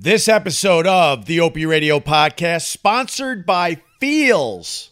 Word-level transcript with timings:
This 0.00 0.28
episode 0.28 0.86
of 0.86 1.26
the 1.26 1.40
Opie 1.40 1.66
Radio 1.66 1.98
podcast 1.98 2.66
sponsored 2.66 3.44
by 3.44 3.82
Feals. 3.98 4.90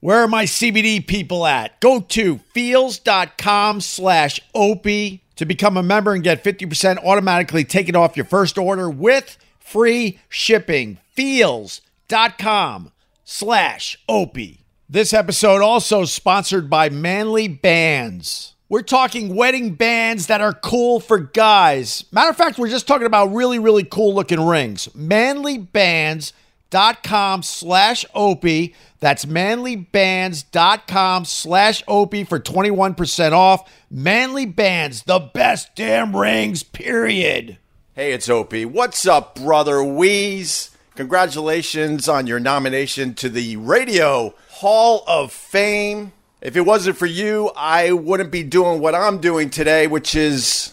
Where 0.00 0.20
are 0.20 0.28
my 0.28 0.46
CBD 0.46 1.06
people 1.06 1.44
at? 1.44 1.78
Go 1.78 2.00
to 2.00 2.38
feals.com 2.54 3.82
slash 3.82 4.40
Opie 4.54 5.22
to 5.36 5.44
become 5.44 5.76
a 5.76 5.82
member 5.82 6.14
and 6.14 6.24
get 6.24 6.42
50% 6.42 7.04
automatically 7.04 7.64
taken 7.64 7.94
off 7.94 8.16
your 8.16 8.24
first 8.24 8.56
order 8.56 8.88
with 8.88 9.36
free 9.58 10.20
shipping. 10.30 10.96
Feals.com 11.12 12.92
slash 13.24 13.98
Opie. 14.08 14.64
This 14.88 15.12
episode 15.12 15.60
also 15.60 16.06
sponsored 16.06 16.70
by 16.70 16.88
Manly 16.88 17.46
Bands. 17.46 18.55
We're 18.68 18.82
talking 18.82 19.36
wedding 19.36 19.74
bands 19.74 20.26
that 20.26 20.40
are 20.40 20.52
cool 20.52 20.98
for 20.98 21.18
guys. 21.18 22.04
Matter 22.10 22.30
of 22.30 22.36
fact, 22.36 22.58
we're 22.58 22.68
just 22.68 22.88
talking 22.88 23.06
about 23.06 23.32
really, 23.32 23.60
really 23.60 23.84
cool 23.84 24.12
looking 24.12 24.44
rings. 24.44 24.88
Manlybands.com 24.88 27.44
slash 27.44 28.04
Opie. 28.12 28.74
That's 28.98 29.24
manlybands.com 29.24 31.24
slash 31.26 31.84
Opie 31.86 32.24
for 32.24 32.40
21% 32.40 33.30
off. 33.30 33.72
Manly 33.88 34.46
Bands, 34.46 35.04
the 35.04 35.20
best 35.20 35.76
damn 35.76 36.16
rings, 36.16 36.64
period. 36.64 37.58
Hey, 37.94 38.12
it's 38.12 38.28
Opie. 38.28 38.64
What's 38.64 39.06
up, 39.06 39.36
brother 39.36 39.84
Wheeze? 39.84 40.72
Congratulations 40.96 42.08
on 42.08 42.26
your 42.26 42.40
nomination 42.40 43.14
to 43.14 43.28
the 43.28 43.54
Radio 43.58 44.34
Hall 44.50 45.04
of 45.06 45.32
Fame. 45.32 46.10
If 46.42 46.54
it 46.54 46.62
wasn't 46.62 46.98
for 46.98 47.06
you, 47.06 47.50
I 47.56 47.92
wouldn't 47.92 48.30
be 48.30 48.42
doing 48.42 48.80
what 48.80 48.94
I'm 48.94 49.20
doing 49.20 49.48
today, 49.48 49.86
which 49.86 50.14
is 50.14 50.72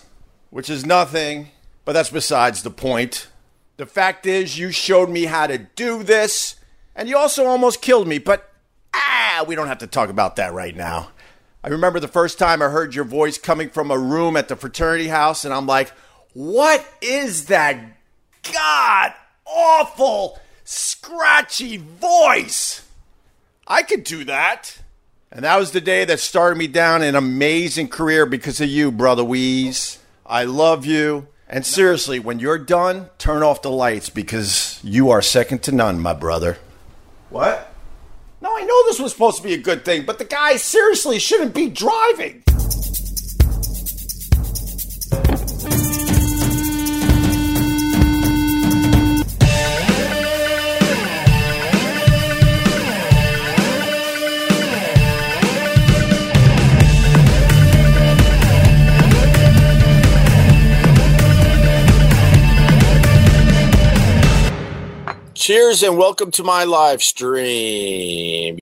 which 0.49 0.69
is 0.69 0.85
nothing, 0.85 1.49
but 1.85 1.93
that's 1.93 2.09
besides 2.09 2.63
the 2.63 2.69
point. 2.69 3.27
The 3.77 3.85
fact 3.85 4.25
is 4.25 4.59
you 4.59 4.71
showed 4.71 5.09
me 5.09 5.25
how 5.25 5.47
to 5.47 5.57
do 5.57 6.03
this, 6.03 6.57
and 6.95 7.09
you 7.09 7.17
also 7.17 7.45
almost 7.45 7.81
killed 7.81 8.07
me, 8.07 8.19
but 8.19 8.51
ah, 8.93 9.45
we 9.47 9.55
don't 9.55 9.67
have 9.67 9.79
to 9.79 9.87
talk 9.87 10.09
about 10.09 10.35
that 10.35 10.53
right 10.53 10.75
now. 10.75 11.09
I 11.63 11.69
remember 11.69 11.99
the 11.99 12.09
first 12.09 12.37
time 12.37 12.61
I 12.61 12.67
heard 12.67 12.93
your 12.93 13.05
voice 13.05 13.37
coming 13.37 13.69
from 13.69 13.89
a 13.89 13.97
room 13.97 14.35
at 14.35 14.49
the 14.49 14.55
fraternity 14.57 15.07
house, 15.07 15.45
and 15.45 15.53
I'm 15.53 15.65
like, 15.65 15.91
what 16.33 16.85
is 17.01 17.45
that 17.45 17.79
god 18.51 19.13
awful, 19.45 20.39
scratchy 20.65 21.77
voice? 21.77 22.85
I 23.65 23.81
could 23.81 24.03
do 24.03 24.25
that. 24.25 24.77
And 25.35 25.45
that 25.45 25.57
was 25.57 25.71
the 25.71 25.81
day 25.81 26.05
that 26.05 26.19
started 26.19 26.59
me 26.59 26.67
down 26.67 27.01
an 27.01 27.15
amazing 27.15 27.87
career 27.87 28.27
because 28.27 28.61
of 28.61 28.69
you, 28.69 28.91
Brother 28.91 29.23
Wheeze. 29.23 29.97
I 30.27 30.43
love 30.43 30.85
you. 30.85 31.27
And 31.49 31.65
seriously, 31.65 32.19
when 32.19 32.37
you're 32.37 32.59
done, 32.59 33.09
turn 33.17 33.41
off 33.41 33.63
the 33.63 33.71
lights 33.71 34.11
because 34.11 34.79
you 34.83 35.09
are 35.09 35.23
second 35.23 35.63
to 35.63 35.71
none, 35.71 35.99
my 35.99 36.13
brother. 36.13 36.59
What? 37.31 37.73
No, 38.41 38.55
I 38.55 38.61
know 38.61 38.83
this 38.85 38.99
was 38.99 39.11
supposed 39.11 39.37
to 39.37 39.43
be 39.43 39.55
a 39.55 39.57
good 39.57 39.83
thing, 39.83 40.05
but 40.05 40.19
the 40.19 40.25
guy 40.25 40.55
seriously 40.55 41.17
shouldn't 41.17 41.55
be 41.55 41.67
driving. 41.67 42.43
Cheers 65.43 65.83
and 65.83 65.97
welcome 65.97 66.31
to 66.31 66.41
my 66.41 66.63
live 66.63 67.03
stream. 67.03 68.57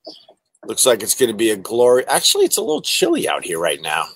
Looks 0.65 0.83
like 0.83 1.03
it's 1.03 1.13
going 1.13 1.29
to 1.29 1.37
be 1.37 1.51
a 1.51 1.55
glory. 1.55 2.03
Actually, 2.07 2.45
it's 2.45 2.57
a 2.57 2.61
little 2.61 2.81
chilly 2.81 3.29
out 3.29 3.45
here 3.45 3.59
right 3.59 3.79
now, 3.79 4.07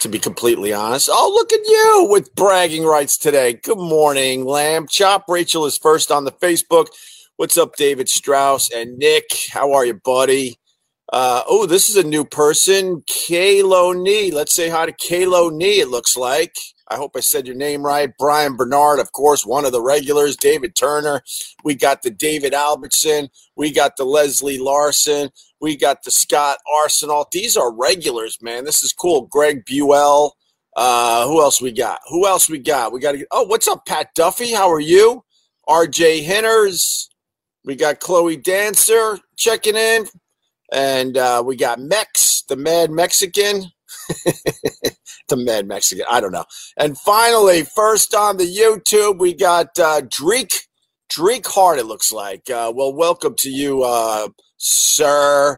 to 0.00 0.08
be 0.08 0.18
completely 0.18 0.72
honest. 0.72 1.10
Oh, 1.12 1.30
look 1.34 1.52
at 1.52 1.60
you 1.66 2.08
with 2.10 2.34
bragging 2.34 2.84
rights 2.84 3.18
today. 3.18 3.52
Good 3.52 3.76
morning, 3.76 4.46
Lamb 4.46 4.86
Chop. 4.88 5.26
Rachel 5.28 5.66
is 5.66 5.76
first 5.76 6.10
on 6.10 6.24
the 6.24 6.32
Facebook. 6.32 6.86
What's 7.36 7.58
up, 7.58 7.76
David 7.76 8.08
Strauss 8.08 8.70
and 8.72 8.96
Nick? 8.96 9.26
How 9.50 9.74
are 9.74 9.84
you, 9.84 10.00
buddy? 10.02 10.58
Uh, 11.12 11.42
oh, 11.46 11.66
this 11.66 11.90
is 11.90 11.96
a 11.96 12.02
new 12.02 12.24
person, 12.24 13.02
Kalo 13.06 13.92
Nee. 13.92 14.30
Let's 14.30 14.54
say 14.54 14.70
hi 14.70 14.86
to 14.86 14.92
Kalo 14.92 15.50
Nee, 15.50 15.80
it 15.80 15.88
looks 15.88 16.16
like. 16.16 16.56
I 16.88 16.96
hope 16.96 17.12
I 17.16 17.20
said 17.20 17.46
your 17.46 17.56
name 17.56 17.82
right. 17.84 18.12
Brian 18.18 18.56
Bernard, 18.56 19.00
of 19.00 19.12
course, 19.12 19.44
one 19.44 19.64
of 19.64 19.72
the 19.72 19.82
regulars. 19.82 20.36
David 20.36 20.76
Turner. 20.76 21.22
We 21.64 21.74
got 21.74 22.02
the 22.02 22.10
David 22.10 22.54
Albertson. 22.54 23.28
We 23.56 23.72
got 23.72 23.96
the 23.96 24.04
Leslie 24.04 24.58
Larson. 24.58 25.30
We 25.60 25.76
got 25.76 26.04
the 26.04 26.10
Scott 26.10 26.58
Arsenal. 26.82 27.26
These 27.32 27.56
are 27.56 27.74
regulars, 27.74 28.38
man. 28.40 28.64
This 28.64 28.82
is 28.82 28.92
cool. 28.92 29.22
Greg 29.22 29.64
Buell. 29.64 30.36
Uh, 30.76 31.26
who 31.26 31.40
else 31.40 31.60
we 31.60 31.72
got? 31.72 32.00
Who 32.08 32.26
else 32.26 32.48
we 32.50 32.58
got? 32.58 32.92
We 32.92 33.00
got 33.00 33.12
to 33.12 33.18
get. 33.18 33.28
Oh, 33.30 33.44
what's 33.44 33.66
up, 33.66 33.86
Pat 33.86 34.14
Duffy? 34.14 34.52
How 34.52 34.70
are 34.70 34.80
you? 34.80 35.24
RJ 35.68 36.22
Hinners. 36.22 37.08
We 37.64 37.74
got 37.74 37.98
Chloe 38.00 38.36
Dancer 38.36 39.18
checking 39.36 39.76
in. 39.76 40.06
And 40.72 41.16
uh, 41.16 41.42
we 41.44 41.56
got 41.56 41.80
Mex, 41.80 42.42
the 42.48 42.56
mad 42.56 42.90
Mexican. 42.90 43.64
the 45.28 45.36
mad 45.36 45.66
Mexican. 45.66 46.06
I 46.10 46.20
don't 46.20 46.32
know. 46.32 46.44
And 46.76 46.98
finally, 46.98 47.62
first 47.62 48.14
on 48.14 48.36
the 48.36 48.44
YouTube, 48.44 49.18
we 49.18 49.34
got 49.34 49.78
uh, 49.78 50.02
Drake. 50.08 50.52
Drake 51.08 51.46
Hart, 51.46 51.78
it 51.78 51.86
looks 51.86 52.10
like. 52.10 52.50
Uh, 52.50 52.72
well, 52.74 52.92
welcome 52.92 53.36
to 53.38 53.48
you, 53.48 53.84
uh, 53.84 54.28
sir. 54.56 55.56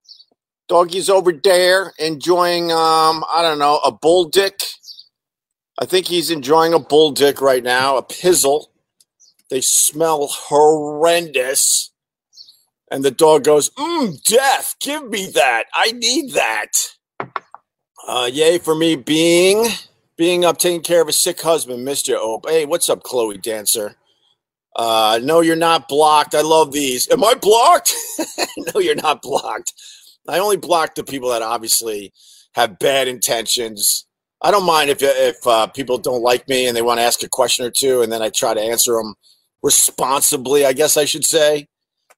Doggy's 0.69 1.09
over 1.09 1.33
there 1.33 1.95
enjoying, 1.99 2.71
um, 2.71 3.25
I 3.33 3.41
don't 3.41 3.59
know, 3.59 3.79
a 3.79 3.91
bull 3.91 4.29
dick. 4.29 4.61
I 5.79 5.87
think 5.87 6.07
he's 6.07 6.31
enjoying 6.31 6.75
a 6.75 6.79
bull 6.79 7.13
dick 7.13 7.41
right 7.41 7.63
now, 7.63 7.97
a 7.97 8.03
pizzle. 8.03 8.67
They 9.49 9.63
smell 9.63 10.27
horrendous. 10.27 11.93
And 12.91 13.05
the 13.05 13.11
dog 13.11 13.45
goes, 13.45 13.71
Mmm, 13.71 14.23
death, 14.25 14.75
give 14.81 15.09
me 15.09 15.27
that. 15.35 15.65
I 15.75 15.93
need 15.93 16.33
that. 16.33 16.95
Uh, 18.09 18.31
yay 18.33 18.57
for 18.57 18.75
me 18.75 18.97
being 18.97 19.67
being 20.17 20.47
up 20.47 20.57
taking 20.57 20.81
care 20.81 21.03
of 21.03 21.09
a 21.09 21.13
sick 21.13 21.43
husband, 21.43 21.87
Mr. 21.87 22.17
Ope. 22.17 22.49
Hey, 22.49 22.65
what's 22.65 22.89
up, 22.89 23.03
Chloe 23.03 23.37
Dancer? 23.37 23.97
Uh, 24.75 25.21
no, 25.23 25.43
you're 25.43 25.57
not 25.57 25.89
blocked. 25.89 26.35
I 26.35 26.41
love 26.41 26.73
these. 26.73 27.07
Am 27.11 27.23
I 27.23 27.35
blocked? 27.35 27.95
no, 28.75 28.81
you're 28.81 28.95
not 28.95 29.21
blocked. 29.21 29.75
I 30.27 30.39
only 30.39 30.57
block 30.57 30.95
the 30.95 31.05
people 31.05 31.29
that 31.31 31.43
obviously 31.43 32.15
have 32.55 32.79
bad 32.79 33.09
intentions. 33.09 34.07
I 34.41 34.53
don't 34.53 34.67
mind 34.67 34.89
if 34.89 35.01
if 35.03 35.47
uh, 35.47 35.67
people 35.67 35.99
don't 35.99 36.23
like 36.23 36.49
me 36.49 36.67
and 36.67 36.75
they 36.75 36.83
want 36.83 37.01
to 37.01 37.05
ask 37.05 37.23
a 37.23 37.29
question 37.29 37.67
or 37.67 37.71
two, 37.71 38.01
and 38.01 38.11
then 38.11 38.23
I 38.23 38.31
try 38.31 38.55
to 38.55 38.63
answer 38.63 38.95
them 38.95 39.17
responsibly. 39.63 40.65
I 40.65 40.73
guess 40.73 40.97
I 40.97 41.05
should 41.05 41.27
say. 41.27 41.69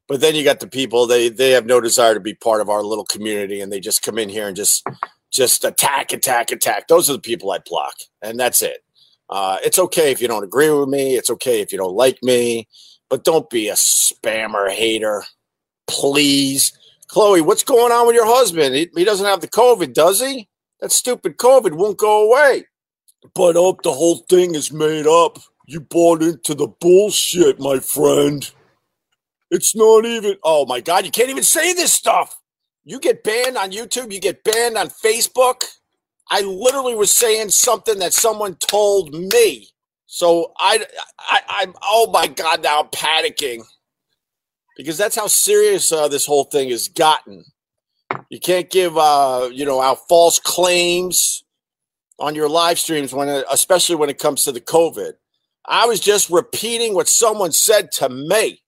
But 0.06 0.20
then 0.20 0.36
you 0.36 0.44
got 0.44 0.60
the 0.60 0.68
people 0.68 1.08
they 1.08 1.30
they 1.30 1.50
have 1.50 1.66
no 1.66 1.80
desire 1.80 2.14
to 2.14 2.20
be 2.20 2.34
part 2.34 2.60
of 2.60 2.70
our 2.70 2.84
little 2.84 3.06
community, 3.06 3.60
and 3.60 3.72
they 3.72 3.80
just 3.80 4.02
come 4.02 4.18
in 4.18 4.28
here 4.28 4.46
and 4.46 4.56
just 4.56 4.86
just 5.30 5.64
attack, 5.64 6.12
attack, 6.12 6.50
attack. 6.50 6.88
Those 6.88 7.08
are 7.08 7.14
the 7.14 7.20
people 7.20 7.50
I 7.50 7.58
block, 7.58 7.94
and 8.22 8.38
that's 8.38 8.62
it. 8.62 8.84
Uh, 9.28 9.58
it's 9.62 9.78
okay 9.78 10.10
if 10.10 10.20
you 10.20 10.28
don't 10.28 10.44
agree 10.44 10.70
with 10.70 10.88
me. 10.88 11.16
It's 11.16 11.30
okay 11.30 11.60
if 11.60 11.72
you 11.72 11.78
don't 11.78 11.94
like 11.94 12.18
me, 12.22 12.68
but 13.08 13.24
don't 13.24 13.48
be 13.48 13.68
a 13.68 13.74
spammer 13.74 14.70
hater, 14.70 15.22
please. 15.86 16.72
Chloe, 17.06 17.40
what's 17.40 17.64
going 17.64 17.92
on 17.92 18.06
with 18.06 18.16
your 18.16 18.26
husband? 18.26 18.74
He, 18.74 18.90
he 18.96 19.04
doesn't 19.04 19.26
have 19.26 19.40
the 19.40 19.48
COVID, 19.48 19.94
does 19.94 20.20
he? 20.20 20.48
That 20.80 20.92
stupid 20.92 21.36
COVID 21.36 21.74
won't 21.74 21.98
go 21.98 22.28
away. 22.28 22.64
But 23.34 23.56
up, 23.56 23.82
the 23.82 23.92
whole 23.92 24.24
thing 24.28 24.54
is 24.54 24.72
made 24.72 25.06
up. 25.06 25.38
You 25.66 25.80
bought 25.80 26.22
into 26.22 26.54
the 26.54 26.68
bullshit, 26.68 27.60
my 27.60 27.78
friend. 27.78 28.50
It's 29.50 29.76
not 29.76 30.04
even. 30.06 30.36
Oh 30.42 30.66
my 30.66 30.80
God, 30.80 31.04
you 31.04 31.10
can't 31.10 31.30
even 31.30 31.42
say 31.42 31.72
this 31.74 31.92
stuff. 31.92 32.39
You 32.84 32.98
get 32.98 33.22
banned 33.22 33.56
on 33.56 33.72
YouTube, 33.72 34.12
you 34.12 34.20
get 34.20 34.42
banned 34.44 34.76
on 34.76 34.88
Facebook. 34.88 35.64
I 36.30 36.42
literally 36.42 36.94
was 36.94 37.10
saying 37.10 37.50
something 37.50 37.98
that 37.98 38.12
someone 38.12 38.56
told 38.56 39.14
me. 39.14 39.68
So 40.06 40.52
I, 40.58 40.84
I, 41.18 41.40
I'm, 41.48 41.74
oh 41.82 42.10
my 42.12 42.26
God, 42.26 42.62
now 42.62 42.80
I'm 42.80 42.88
panicking 42.88 43.62
because 44.76 44.96
that's 44.96 45.16
how 45.16 45.26
serious 45.26 45.92
uh, 45.92 46.08
this 46.08 46.26
whole 46.26 46.44
thing 46.44 46.70
has 46.70 46.88
gotten. 46.88 47.44
You 48.28 48.40
can't 48.40 48.70
give, 48.70 48.96
uh, 48.96 49.50
you 49.52 49.64
know, 49.64 49.80
out 49.80 50.08
false 50.08 50.38
claims 50.38 51.44
on 52.18 52.34
your 52.34 52.48
live 52.48 52.78
streams 52.78 53.12
when, 53.12 53.28
especially 53.50 53.96
when 53.96 54.10
it 54.10 54.18
comes 54.18 54.44
to 54.44 54.52
the 54.52 54.60
COVID. 54.60 55.12
I 55.66 55.86
was 55.86 56.00
just 56.00 56.30
repeating 56.30 56.94
what 56.94 57.08
someone 57.08 57.52
said 57.52 57.92
to 57.92 58.08
me, 58.08 58.62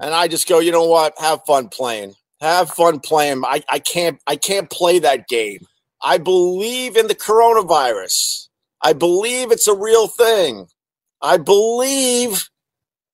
and 0.00 0.14
I 0.14 0.28
just 0.28 0.48
go, 0.48 0.58
you 0.58 0.72
know 0.72 0.86
what? 0.86 1.14
Have 1.18 1.44
fun 1.46 1.68
playing. 1.68 2.14
Have 2.40 2.70
fun 2.70 3.00
playing. 3.00 3.42
I, 3.44 3.62
I 3.68 3.78
can't 3.78 4.18
I 4.26 4.36
can't 4.36 4.70
play 4.70 4.98
that 5.00 5.28
game. 5.28 5.60
I 6.02 6.18
believe 6.18 6.96
in 6.96 7.06
the 7.06 7.14
coronavirus. 7.14 8.48
I 8.82 8.94
believe 8.94 9.52
it's 9.52 9.68
a 9.68 9.74
real 9.74 10.08
thing. 10.08 10.66
I 11.20 11.36
believe 11.36 12.48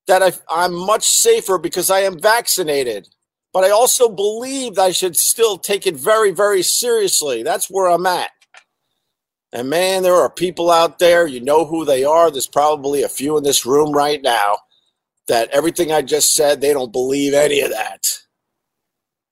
that 0.07 0.23
I, 0.23 0.33
I'm 0.49 0.75
much 0.75 1.05
safer 1.09 1.59
because 1.59 1.91
I 1.91 2.01
am 2.01 2.21
vaccinated. 2.21 3.09
But 3.53 3.65
I 3.65 3.71
also 3.71 4.09
believe 4.09 4.79
I 4.79 4.93
should 4.93 5.17
still 5.17 5.57
take 5.59 5.87
it 5.87 5.97
very, 5.97 6.31
very 6.31 6.63
seriously. 6.63 7.43
That's 7.43 7.69
where 7.69 7.91
I'm 7.91 8.07
at. 8.07 8.31
And 9.53 9.71
man, 9.71 10.03
there 10.03 10.15
are 10.15 10.31
people 10.31 10.71
out 10.71 10.99
there, 10.99 11.27
you 11.27 11.41
know 11.41 11.65
who 11.65 11.85
they 11.85 12.05
are. 12.05 12.31
There's 12.31 12.47
probably 12.47 13.03
a 13.03 13.09
few 13.09 13.37
in 13.39 13.45
this 13.45 13.65
room 13.65 13.93
right 13.93 14.21
now 14.23 14.59
that 15.29 15.49
everything 15.51 15.91
I 15.91 16.03
just 16.03 16.33
said, 16.35 16.61
they 16.61 16.73
don't 16.73 16.93
believe 16.93 17.33
any 17.33 17.61
of 17.61 17.71
that. 17.71 18.03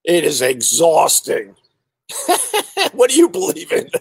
It 0.04 0.24
is 0.24 0.42
exhausting. 0.42 1.54
what 2.92 3.10
do 3.10 3.16
you 3.16 3.28
believe 3.28 3.72
in? 3.72 3.88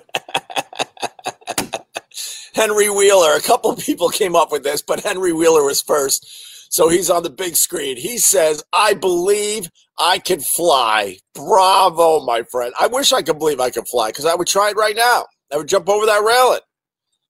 Henry 2.55 2.89
Wheeler. 2.89 3.35
A 3.35 3.41
couple 3.41 3.75
people 3.75 4.09
came 4.09 4.35
up 4.35 4.51
with 4.51 4.63
this, 4.63 4.81
but 4.81 5.01
Henry 5.01 5.33
Wheeler 5.33 5.63
was 5.63 5.81
first. 5.81 6.25
So 6.71 6.89
he's 6.89 7.09
on 7.09 7.23
the 7.23 7.29
big 7.29 7.55
screen. 7.55 7.97
He 7.97 8.17
says, 8.17 8.63
I 8.73 8.93
believe 8.95 9.69
I 9.99 10.19
can 10.19 10.39
fly. 10.41 11.17
Bravo, 11.35 12.25
my 12.25 12.43
friend. 12.43 12.73
I 12.79 12.87
wish 12.87 13.13
I 13.13 13.21
could 13.21 13.39
believe 13.39 13.59
I 13.59 13.69
could 13.69 13.87
fly 13.87 14.09
because 14.09 14.25
I 14.25 14.35
would 14.35 14.47
try 14.47 14.71
it 14.71 14.77
right 14.77 14.95
now. 14.95 15.25
I 15.53 15.57
would 15.57 15.67
jump 15.67 15.87
over 15.87 16.05
that 16.05 16.23
railing 16.23 16.61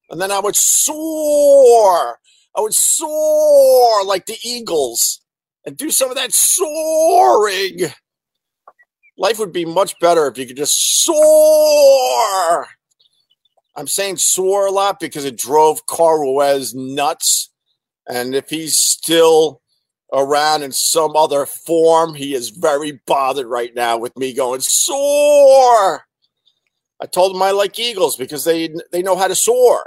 and 0.10 0.22
then 0.22 0.32
I 0.32 0.40
would 0.40 0.56
soar. 0.56 2.20
I 2.56 2.62
would 2.62 2.74
soar 2.74 4.06
like 4.06 4.26
the 4.28 4.38
Eagles 4.44 5.22
and 5.66 5.76
do 5.76 5.92
some 5.92 6.10
of 6.10 6.16
that 6.16 6.34
soaring. 6.34 7.92
Life 9.18 9.40
would 9.40 9.54
be 9.54 9.66
much 9.66 10.00
better 10.00 10.28
if 10.28 10.38
you 10.38 10.48
could 10.48 10.58
just 10.58 11.04
soar. 11.04 12.68
I'm 13.76 13.88
saying 13.88 14.18
soar 14.18 14.68
a 14.68 14.72
lot 14.72 15.00
because 15.00 15.26
it 15.26 15.38
drove 15.38 15.86
Carl 15.86 16.20
Ruiz 16.20 16.74
nuts. 16.76 17.50
And 18.08 18.36
if 18.36 18.50
he's 18.50 18.78
still 18.78 19.62
around 20.12 20.64
in 20.64 20.72
some 20.72 21.16
other 21.16 21.46
form, 21.46 22.16
he 22.16 22.34
is 22.34 22.50
very 22.50 23.00
bothered 23.06 23.48
right 23.48 23.74
now 23.76 23.98
with 23.98 24.18
me 24.18 24.34
going 24.34 24.62
soar. 24.62 26.06
I 27.02 27.06
told 27.06 27.36
him 27.36 27.42
I 27.42 27.52
like 27.52 27.80
eagles 27.80 28.16
because 28.16 28.46
they 28.46 28.70
they 28.92 29.02
know 29.02 29.16
how 29.16 29.28
to 29.28 29.36
soar. 29.36 29.86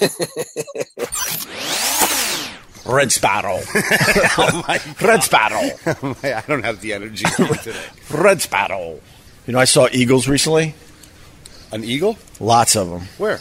Red 2.86 3.12
Sparrow. 3.12 3.60
oh 4.38 4.64
my 4.66 4.80
Red 5.06 5.22
Sparrow. 5.22 5.70
I 6.22 6.42
don't 6.46 6.64
have 6.64 6.80
the 6.80 6.92
energy 6.92 7.24
today. 7.24 7.76
Red 8.10 8.40
Sparrow. 8.40 9.00
You 9.46 9.52
know, 9.52 9.58
I 9.58 9.64
saw 9.64 9.88
eagles 9.92 10.28
recently. 10.28 10.74
An 11.72 11.84
eagle? 11.84 12.16
Lots 12.40 12.76
of 12.76 12.88
them. 12.88 13.02
Where? 13.18 13.40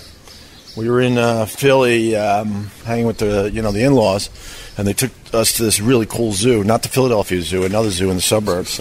We 0.75 0.89
were 0.89 0.99
in 0.99 1.17
uh, 1.17 1.45
Philly, 1.45 2.15
um, 2.15 2.69
hanging 2.83 3.05
with 3.05 3.19
the 3.19 3.49
you 3.51 3.61
know 3.61 3.71
the 3.71 3.83
in-laws, 3.83 4.29
and 4.77 4.85
they 4.85 4.93
took 4.93 5.11
us 5.33 5.53
to 5.53 5.63
this 5.63 5.79
really 5.79 6.05
cool 6.05 6.33
zoo. 6.33 6.63
Not 6.63 6.83
the 6.83 6.89
Philadelphia 6.89 7.41
Zoo, 7.41 7.63
another 7.63 7.91
zoo 7.91 8.09
in 8.09 8.17
the 8.17 8.21
suburbs. 8.21 8.79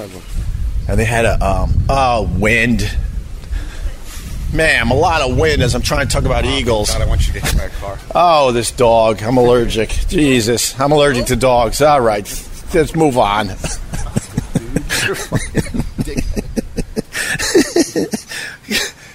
And 0.89 0.99
they 0.99 1.05
had 1.05 1.25
a 1.25 1.43
um, 1.45 1.73
oh 1.89 2.29
wind, 2.37 2.83
ma'am, 4.55 4.91
a 4.91 4.95
lot 4.95 5.21
of 5.23 5.37
wind. 5.37 5.63
As 5.63 5.75
I'm 5.75 5.83
trying 5.83 6.07
to 6.07 6.13
talk 6.13 6.25
about 6.25 6.45
eagles. 6.45 6.91
God, 6.91 7.03
I 7.03 7.07
want 7.07 7.27
you 7.27 7.33
to 7.35 7.41
hit 7.41 7.57
my 7.57 7.69
car. 7.81 7.99
Oh, 8.15 8.53
this 8.53 8.71
dog. 8.71 9.23
I'm 9.23 9.37
allergic. 9.37 9.91
Jesus, 10.09 10.79
I'm 10.81 10.93
allergic 10.93 11.27
to 11.27 11.37
dogs. 11.37 11.83
All 11.83 12.01
right, 12.01 12.25
let's 12.75 12.95
move 12.95 13.19
on. 13.19 13.49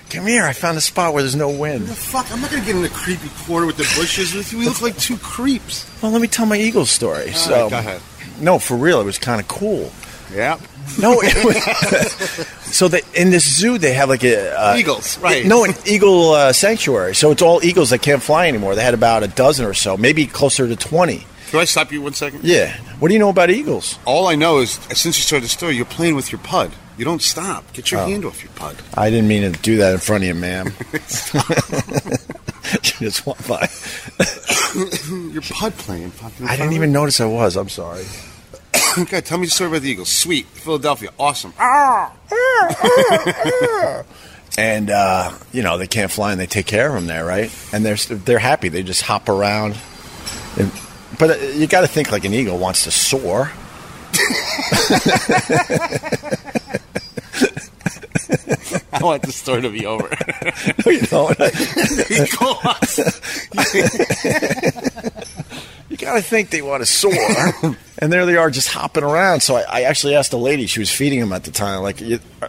Come 0.09 0.25
here. 0.25 0.43
I 0.43 0.53
found 0.53 0.77
a 0.77 0.81
spot 0.81 1.13
where 1.13 1.21
there's 1.21 1.35
no 1.35 1.49
wind. 1.49 1.87
The 1.87 1.93
fuck, 1.93 2.31
I'm 2.31 2.41
not 2.41 2.49
gonna 2.49 2.65
get 2.65 2.75
in 2.75 2.83
a 2.83 2.89
creepy 2.89 3.29
corner 3.45 3.65
with 3.67 3.77
the 3.77 3.83
bushes 3.83 4.33
with 4.33 4.51
you. 4.51 4.59
We 4.59 4.65
look 4.65 4.81
like 4.81 4.97
two 4.97 5.17
creeps. 5.17 5.85
Well, 6.01 6.11
let 6.11 6.21
me 6.21 6.27
tell 6.27 6.45
my 6.45 6.57
Eagles 6.57 6.89
story. 6.89 7.31
so, 7.33 7.63
right, 7.63 7.69
go 7.69 7.77
ahead. 7.77 8.01
no, 8.39 8.57
for 8.59 8.75
real, 8.75 8.99
it 9.01 9.05
was 9.05 9.19
kind 9.19 9.39
of 9.39 9.47
cool. 9.47 9.91
Yeah. 10.33 10.59
No, 10.99 11.21
it 11.21 11.45
was, 11.45 12.41
so 12.75 12.87
they, 12.87 13.01
in 13.15 13.29
this 13.29 13.57
zoo 13.57 13.77
they 13.77 13.93
have 13.93 14.09
like 14.09 14.23
a 14.23 14.51
uh, 14.59 14.75
Eagles, 14.75 15.17
right. 15.19 15.45
No, 15.45 15.63
an 15.63 15.73
eagle 15.85 16.31
uh, 16.31 16.51
sanctuary. 16.53 17.15
So 17.15 17.31
it's 17.31 17.41
all 17.41 17.63
eagles 17.63 17.91
that 17.91 18.01
can't 18.01 18.21
fly 18.21 18.47
anymore. 18.47 18.75
They 18.75 18.83
had 18.83 18.93
about 18.93 19.23
a 19.23 19.27
dozen 19.27 19.65
or 19.65 19.73
so, 19.73 19.95
maybe 19.97 20.25
closer 20.27 20.67
to 20.67 20.75
twenty. 20.75 21.25
Can 21.51 21.59
I 21.59 21.65
stop 21.65 21.91
you 21.91 22.01
one 22.01 22.13
second? 22.13 22.43
Yeah. 22.43 22.75
What 22.99 23.07
do 23.07 23.13
you 23.15 23.19
know 23.19 23.29
about 23.29 23.49
eagles? 23.49 23.97
All 24.05 24.27
I 24.27 24.35
know 24.35 24.59
is 24.59 24.71
since 24.93 25.17
you 25.17 25.23
started 25.23 25.45
the 25.45 25.49
story, 25.49 25.75
you're 25.75 25.85
playing 25.85 26.15
with 26.15 26.31
your 26.31 26.39
pud. 26.41 26.71
You 26.97 27.05
don't 27.05 27.21
stop. 27.21 27.71
Get 27.73 27.91
your 27.91 28.01
hand 28.01 28.25
off 28.25 28.43
your 28.43 28.51
pud. 28.53 28.75
I 28.95 29.09
didn't 29.09 29.29
mean 29.29 29.51
to 29.51 29.59
do 29.61 29.77
that 29.77 29.93
in 29.93 29.99
front 29.99 30.23
of 30.23 30.27
you, 30.27 30.35
ma'am. 30.35 30.67
you 32.73 33.07
just 33.07 33.25
walked 33.25 33.47
by. 33.47 33.67
You're 35.31 35.41
pud 35.41 35.73
playing. 35.77 36.11
fucking 36.11 36.45
I 36.45 36.57
didn't 36.57 36.73
even 36.73 36.91
notice 36.91 37.21
I 37.21 37.25
was. 37.25 37.55
I'm 37.55 37.69
sorry. 37.69 38.03
Okay, 38.97 39.21
tell 39.21 39.37
me 39.37 39.45
the 39.45 39.51
story 39.51 39.69
about 39.69 39.83
the 39.83 39.91
Eagles. 39.91 40.09
Sweet. 40.09 40.47
Philadelphia. 40.47 41.11
Awesome. 41.19 41.53
and 44.57 44.89
uh, 44.89 45.31
you 45.53 45.61
know 45.61 45.77
they 45.77 45.85
can't 45.87 46.11
fly 46.11 46.31
and 46.31 46.41
they 46.41 46.47
take 46.47 46.65
care 46.65 46.87
of 46.87 46.95
them 46.95 47.05
there, 47.05 47.23
right? 47.23 47.55
And 47.71 47.85
they're 47.85 47.95
they're 47.95 48.39
happy. 48.39 48.67
They 48.67 48.83
just 48.83 49.03
hop 49.03 49.29
around. 49.29 49.77
And, 50.57 50.71
but 51.19 51.29
uh, 51.29 51.35
you 51.35 51.67
got 51.67 51.81
to 51.81 51.87
think 51.87 52.11
like 52.11 52.25
an 52.25 52.33
eagle 52.33 52.57
wants 52.57 52.85
to 52.85 52.91
soar. 52.91 53.51
I 58.91 59.03
want 59.03 59.21
the 59.23 59.31
story 59.31 59.61
to 59.61 59.69
be 59.69 59.85
over. 59.85 60.09
you 60.85 61.01
know, 61.11 61.31
Eagles. 62.09 62.99
you 65.89 65.97
got 65.97 66.15
to 66.15 66.21
think 66.21 66.49
they 66.49 66.61
want 66.61 66.81
to 66.81 66.85
soar, 66.85 67.13
and 67.99 68.11
there 68.11 68.25
they 68.25 68.37
are 68.37 68.49
just 68.49 68.69
hopping 68.69 69.03
around. 69.03 69.41
So 69.41 69.55
I, 69.55 69.65
I 69.69 69.81
actually 69.83 70.15
asked 70.15 70.33
a 70.33 70.37
lady; 70.37 70.65
she 70.65 70.79
was 70.79 70.91
feeding 70.91 71.19
them 71.19 71.33
at 71.33 71.43
the 71.43 71.51
time, 71.51 71.81
like, 71.83 72.01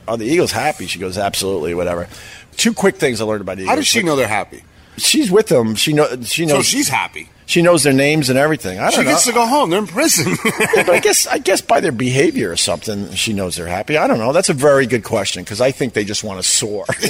"Are 0.09 0.17
the 0.17 0.25
eagles 0.25 0.53
happy?" 0.53 0.87
She 0.87 0.99
goes, 0.99 1.19
"Absolutely, 1.19 1.75
whatever." 1.75 2.09
Two 2.57 2.73
quick 2.73 2.97
things 2.97 3.21
I 3.21 3.25
learned 3.25 3.43
about 3.43 3.59
eagles. 3.59 3.69
How 3.69 3.77
does 3.77 3.87
she 3.87 4.03
know 4.03 4.17
they're 4.17 4.29
happy? 4.29 4.65
She's 4.97 5.31
with 5.31 5.49
them. 5.49 5.75
She 5.75 5.93
know. 5.93 6.23
She 6.23 6.47
knows. 6.47 6.59
So 6.59 6.63
she's 6.63 6.89
happy. 6.89 7.29
She 7.51 7.63
knows 7.63 7.83
their 7.83 7.93
names 7.93 8.31
and 8.31 8.39
everything. 8.39 8.79
I 8.79 8.91
don't 8.91 9.05
know. 9.05 9.11
She 9.11 9.15
gets 9.15 9.27
to 9.27 9.33
go 9.33 9.45
home. 9.45 9.71
They're 9.71 9.81
in 9.81 9.89
prison. 9.89 10.37
Yeah, 10.45 10.85
but 10.87 10.91
I 10.91 11.01
guess 11.01 11.27
I 11.27 11.39
guess 11.39 11.61
by 11.61 11.81
their 11.81 11.91
behavior 11.91 12.53
or 12.53 12.57
something, 12.57 13.13
she 13.15 13.33
knows 13.33 13.57
they're 13.57 13.67
happy. 13.67 13.97
I 13.97 14.07
don't 14.07 14.19
know. 14.19 14.33
That's 14.33 14.51
a 14.51 14.55
very 14.55 14.87
good 14.87 15.03
question 15.03 15.43
because 15.43 15.61
I 15.61 15.73
think 15.73 15.95
they 15.95 16.05
just 16.05 16.23
want 16.23 16.41
to 16.41 16.49
soar. 16.49 16.85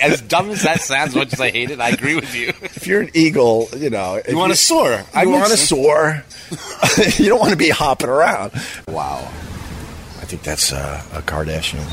As 0.00 0.20
dumb 0.22 0.50
as 0.50 0.62
that 0.62 0.80
sounds, 0.80 1.16
much 1.16 1.32
as 1.32 1.40
I 1.40 1.50
hate 1.50 1.72
it, 1.72 1.80
I 1.80 1.88
agree 1.90 2.14
with 2.14 2.34
you. 2.36 2.48
if 2.62 2.86
you're 2.86 3.00
an 3.00 3.10
eagle, 3.12 3.68
you 3.76 3.90
know, 3.90 4.22
you 4.28 4.36
want 4.36 4.52
to 4.52 4.56
soar. 4.56 5.02
I 5.12 5.24
You 5.24 5.30
want 5.30 5.50
to 5.50 5.56
soar. 5.56 6.24
you 7.16 7.28
don't 7.28 7.40
want 7.40 7.50
to 7.50 7.56
be 7.56 7.68
hopping 7.68 8.08
around. 8.08 8.52
Wow. 8.86 9.18
I 9.18 10.24
think 10.24 10.42
that's 10.42 10.72
uh, 10.72 11.02
a 11.14 11.22
Kardashian. 11.22 11.84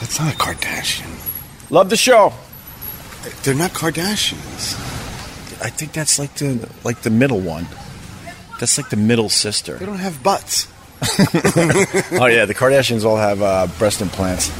That's 0.00 0.18
not 0.18 0.34
a 0.34 0.36
Kardashian. 0.36 1.70
Love 1.70 1.90
the 1.90 1.96
show. 1.96 2.32
They're 3.44 3.54
not 3.54 3.70
Kardashians. 3.70 4.95
I 5.62 5.70
think 5.70 5.92
that's 5.92 6.18
like 6.18 6.34
the 6.34 6.68
like 6.84 7.02
the 7.02 7.10
middle 7.10 7.40
one. 7.40 7.66
That's 8.60 8.78
like 8.78 8.90
the 8.90 8.96
middle 8.96 9.28
sister. 9.28 9.76
They 9.76 9.86
don't 9.86 9.98
have 9.98 10.22
butts. 10.22 10.68
Oh 12.18 12.26
yeah, 12.26 12.46
the 12.46 12.54
Kardashians 12.54 13.04
all 13.04 13.16
have 13.16 13.42
uh, 13.42 13.66
breast 13.78 14.00
implants. 14.00 14.50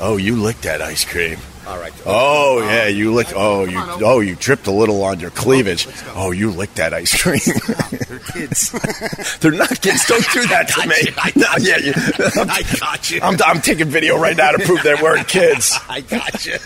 Oh, 0.00 0.16
you 0.18 0.36
licked 0.36 0.62
that 0.62 0.82
ice 0.82 1.04
cream. 1.04 1.38
All 1.66 1.78
right. 1.78 1.92
Oh 2.04 2.60
yeah, 2.60 2.88
you 2.88 3.12
licked. 3.12 3.32
Oh 3.34 3.64
you. 3.64 3.78
Oh 3.78 4.20
you 4.20 4.36
tripped 4.36 4.66
a 4.66 4.70
little 4.70 5.02
on 5.02 5.20
your 5.20 5.30
cleavage. 5.30 5.88
Oh, 6.14 6.30
you 6.30 6.50
licked 6.50 6.76
that 6.76 6.92
ice 6.92 7.20
cream. 7.20 7.40
They're 8.08 8.18
kids. 8.18 8.70
They're 9.40 9.52
not 9.52 9.80
kids. 9.80 10.06
Don't 10.06 10.26
do 10.32 10.46
that 10.48 10.68
to 10.68 10.86
me. 10.86 11.42
No, 11.42 11.48
yeah, 11.58 11.78
you, 11.78 11.92
I'm, 12.40 12.50
I 12.50 12.62
got 12.78 13.10
you. 13.10 13.20
I'm, 13.22 13.36
I'm 13.44 13.60
taking 13.60 13.88
video 13.88 14.18
right 14.18 14.36
now 14.36 14.52
to 14.52 14.58
prove 14.64 14.82
they 14.82 14.94
weren't 14.94 15.26
kids. 15.26 15.78
I 15.88 16.00
got 16.02 16.44
you. 16.44 16.56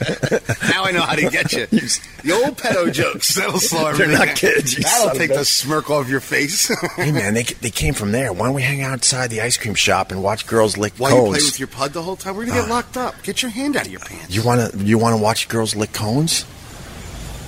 now 0.69 0.85
I 0.85 0.91
know 0.93 1.03
how 1.03 1.15
to 1.15 1.31
get 1.31 1.53
you. 1.53 1.67
The 1.67 2.33
old 2.33 2.57
pedo 2.57 2.93
jokes. 2.93 3.35
That'll 3.35 3.61
slow 3.61 3.93
They're 3.93 4.09
not 4.09 4.37
kids, 4.37 4.77
you 4.77 4.83
That'll 4.83 5.17
take 5.17 5.31
the 5.31 5.45
smirk 5.45 5.91
off 5.91 6.09
your 6.09 6.21
face. 6.21 6.69
Hey 6.97 7.13
man, 7.13 7.35
they 7.35 7.45
they 7.45 7.71
came 7.71 7.95
from 7.95 8.13
there. 8.13 8.33
Why 8.33 8.47
don't 8.47 8.55
we 8.55 8.63
hang 8.63 8.83
outside 8.83 9.31
the 9.31 9.41
ice 9.41 9.57
cream 9.57 9.75
shop 9.75 10.11
and 10.11 10.23
watch 10.23 10.47
girls 10.47 10.77
lick 10.77 10.95
While 10.97 11.13
you 11.13 11.17
cones? 11.17 11.39
play 11.39 11.47
with 11.47 11.59
your 11.59 11.69
pud 11.69 11.93
the 11.93 12.03
whole 12.03 12.17
time, 12.17 12.37
we're 12.37 12.47
gonna 12.47 12.61
get 12.61 12.69
ah. 12.69 12.75
locked 12.75 12.97
up. 12.97 13.23
Get 13.23 13.43
your 13.43 13.51
hand 13.51 13.77
out 13.77 13.87
of 13.87 13.93
your 13.93 14.01
pants. 14.01 14.35
you 14.35 14.43
wanna 14.43 14.71
you 14.89 14.99
wanna 14.99 15.19
watch 15.19 15.49
girls 15.49 15.75
lick 15.77 15.93
cones? 15.93 16.45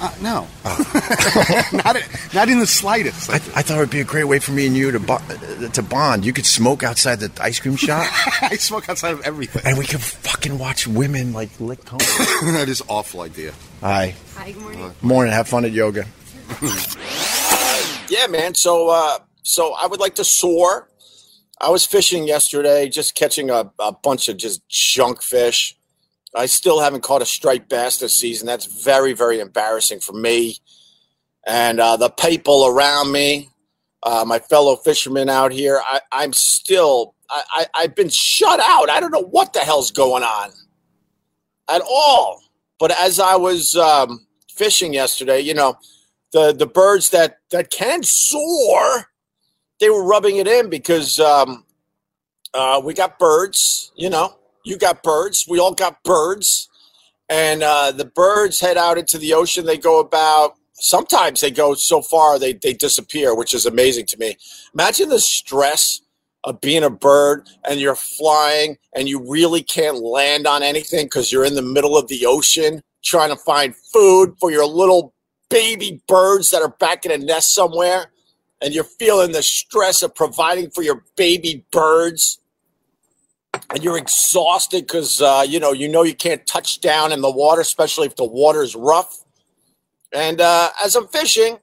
Uh, 0.03 0.11
no, 0.23 0.49
not 1.85 1.95
not 2.33 2.49
in 2.49 2.59
the 2.59 2.67
slightest. 2.67 3.29
I, 3.29 3.35
I 3.35 3.61
thought 3.63 3.77
it 3.77 3.81
would 3.81 3.91
be 3.91 4.01
a 4.01 4.05
great 4.05 4.25
way 4.25 4.39
for 4.39 4.51
me 4.53 4.67
and 4.67 4.75
you 4.75 4.91
to 4.93 4.99
bo- 4.99 5.17
uh, 5.29 5.69
to 5.69 5.83
bond. 5.83 6.25
You 6.25 6.33
could 6.33 6.47
smoke 6.47 6.83
outside 6.83 7.21
the 7.21 7.31
ice 7.43 7.61
cream 7.61 7.77
shop, 7.77 8.07
I 8.43 8.57
smoke 8.57 8.89
outside 8.89 9.13
of 9.13 9.21
everything. 9.23 9.61
and 9.67 9.77
we 9.77 9.85
could 9.85 10.01
fucking 10.01 10.59
watch 10.59 10.87
women 10.87 11.35
like 11.35 11.51
lick 11.61 11.85
cones. 11.85 12.07
that 12.55 12.67
is 12.71 12.81
an 12.81 12.87
awful 12.89 13.21
idea. 13.21 13.53
Hi, 13.83 14.15
Hi, 14.37 14.53
good 14.53 14.63
morning. 14.63 14.93
morning. 15.03 15.33
Have 15.35 15.49
fun 15.49 15.67
at 15.67 15.73
yoga. 15.73 16.07
Yeah, 18.09 18.27
man. 18.27 18.55
So, 18.55 18.89
uh, 18.89 19.19
so 19.43 19.75
I 19.75 19.87
would 19.87 20.01
like 20.01 20.15
to 20.17 20.25
soar. 20.25 20.89
I 21.61 21.69
was 21.71 21.85
fishing 21.85 22.27
yesterday, 22.27 22.89
just 22.89 23.15
catching 23.15 23.51
a, 23.51 23.71
a 23.79 23.93
bunch 23.93 24.29
of 24.29 24.37
just 24.39 24.67
junk 24.69 25.23
fish. 25.23 25.77
I 26.35 26.47
still 26.47 26.81
haven't 26.81 27.03
caught 27.03 27.23
a 27.23 27.27
striped 27.27 27.69
bass 27.69 27.99
this 27.99 28.19
season. 28.21 28.47
That's 28.47 28.67
very, 28.85 29.15
very 29.15 29.41
embarrassing 29.41 30.01
for 30.01 30.13
me 30.15 30.57
and 31.47 31.81
uh, 31.81 31.97
the 31.97 32.11
people 32.11 32.67
around 32.67 33.13
me. 33.13 33.49
uh, 34.03 34.25
my 34.27 34.39
fellow 34.39 34.77
fishermen 34.77 35.29
out 35.29 35.53
here. 35.53 35.81
I, 35.85 36.01
I'm 36.13 36.33
still, 36.33 37.15
I, 37.31 37.43
I, 37.53 37.67
I've 37.83 37.95
been 37.95 38.11
shut 38.11 38.61
out. 38.61 38.91
I 38.91 39.01
don't 39.01 39.13
know 39.13 39.25
what 39.25 39.53
the 39.53 39.61
hell's 39.61 39.91
going 39.93 40.23
on 40.25 40.51
at 41.71 41.83
all. 41.83 42.43
But 42.79 42.93
as 42.99 43.21
I 43.21 43.37
was 43.37 43.77
um, 43.77 44.27
fishing 44.55 44.95
yesterday, 44.95 45.41
you 45.41 45.55
know, 45.55 45.77
the 46.33 46.53
the 46.53 46.67
birds 46.67 47.11
that 47.11 47.39
that 47.53 47.71
can 47.71 48.03
soar, 48.05 49.09
they 49.81 49.91
were 49.91 50.05
rubbing 50.05 50.37
it 50.37 50.49
in 50.49 50.71
because 50.71 51.21
um, 51.21 51.65
uh, 52.55 52.81
we 52.85 52.95
got 52.95 53.19
birds. 53.19 53.93
You 53.97 54.11
know, 54.11 54.37
you 54.65 54.77
got 54.77 55.03
birds. 55.03 55.45
We 55.49 55.59
all 55.59 55.75
got 55.75 56.03
birds, 56.05 56.69
and 57.29 57.63
uh, 57.63 57.93
the 57.93 58.05
birds 58.05 58.61
head 58.61 58.77
out 58.77 58.99
into 58.99 59.19
the 59.19 59.35
ocean. 59.35 59.67
They 59.67 59.79
go 59.79 60.01
about. 60.01 60.55
Sometimes 60.83 61.43
they 61.43 61.51
go 61.51 61.75
so 61.75 62.01
far 62.01 62.39
they 62.39 62.55
they 62.55 62.73
disappear, 62.73 63.35
which 63.35 63.55
is 63.55 63.67
amazing 63.67 64.07
to 64.07 64.19
me. 64.19 64.37
Imagine 64.75 65.11
the 65.11 65.21
stress 65.21 66.01
of 66.45 66.61
being 66.61 66.83
a 66.83 66.91
bird 66.91 67.49
and 67.69 67.81
you're 67.81 67.95
flying 67.95 68.77
and 68.95 69.09
you 69.09 69.31
really 69.31 69.63
can't 69.63 70.03
land 70.03 70.47
on 70.47 70.63
anything 70.63 71.07
because 71.07 71.31
you're 71.31 71.45
in 71.45 71.55
the 71.55 71.63
middle 71.63 71.97
of 71.97 72.09
the 72.09 72.25
ocean 72.27 72.83
trying 73.05 73.31
to 73.31 73.37
find 73.37 73.75
food 73.93 74.35
for 74.41 74.51
your 74.51 74.67
little 74.67 75.15
baby 75.51 76.03
birds 76.09 76.51
that 76.51 76.63
are 76.63 76.75
back 76.81 77.05
in 77.05 77.13
a 77.13 77.19
nest 77.19 77.55
somewhere 77.55 78.07
and 78.61 78.75
you're 78.75 78.85
feeling 78.85 79.33
the 79.33 79.43
stress 79.43 80.03
of 80.03 80.15
providing 80.15 80.71
for 80.71 80.83
your 80.83 81.05
baby 81.17 81.65
birds 81.73 82.40
and 83.71 83.85
you're 83.85 83.99
exhausted 83.99 84.87
because 84.87 85.21
uh, 85.21 85.45
you 85.47 85.61
know 85.61 85.73
you 85.73 85.89
know 85.89 86.03
you 86.03 86.15
can't 86.15 86.47
touch 86.47 86.81
down 86.81 87.13
in 87.13 87.21
the 87.21 87.31
water 87.31 87.61
especially 87.61 88.07
if 88.07 88.17
the 88.17 88.25
water 88.25 88.63
is 88.63 88.75
rough. 88.77 89.25
And 90.13 90.41
uh, 90.41 90.71
as 90.83 90.97
i'm 90.97 91.09
fishing 91.09 91.59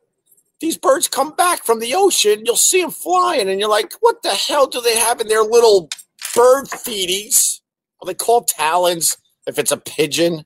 these 0.60 0.78
birds 0.78 1.08
come 1.08 1.32
back 1.36 1.64
from 1.64 1.80
the 1.80 1.94
ocean. 1.96 2.44
You'll 2.46 2.56
see 2.56 2.82
them 2.82 2.92
flying 2.92 3.50
and 3.50 3.60
you're 3.60 3.70
like 3.70 3.94
what 4.00 4.24
the 4.24 4.30
hell 4.30 4.68
do 4.68 4.82
they 4.82 4.98
have 4.98 5.22
in 5.22 5.28
their 5.28 5.44
little 5.44 5.90
bird 6.36 6.66
feedies 6.66 7.62
are 8.02 8.06
they 8.06 8.14
called 8.14 8.48
talons 8.48 9.18
if 9.48 9.58
it's 9.58 9.72
a 9.72 9.78
pigeon? 9.78 10.46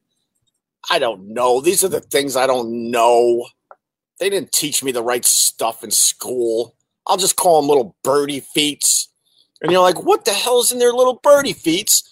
I 0.90 1.00
don't 1.00 1.34
know. 1.34 1.62
These 1.62 1.84
are 1.84 1.90
the 1.90 2.02
things 2.02 2.36
i 2.36 2.48
don't 2.48 2.92
know. 2.92 3.46
They 4.20 4.30
didn't 4.30 4.52
teach 4.52 4.84
me 4.84 4.92
the 4.92 5.04
right 5.04 5.26
stuff 5.26 5.84
in 5.84 5.92
school. 5.92 6.76
I'll 7.08 7.18
just 7.18 7.36
call 7.36 7.62
them 7.62 7.70
little 7.70 7.96
birdie 8.04 8.42
feets 8.42 9.11
and 9.62 9.72
you're 9.72 9.82
like 9.82 10.04
what 10.04 10.26
the 10.26 10.34
hell's 10.34 10.72
in 10.72 10.80
their 10.80 10.94
little 10.94 11.20
birdie 11.22 11.54
feets? 11.54 12.08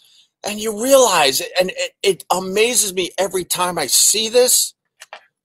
And 0.46 0.60
you 0.60 0.82
realize 0.82 1.41
and 1.60 1.72
it, 1.72 1.91
it 2.01 2.24
amazes 2.32 2.94
me 2.94 3.12
every 3.18 3.44
time 3.44 3.77
i 3.77 3.88
see 3.88 4.29
this 4.29 4.74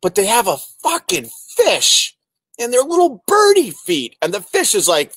but 0.01 0.15
they 0.15 0.27
have 0.27 0.47
a 0.47 0.59
fucking 0.85 1.29
fish 1.57 2.17
in 2.59 2.71
their 2.71 2.83
little 2.83 3.25
birdie 3.27 3.73
feet 3.73 4.15
and 4.23 4.33
the 4.33 4.41
fish 4.41 4.75
is 4.75 4.87
like 4.87 5.13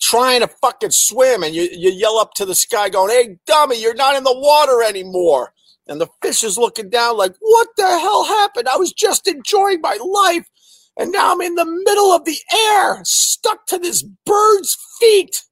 trying 0.00 0.40
to 0.40 0.48
fucking 0.60 0.90
swim 0.90 1.42
and 1.42 1.54
you, 1.54 1.68
you 1.72 1.90
yell 1.90 2.18
up 2.18 2.34
to 2.34 2.44
the 2.44 2.54
sky 2.54 2.88
going 2.88 3.10
hey 3.10 3.36
dummy 3.46 3.80
you're 3.80 3.94
not 3.94 4.16
in 4.16 4.24
the 4.24 4.38
water 4.38 4.82
anymore. 4.82 5.52
And 5.88 6.00
the 6.00 6.08
fish 6.22 6.44
is 6.44 6.58
looking 6.58 6.90
down 6.90 7.16
like 7.16 7.34
what 7.40 7.68
the 7.76 7.86
hell 7.86 8.24
happened? 8.24 8.68
I 8.68 8.76
was 8.76 8.92
just 8.92 9.26
enjoying 9.26 9.80
my 9.80 9.98
life 10.02 10.48
and 10.98 11.12
now 11.12 11.32
i'm 11.32 11.40
in 11.40 11.54
the 11.54 11.64
middle 11.64 12.12
of 12.12 12.24
the 12.24 12.38
air 12.70 13.00
stuck 13.04 13.66
to 13.66 13.78
this 13.78 14.02
bird's 14.02 14.76
feet. 15.00 15.42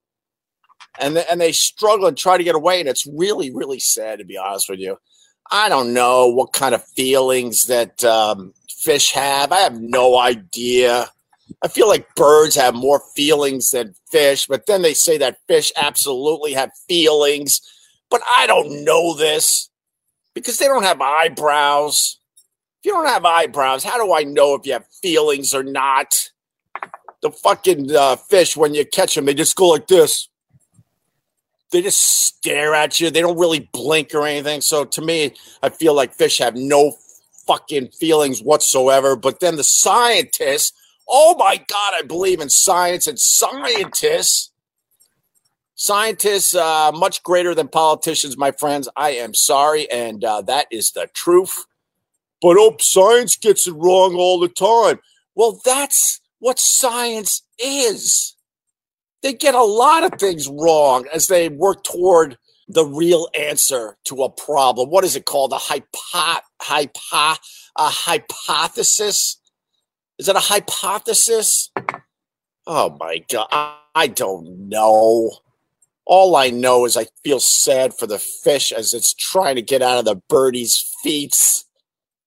And, 0.98 1.16
and 1.16 1.40
they 1.40 1.52
struggle 1.52 2.06
and 2.06 2.16
try 2.16 2.36
to 2.36 2.44
get 2.44 2.54
away. 2.54 2.80
And 2.80 2.88
it's 2.88 3.06
really 3.06 3.50
really 3.52 3.78
sad 3.78 4.18
to 4.18 4.24
be 4.24 4.36
honest 4.36 4.68
with 4.68 4.80
you. 4.80 4.98
I 5.50 5.68
don't 5.68 5.92
know 5.92 6.28
what 6.28 6.52
kind 6.52 6.74
of 6.74 6.84
feelings 6.84 7.66
that 7.66 8.04
um, 8.04 8.52
fish 8.70 9.12
have. 9.12 9.50
I 9.50 9.60
have 9.60 9.80
no 9.80 10.18
idea. 10.18 11.08
I 11.62 11.68
feel 11.68 11.88
like 11.88 12.14
birds 12.14 12.54
have 12.54 12.74
more 12.74 13.02
feelings 13.16 13.72
than 13.72 13.94
fish, 14.10 14.46
but 14.46 14.66
then 14.66 14.82
they 14.82 14.94
say 14.94 15.18
that 15.18 15.38
fish 15.48 15.72
absolutely 15.76 16.52
have 16.52 16.70
feelings. 16.88 17.60
But 18.10 18.22
I 18.28 18.46
don't 18.46 18.84
know 18.84 19.16
this 19.16 19.70
because 20.34 20.58
they 20.58 20.66
don't 20.66 20.84
have 20.84 21.00
eyebrows. 21.00 22.19
If 22.80 22.86
you 22.86 22.92
don't 22.92 23.06
have 23.06 23.24
eyebrows, 23.24 23.84
how 23.84 23.98
do 23.98 24.14
I 24.14 24.24
know 24.24 24.54
if 24.54 24.66
you 24.66 24.72
have 24.72 24.86
feelings 25.02 25.54
or 25.54 25.62
not? 25.62 26.14
The 27.22 27.30
fucking 27.30 27.94
uh, 27.94 28.16
fish, 28.16 28.56
when 28.56 28.74
you 28.74 28.86
catch 28.86 29.14
them, 29.14 29.26
they 29.26 29.34
just 29.34 29.56
go 29.56 29.68
like 29.68 29.86
this. 29.86 30.28
They 31.70 31.82
just 31.82 32.00
stare 32.00 32.74
at 32.74 33.00
you. 33.00 33.10
They 33.10 33.20
don't 33.20 33.38
really 33.38 33.68
blink 33.72 34.14
or 34.14 34.26
anything. 34.26 34.62
So 34.62 34.84
to 34.84 35.02
me, 35.02 35.34
I 35.62 35.68
feel 35.68 35.94
like 35.94 36.14
fish 36.14 36.38
have 36.38 36.56
no 36.56 36.96
fucking 37.46 37.88
feelings 37.88 38.42
whatsoever. 38.42 39.14
But 39.14 39.40
then 39.40 39.56
the 39.56 39.64
scientists 39.64 40.72
Oh 41.12 41.34
my 41.36 41.56
God, 41.56 41.94
I 41.98 42.02
believe 42.02 42.40
in 42.40 42.48
science 42.48 43.08
and 43.08 43.18
scientists. 43.18 44.52
Scientists, 45.74 46.54
uh, 46.54 46.92
much 46.94 47.22
greater 47.24 47.52
than 47.52 47.66
politicians, 47.66 48.36
my 48.38 48.52
friends. 48.52 48.88
I 48.96 49.10
am 49.12 49.34
sorry, 49.34 49.90
and 49.90 50.22
uh, 50.22 50.42
that 50.42 50.66
is 50.70 50.92
the 50.92 51.08
truth. 51.12 51.64
But 52.40 52.56
oh, 52.58 52.76
science 52.80 53.36
gets 53.36 53.66
it 53.66 53.72
wrong 53.72 54.14
all 54.14 54.40
the 54.40 54.48
time. 54.48 54.98
Well, 55.34 55.60
that's 55.64 56.20
what 56.38 56.58
science 56.58 57.42
is. 57.58 58.36
They 59.22 59.34
get 59.34 59.54
a 59.54 59.62
lot 59.62 60.04
of 60.04 60.18
things 60.18 60.48
wrong 60.48 61.06
as 61.12 61.26
they 61.26 61.48
work 61.48 61.84
toward 61.84 62.38
the 62.68 62.84
real 62.84 63.28
answer 63.38 63.96
to 64.04 64.22
a 64.22 64.30
problem. 64.30 64.90
What 64.90 65.04
is 65.04 65.16
it 65.16 65.26
called? 65.26 65.52
A 65.52 65.58
hypo, 65.58 66.40
hypo, 66.60 67.40
a 67.76 67.88
hypothesis? 67.88 69.40
Is 70.18 70.26
that 70.26 70.36
a 70.36 70.40
hypothesis? 70.40 71.70
Oh 72.66 72.96
my 72.98 73.24
God. 73.30 73.48
I, 73.50 73.76
I 73.94 74.06
don't 74.06 74.68
know. 74.68 75.30
All 76.06 76.36
I 76.36 76.50
know 76.50 76.84
is 76.84 76.96
I 76.96 77.06
feel 77.24 77.40
sad 77.40 77.92
for 77.94 78.06
the 78.06 78.18
fish 78.18 78.72
as 78.72 78.94
it's 78.94 79.14
trying 79.14 79.56
to 79.56 79.62
get 79.62 79.82
out 79.82 79.98
of 79.98 80.04
the 80.04 80.16
birdie's 80.28 80.84
feet, 81.02 81.34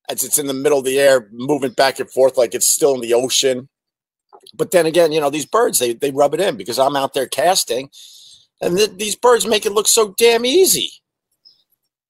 as 0.09 0.23
it's 0.23 0.39
in 0.39 0.47
the 0.47 0.53
middle 0.53 0.79
of 0.79 0.85
the 0.85 0.99
air, 0.99 1.27
moving 1.31 1.71
back 1.71 1.99
and 1.99 2.09
forth 2.09 2.37
like 2.37 2.53
it's 2.53 2.73
still 2.73 2.95
in 2.95 3.01
the 3.01 3.13
ocean. 3.13 3.69
But 4.53 4.71
then 4.71 4.85
again, 4.85 5.11
you 5.11 5.21
know, 5.21 5.29
these 5.29 5.45
birds, 5.45 5.79
they, 5.79 5.93
they 5.93 6.11
rub 6.11 6.33
it 6.33 6.41
in 6.41 6.57
because 6.57 6.77
I'm 6.77 6.95
out 6.95 7.13
there 7.13 7.27
casting, 7.27 7.89
and 8.61 8.77
th- 8.77 8.97
these 8.97 9.15
birds 9.15 9.47
make 9.47 9.65
it 9.65 9.71
look 9.71 9.87
so 9.87 10.13
damn 10.17 10.45
easy. 10.45 10.91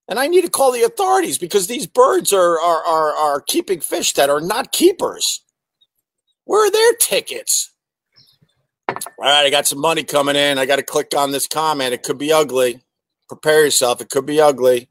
And 0.09 0.19
I 0.19 0.27
need 0.27 0.43
to 0.43 0.49
call 0.49 0.71
the 0.71 0.83
authorities 0.83 1.37
because 1.37 1.67
these 1.67 1.87
birds 1.87 2.33
are, 2.33 2.59
are, 2.59 2.83
are, 2.85 3.15
are 3.15 3.41
keeping 3.41 3.79
fish 3.79 4.13
that 4.13 4.29
are 4.29 4.41
not 4.41 4.71
keepers. 4.71 5.41
Where 6.45 6.67
are 6.67 6.71
their 6.71 6.93
tickets? 6.95 7.71
All 8.89 8.95
right, 9.19 9.45
I 9.45 9.49
got 9.49 9.67
some 9.67 9.79
money 9.79 10.03
coming 10.03 10.35
in. 10.35 10.57
I 10.57 10.65
got 10.65 10.75
to 10.75 10.83
click 10.83 11.13
on 11.15 11.31
this 11.31 11.47
comment. 11.47 11.93
It 11.93 12.03
could 12.03 12.17
be 12.17 12.33
ugly. 12.33 12.81
Prepare 13.29 13.65
yourself. 13.65 14.01
It 14.01 14.09
could 14.09 14.25
be 14.25 14.41
ugly. 14.41 14.89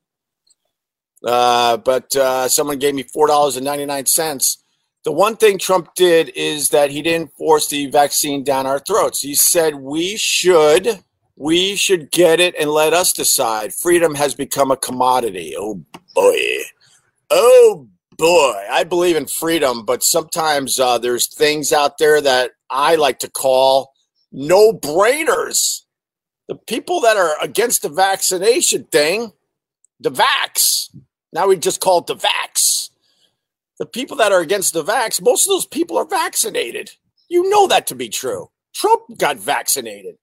Uh, 1.24 1.76
but 1.76 2.14
uh, 2.16 2.48
someone 2.48 2.78
gave 2.78 2.94
me 2.94 3.02
four 3.02 3.26
dollars 3.26 3.56
and 3.56 3.64
ninety 3.64 3.86
nine 3.86 4.06
cents. 4.06 4.62
The 5.04 5.12
one 5.12 5.36
thing 5.36 5.58
Trump 5.58 5.94
did 5.94 6.30
is 6.36 6.68
that 6.68 6.90
he 6.90 7.02
didn't 7.02 7.32
force 7.36 7.68
the 7.68 7.86
vaccine 7.86 8.44
down 8.44 8.66
our 8.66 8.78
throats. 8.78 9.20
He 9.20 9.34
said 9.34 9.76
we 9.76 10.16
should 10.16 11.00
we 11.36 11.74
should 11.76 12.10
get 12.10 12.38
it 12.40 12.54
and 12.58 12.70
let 12.70 12.92
us 12.92 13.12
decide. 13.12 13.74
Freedom 13.74 14.14
has 14.14 14.34
become 14.34 14.70
a 14.70 14.76
commodity. 14.76 15.54
Oh 15.58 15.82
boy. 16.14 16.58
Oh 17.30 17.88
boy, 18.16 18.60
I 18.70 18.84
believe 18.84 19.16
in 19.16 19.26
freedom, 19.26 19.84
but 19.84 20.02
sometimes 20.02 20.78
uh, 20.78 20.98
there's 20.98 21.32
things 21.34 21.72
out 21.72 21.98
there 21.98 22.20
that 22.20 22.52
I 22.70 22.94
like 22.94 23.18
to 23.20 23.30
call 23.30 23.92
no 24.30 24.72
brainers. 24.72 25.80
The 26.48 26.54
people 26.56 27.00
that 27.00 27.16
are 27.16 27.34
against 27.42 27.82
the 27.82 27.88
vaccination 27.88 28.84
thing, 28.84 29.32
the 29.98 30.10
vax, 30.10 30.94
now 31.32 31.48
we 31.48 31.56
just 31.56 31.80
call 31.80 31.98
it 31.98 32.06
the 32.06 32.16
vax. 32.16 32.90
The 33.78 33.86
people 33.86 34.16
that 34.18 34.32
are 34.32 34.40
against 34.40 34.74
the 34.74 34.84
vax, 34.84 35.22
most 35.22 35.46
of 35.46 35.50
those 35.50 35.66
people 35.66 35.96
are 35.96 36.04
vaccinated. 36.04 36.92
You 37.28 37.48
know 37.48 37.66
that 37.68 37.86
to 37.88 37.94
be 37.94 38.08
true. 38.08 38.50
Trump 38.74 39.02
got 39.18 39.38
vaccinated. 39.38 40.16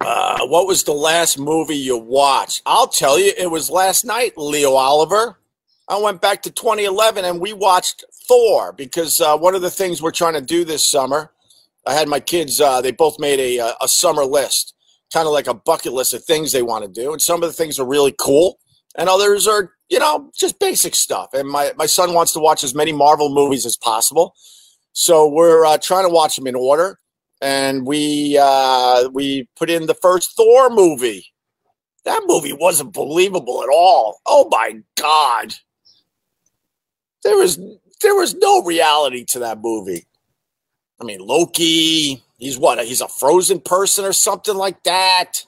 Uh, 0.00 0.46
what 0.46 0.66
was 0.66 0.84
the 0.84 0.92
last 0.92 1.38
movie 1.38 1.76
you 1.76 1.96
watched? 1.96 2.62
I'll 2.64 2.88
tell 2.88 3.18
you, 3.18 3.32
it 3.36 3.50
was 3.50 3.70
last 3.70 4.04
night, 4.04 4.32
Leo 4.36 4.72
Oliver. 4.72 5.38
I 5.88 5.98
went 5.98 6.20
back 6.20 6.42
to 6.42 6.50
2011 6.50 7.24
and 7.24 7.40
we 7.40 7.52
watched 7.52 8.04
Thor 8.26 8.72
because 8.72 9.20
uh, 9.20 9.36
one 9.36 9.54
of 9.54 9.62
the 9.62 9.70
things 9.70 10.00
we're 10.00 10.12
trying 10.12 10.34
to 10.34 10.40
do 10.40 10.64
this 10.64 10.88
summer, 10.88 11.32
I 11.86 11.94
had 11.94 12.08
my 12.08 12.20
kids, 12.20 12.60
uh, 12.60 12.80
they 12.80 12.92
both 12.92 13.18
made 13.18 13.40
a, 13.40 13.58
uh, 13.58 13.72
a 13.82 13.88
summer 13.88 14.24
list, 14.24 14.74
kind 15.12 15.26
of 15.26 15.32
like 15.32 15.48
a 15.48 15.54
bucket 15.54 15.92
list 15.92 16.14
of 16.14 16.24
things 16.24 16.52
they 16.52 16.62
want 16.62 16.84
to 16.84 16.90
do. 16.90 17.12
And 17.12 17.20
some 17.20 17.42
of 17.42 17.48
the 17.48 17.52
things 17.52 17.78
are 17.78 17.86
really 17.86 18.14
cool, 18.18 18.58
and 18.96 19.08
others 19.08 19.46
are, 19.46 19.72
you 19.88 19.98
know, 19.98 20.30
just 20.36 20.58
basic 20.58 20.94
stuff. 20.94 21.30
And 21.32 21.48
my, 21.48 21.72
my 21.76 21.86
son 21.86 22.14
wants 22.14 22.32
to 22.32 22.40
watch 22.40 22.64
as 22.64 22.74
many 22.74 22.92
Marvel 22.92 23.32
movies 23.32 23.66
as 23.66 23.76
possible. 23.76 24.34
So 24.92 25.28
we're 25.28 25.64
uh, 25.64 25.78
trying 25.78 26.04
to 26.06 26.12
watch 26.12 26.36
them 26.36 26.46
in 26.46 26.54
order. 26.54 26.98
And 27.40 27.86
we 27.86 28.38
uh, 28.40 29.08
we 29.12 29.48
put 29.56 29.70
in 29.70 29.86
the 29.86 29.94
first 29.94 30.36
Thor 30.36 30.68
movie. 30.68 31.24
That 32.04 32.22
movie 32.26 32.52
wasn't 32.52 32.92
believable 32.92 33.62
at 33.62 33.70
all. 33.72 34.20
Oh 34.26 34.48
my 34.50 34.82
God 34.96 35.54
there 37.22 37.36
was 37.36 37.58
there 38.00 38.14
was 38.14 38.34
no 38.34 38.62
reality 38.62 39.24
to 39.26 39.40
that 39.40 39.60
movie. 39.60 40.06
I 41.00 41.04
mean, 41.04 41.20
Loki, 41.20 42.22
he's 42.38 42.58
what? 42.58 42.84
He's 42.84 43.00
a 43.00 43.08
frozen 43.08 43.60
person 43.60 44.04
or 44.04 44.12
something 44.12 44.54
like 44.54 44.82
that. 44.84 45.44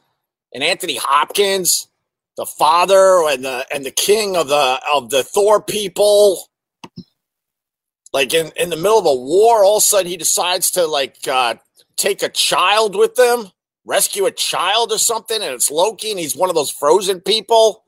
And 0.55 0.63
Anthony 0.63 0.97
Hopkins, 0.97 1.89
the 2.37 2.47
father 2.47 3.29
and 3.29 3.45
the 3.45 3.67
and 3.73 3.85
the 3.85 3.91
king 3.91 4.37
of 4.37 4.49
the 4.49 4.81
of 4.93 5.11
the 5.11 5.23
Thor 5.23 5.63
people. 5.63 6.49
Like 8.13 8.35
in, 8.35 8.53
in 8.57 8.69
the 8.69 8.77
middle 8.77 8.99
of 8.99 9.07
a 9.07 9.15
war, 9.15 9.65
all 9.65 9.79
of 9.79 9.83
a 9.83 9.85
sudden 9.85 10.11
he 10.11 10.19
decides 10.19 10.71
to 10.73 10.87
like 10.87 11.17
uh, 11.27 11.55
take 11.97 12.23
a 12.23 12.29
child 12.29 12.95
with 12.95 13.15
them, 13.15 13.51
rescue 13.87 14.27
a 14.27 14.31
child 14.31 14.93
or 14.93 14.99
something, 14.99 15.41
and 15.41 15.55
it's 15.55 15.71
Loki, 15.71 16.11
and 16.11 16.21
he's 16.21 16.37
one 16.37 16.51
of 16.51 16.55
those 16.55 16.71
frozen 16.71 17.23
people. 17.23 17.85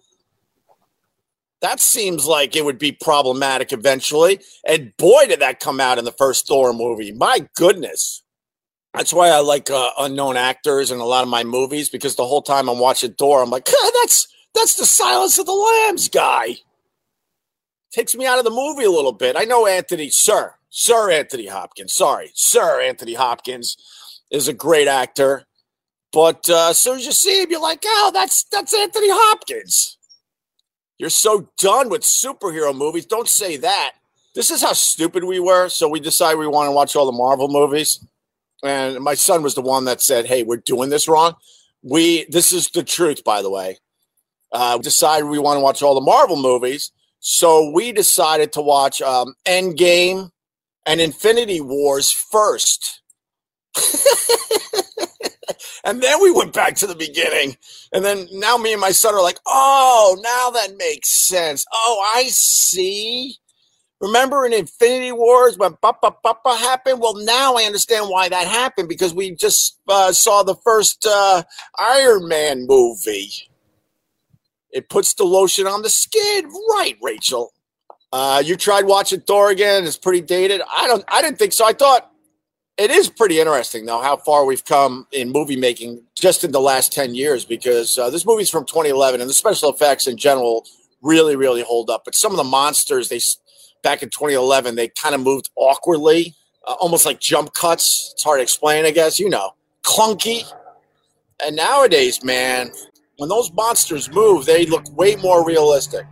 That 1.60 1.80
seems 1.80 2.26
like 2.26 2.56
it 2.56 2.64
would 2.64 2.78
be 2.78 2.92
problematic 2.92 3.72
eventually. 3.72 4.40
And 4.66 4.96
boy, 4.96 5.26
did 5.26 5.40
that 5.40 5.60
come 5.60 5.80
out 5.80 5.98
in 5.98 6.04
the 6.04 6.12
first 6.12 6.46
Thor 6.46 6.72
movie. 6.72 7.12
My 7.12 7.48
goodness. 7.54 8.22
That's 8.92 9.12
why 9.12 9.28
I 9.30 9.40
like 9.40 9.70
uh, 9.70 9.90
unknown 9.98 10.36
actors 10.36 10.90
in 10.90 11.00
a 11.00 11.04
lot 11.04 11.22
of 11.22 11.28
my 11.28 11.42
movies 11.42 11.88
because 11.88 12.14
the 12.16 12.26
whole 12.26 12.42
time 12.42 12.68
I'm 12.68 12.78
watching 12.78 13.14
Thor, 13.14 13.42
I'm 13.42 13.50
like, 13.50 13.64
that's 14.02 14.28
that's 14.54 14.76
the 14.76 14.86
Silence 14.86 15.38
of 15.38 15.46
the 15.46 15.52
Lambs 15.52 16.08
guy. 16.08 16.56
Takes 17.92 18.14
me 18.14 18.26
out 18.26 18.38
of 18.38 18.44
the 18.44 18.50
movie 18.50 18.84
a 18.84 18.90
little 18.90 19.12
bit. 19.12 19.36
I 19.36 19.44
know 19.44 19.66
Anthony, 19.66 20.10
sir, 20.10 20.54
Sir 20.70 21.10
Anthony 21.10 21.46
Hopkins. 21.46 21.94
Sorry, 21.94 22.30
Sir 22.34 22.80
Anthony 22.80 23.14
Hopkins 23.14 23.76
is 24.30 24.48
a 24.48 24.52
great 24.52 24.88
actor, 24.88 25.44
but 26.12 26.48
uh, 26.48 26.70
as 26.70 26.78
soon 26.78 26.98
as 26.98 27.06
you 27.06 27.12
see 27.12 27.42
him, 27.42 27.50
you're 27.50 27.60
like, 27.60 27.82
oh, 27.84 28.10
that's 28.12 28.44
that's 28.50 28.74
Anthony 28.74 29.08
Hopkins. 29.10 29.98
You're 30.98 31.10
so 31.10 31.50
done 31.58 31.88
with 31.88 32.02
superhero 32.02 32.74
movies. 32.74 33.06
Don't 33.06 33.28
say 33.28 33.56
that. 33.58 33.94
This 34.34 34.50
is 34.50 34.62
how 34.62 34.72
stupid 34.72 35.24
we 35.24 35.40
were. 35.40 35.68
So 35.68 35.88
we 35.88 36.00
decided 36.00 36.38
we 36.38 36.46
want 36.46 36.68
to 36.68 36.72
watch 36.72 36.96
all 36.96 37.06
the 37.06 37.12
Marvel 37.16 37.48
movies. 37.48 38.04
And 38.64 39.00
my 39.00 39.14
son 39.14 39.42
was 39.42 39.54
the 39.54 39.60
one 39.60 39.84
that 39.84 40.02
said, 40.02 40.26
Hey, 40.26 40.42
we're 40.42 40.56
doing 40.56 40.90
this 40.90 41.08
wrong. 41.08 41.34
We, 41.82 42.24
this 42.30 42.52
is 42.52 42.68
the 42.70 42.82
truth, 42.82 43.22
by 43.24 43.42
the 43.42 43.50
way. 43.50 43.78
Uh, 44.54 44.78
decided 44.78 45.26
we 45.26 45.38
want 45.38 45.56
to 45.56 45.60
watch 45.60 45.82
all 45.82 45.96
the 45.96 46.00
Marvel 46.00 46.40
movies. 46.40 46.92
So 47.18 47.70
we 47.70 47.90
decided 47.90 48.52
to 48.52 48.60
watch 48.60 49.02
um, 49.02 49.34
Endgame 49.46 50.30
and 50.86 51.00
Infinity 51.00 51.60
Wars 51.60 52.10
first. 52.10 53.02
and 55.84 56.00
then 56.00 56.22
we 56.22 56.30
went 56.30 56.52
back 56.52 56.76
to 56.76 56.86
the 56.86 56.94
beginning. 56.94 57.56
And 57.92 58.04
then 58.04 58.28
now 58.30 58.56
me 58.56 58.72
and 58.72 58.80
my 58.80 58.92
son 58.92 59.14
are 59.14 59.22
like, 59.22 59.40
oh, 59.44 60.16
now 60.22 60.50
that 60.50 60.76
makes 60.76 61.26
sense. 61.26 61.64
Oh, 61.72 62.12
I 62.14 62.28
see. 62.28 63.36
Remember 64.00 64.44
in 64.44 64.52
Infinity 64.52 65.12
Wars 65.12 65.56
when 65.56 65.76
Papa 65.80 66.14
Papa 66.22 66.56
happened? 66.56 67.00
Well, 67.00 67.16
now 67.24 67.54
I 67.54 67.62
understand 67.64 68.08
why 68.08 68.28
that 68.28 68.46
happened 68.46 68.88
because 68.88 69.14
we 69.14 69.34
just 69.34 69.78
uh, 69.88 70.12
saw 70.12 70.42
the 70.42 70.56
first 70.56 71.06
uh, 71.08 71.42
Iron 71.78 72.28
Man 72.28 72.66
movie. 72.68 73.48
It 74.74 74.90
puts 74.90 75.14
the 75.14 75.24
lotion 75.24 75.66
on 75.68 75.82
the 75.82 75.88
skin, 75.88 76.50
right, 76.70 76.96
Rachel? 77.00 77.52
Uh, 78.12 78.42
you 78.44 78.56
tried 78.56 78.86
watching 78.86 79.20
Thor 79.20 79.50
again? 79.50 79.84
It's 79.84 79.96
pretty 79.96 80.20
dated. 80.20 80.60
I 80.70 80.86
don't. 80.88 81.04
I 81.08 81.22
didn't 81.22 81.38
think 81.38 81.52
so. 81.52 81.64
I 81.64 81.72
thought 81.72 82.10
it 82.76 82.90
is 82.90 83.08
pretty 83.08 83.38
interesting, 83.38 83.86
though, 83.86 84.02
how 84.02 84.16
far 84.16 84.44
we've 84.44 84.64
come 84.64 85.06
in 85.12 85.30
movie 85.30 85.56
making 85.56 86.02
just 86.20 86.42
in 86.42 86.50
the 86.50 86.60
last 86.60 86.92
10 86.92 87.14
years 87.14 87.44
because 87.44 87.96
uh, 87.96 88.10
this 88.10 88.26
movie's 88.26 88.50
from 88.50 88.64
2011 88.66 89.20
and 89.20 89.30
the 89.30 89.34
special 89.34 89.70
effects 89.70 90.08
in 90.08 90.16
general 90.16 90.66
really, 91.02 91.36
really 91.36 91.62
hold 91.62 91.88
up. 91.88 92.04
But 92.04 92.16
some 92.16 92.32
of 92.32 92.36
the 92.36 92.44
monsters, 92.44 93.08
they 93.08 93.20
back 93.84 94.02
in 94.02 94.10
2011, 94.10 94.74
they 94.74 94.88
kind 94.88 95.14
of 95.14 95.20
moved 95.20 95.50
awkwardly, 95.54 96.34
uh, 96.66 96.72
almost 96.80 97.06
like 97.06 97.20
jump 97.20 97.54
cuts. 97.54 98.10
It's 98.14 98.24
hard 98.24 98.40
to 98.40 98.42
explain, 98.42 98.86
I 98.86 98.90
guess. 98.90 99.20
You 99.20 99.28
know, 99.28 99.52
clunky. 99.84 100.42
And 101.44 101.54
nowadays, 101.54 102.24
man, 102.24 102.70
when 103.16 103.28
those 103.28 103.52
monsters 103.52 104.10
move, 104.10 104.46
they 104.46 104.66
look 104.66 104.84
way 104.96 105.16
more 105.16 105.44
realistic. 105.46 106.06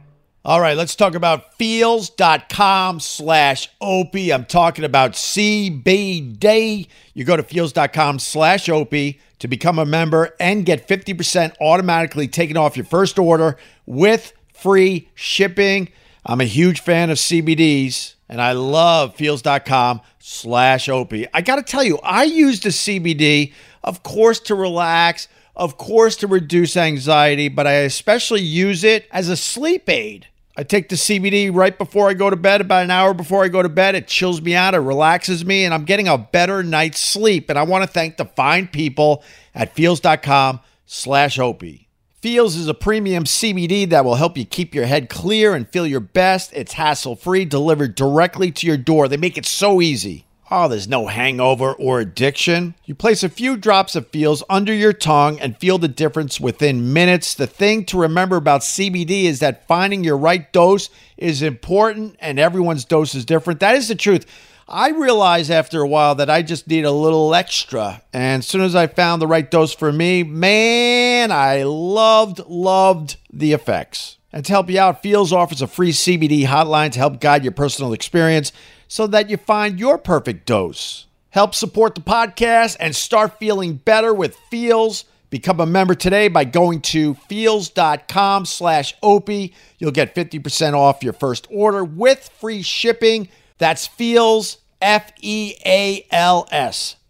All 0.45 0.61
right, 0.61 0.77
let's 0.77 0.97
talk 0.97 1.15
about 1.15 1.55
feals.com 1.55 2.99
slash 2.99 3.69
Opie. 3.81 4.33
I'm 4.33 4.45
talking 4.45 4.85
about 4.85 5.13
CBD. 5.13 6.89
You 7.15 7.25
go 7.25 7.37
to 7.37 7.45
feals.com 7.45 8.19
slash 8.19 8.69
Opie 8.69 9.21
to 9.39 9.47
become 9.47 9.79
a 9.79 9.87
member 9.87 10.35
and 10.41 10.67
get 10.67 10.89
50% 10.89 11.55
automatically 11.61 12.27
taken 12.27 12.57
off 12.57 12.77
your 12.77 12.87
first 12.87 13.21
order 13.21 13.57
with 13.87 14.33
free 14.53 15.09
shipping. 15.15 15.89
I'm 16.27 16.41
a 16.41 16.45
huge 16.45 16.81
fan 16.81 17.11
of 17.11 17.19
CBDs 17.19 18.15
and 18.29 18.41
I 18.41 18.53
love 18.53 19.15
feals.com 19.15 20.01
slash 20.19 20.89
Opie. 20.89 21.27
I 21.33 21.41
got 21.41 21.57
to 21.57 21.63
tell 21.63 21.85
you, 21.85 21.99
I 22.03 22.25
used 22.25 22.67
a 22.67 22.71
CBD, 22.71 23.53
of 23.85 24.03
course, 24.03 24.41
to 24.41 24.57
relax, 24.57 25.29
of 25.55 25.77
course, 25.77 26.17
to 26.17 26.27
reduce 26.27 26.77
anxiety, 26.77 27.49
but 27.49 27.67
I 27.67 27.73
especially 27.73 28.41
use 28.41 28.85
it 28.85 29.07
as 29.11 29.29
a 29.29 29.37
sleep 29.37 29.89
aid. 29.89 30.29
I 30.57 30.65
take 30.65 30.91
the 30.91 30.97
CBD 30.97 31.55
right 31.55 31.77
before 31.77 32.11
I 32.11 32.15
go 32.15 32.29
to 32.29 32.37
bed, 32.37 32.61
about 32.61 32.85
an 32.85 32.91
hour 32.91 33.15
before 33.15 33.43
I 33.43 33.49
go 33.49 33.63
to 33.63 33.71
bed. 33.71 33.95
It 33.95 34.07
chills 34.07 34.43
me 34.43 34.55
out, 34.55 34.75
it 34.75 34.81
relaxes 34.81 35.45
me, 35.45 35.65
and 35.65 35.73
I'm 35.73 35.85
getting 35.85 36.09
a 36.09 36.19
better 36.19 36.63
night's 36.63 37.01
sleep. 37.01 37.49
And 37.49 37.59
I 37.59 37.63
want 37.63 37.85
to 37.85 37.91
thank 37.91 38.19
the 38.19 38.27
fine 38.27 38.69
people 38.69 39.25
at 39.55 39.75
feals.com 39.75 40.61
slash 40.85 41.39
Opie. 41.39 41.89
Feals 42.21 42.55
is 42.55 42.69
a 42.69 42.75
premium 42.75 43.25
CBD 43.25 43.89
that 43.91 44.05
will 44.05 44.15
help 44.15 44.37
you 44.37 44.45
keep 44.45 44.75
your 44.75 44.87
head 44.87 45.09
clear 45.09 45.55
and 45.55 45.69
feel 45.69 45.87
your 45.87 46.01
best. 46.01 46.53
It's 46.53 46.75
hassle 46.75 47.17
free, 47.17 47.45
delivered 47.45 47.95
directly 47.95 48.53
to 48.53 48.67
your 48.67 48.77
door. 48.77 49.09
They 49.09 49.17
make 49.17 49.39
it 49.39 49.47
so 49.47 49.81
easy. 49.81 50.27
Oh, 50.55 50.69
there's 50.69 50.87
no 50.87 51.07
hangover 51.07 51.73
or 51.73 52.01
addiction. 52.01 52.75
You 52.85 52.95
place 52.95 53.23
a 53.23 53.31
few 53.31 53.57
drops 53.57 53.97
of 53.97 54.09
Feals 54.09 54.45
under 54.51 54.75
your 54.75 54.93
tongue 54.93 55.41
and 55.41 55.57
feel 55.57 55.79
the 55.79 55.89
difference 55.89 56.39
within 56.39 56.93
minutes. 56.93 57.33
The 57.33 57.47
thing 57.47 57.87
to 57.87 57.99
remember 57.99 58.37
about 58.37 58.61
CBD 58.61 59.25
is 59.25 59.39
that 59.39 59.67
finding 59.67 60.05
your 60.05 60.19
right 60.19 60.53
dose 60.53 60.91
is 61.17 61.41
important 61.41 62.17
and 62.21 62.39
everyone's 62.39 62.85
dose 62.85 63.15
is 63.15 63.25
different. 63.25 63.61
That 63.61 63.77
is 63.77 63.89
the 63.89 63.95
truth. 63.95 64.27
I 64.69 64.91
realized 64.91 65.51
after 65.51 65.81
a 65.81 65.89
while 65.89 66.17
that 66.17 66.29
I 66.29 66.43
just 66.43 66.69
need 66.69 66.85
a 66.85 66.93
little 66.93 67.35
extra. 67.35 68.03
And 68.13 68.41
as 68.41 68.47
soon 68.47 68.61
as 68.61 68.75
I 68.75 68.89
found 68.89 69.23
the 69.23 69.27
right 69.27 69.51
dose 69.51 69.73
for 69.73 69.91
me, 69.91 70.23
man, 70.23 71.33
I 71.33 71.63
loved, 71.63 72.41
loved 72.47 73.17
the 73.33 73.55
effects. 73.55 74.19
And 74.35 74.45
to 74.45 74.53
help 74.53 74.69
you 74.69 74.79
out, 74.79 75.03
Feals 75.03 75.33
offers 75.33 75.63
a 75.63 75.67
free 75.67 75.93
CBD 75.93 76.45
hotline 76.45 76.93
to 76.93 76.99
help 76.99 77.21
guide 77.21 77.43
your 77.43 77.53
personal 77.53 77.95
experience 77.95 78.53
so 78.93 79.07
that 79.07 79.31
you 79.31 79.39
find 79.39 79.81
your 79.81 79.97
perfect 79.97 80.45
dose. 80.45 81.07
Help 81.31 81.55
support 81.55 81.95
the 81.95 82.03
podcast 82.03 82.77
and 82.79 82.95
start 82.95 83.39
feeling 83.39 83.73
better 83.77 84.13
with 84.13 84.37
Feals. 84.51 85.07
Become 85.31 85.61
a 85.61 85.67
member 85.67 85.95
today 85.95 86.29
by 86.29 86.45
going 86.45 86.83
to 86.83 87.15
feals.com 87.15 88.45
slash 88.45 88.95
opie. 89.03 89.55
You'll 89.79 89.93
get 89.93 90.15
50% 90.15 90.75
off 90.75 91.03
your 91.03 91.15
first 91.15 91.47
order 91.51 91.83
with 91.83 92.29
free 92.39 92.61
shipping. 92.61 93.29
That's 93.57 93.87
Feals, 93.87 94.59
F-E-A-L-S. 94.83 95.57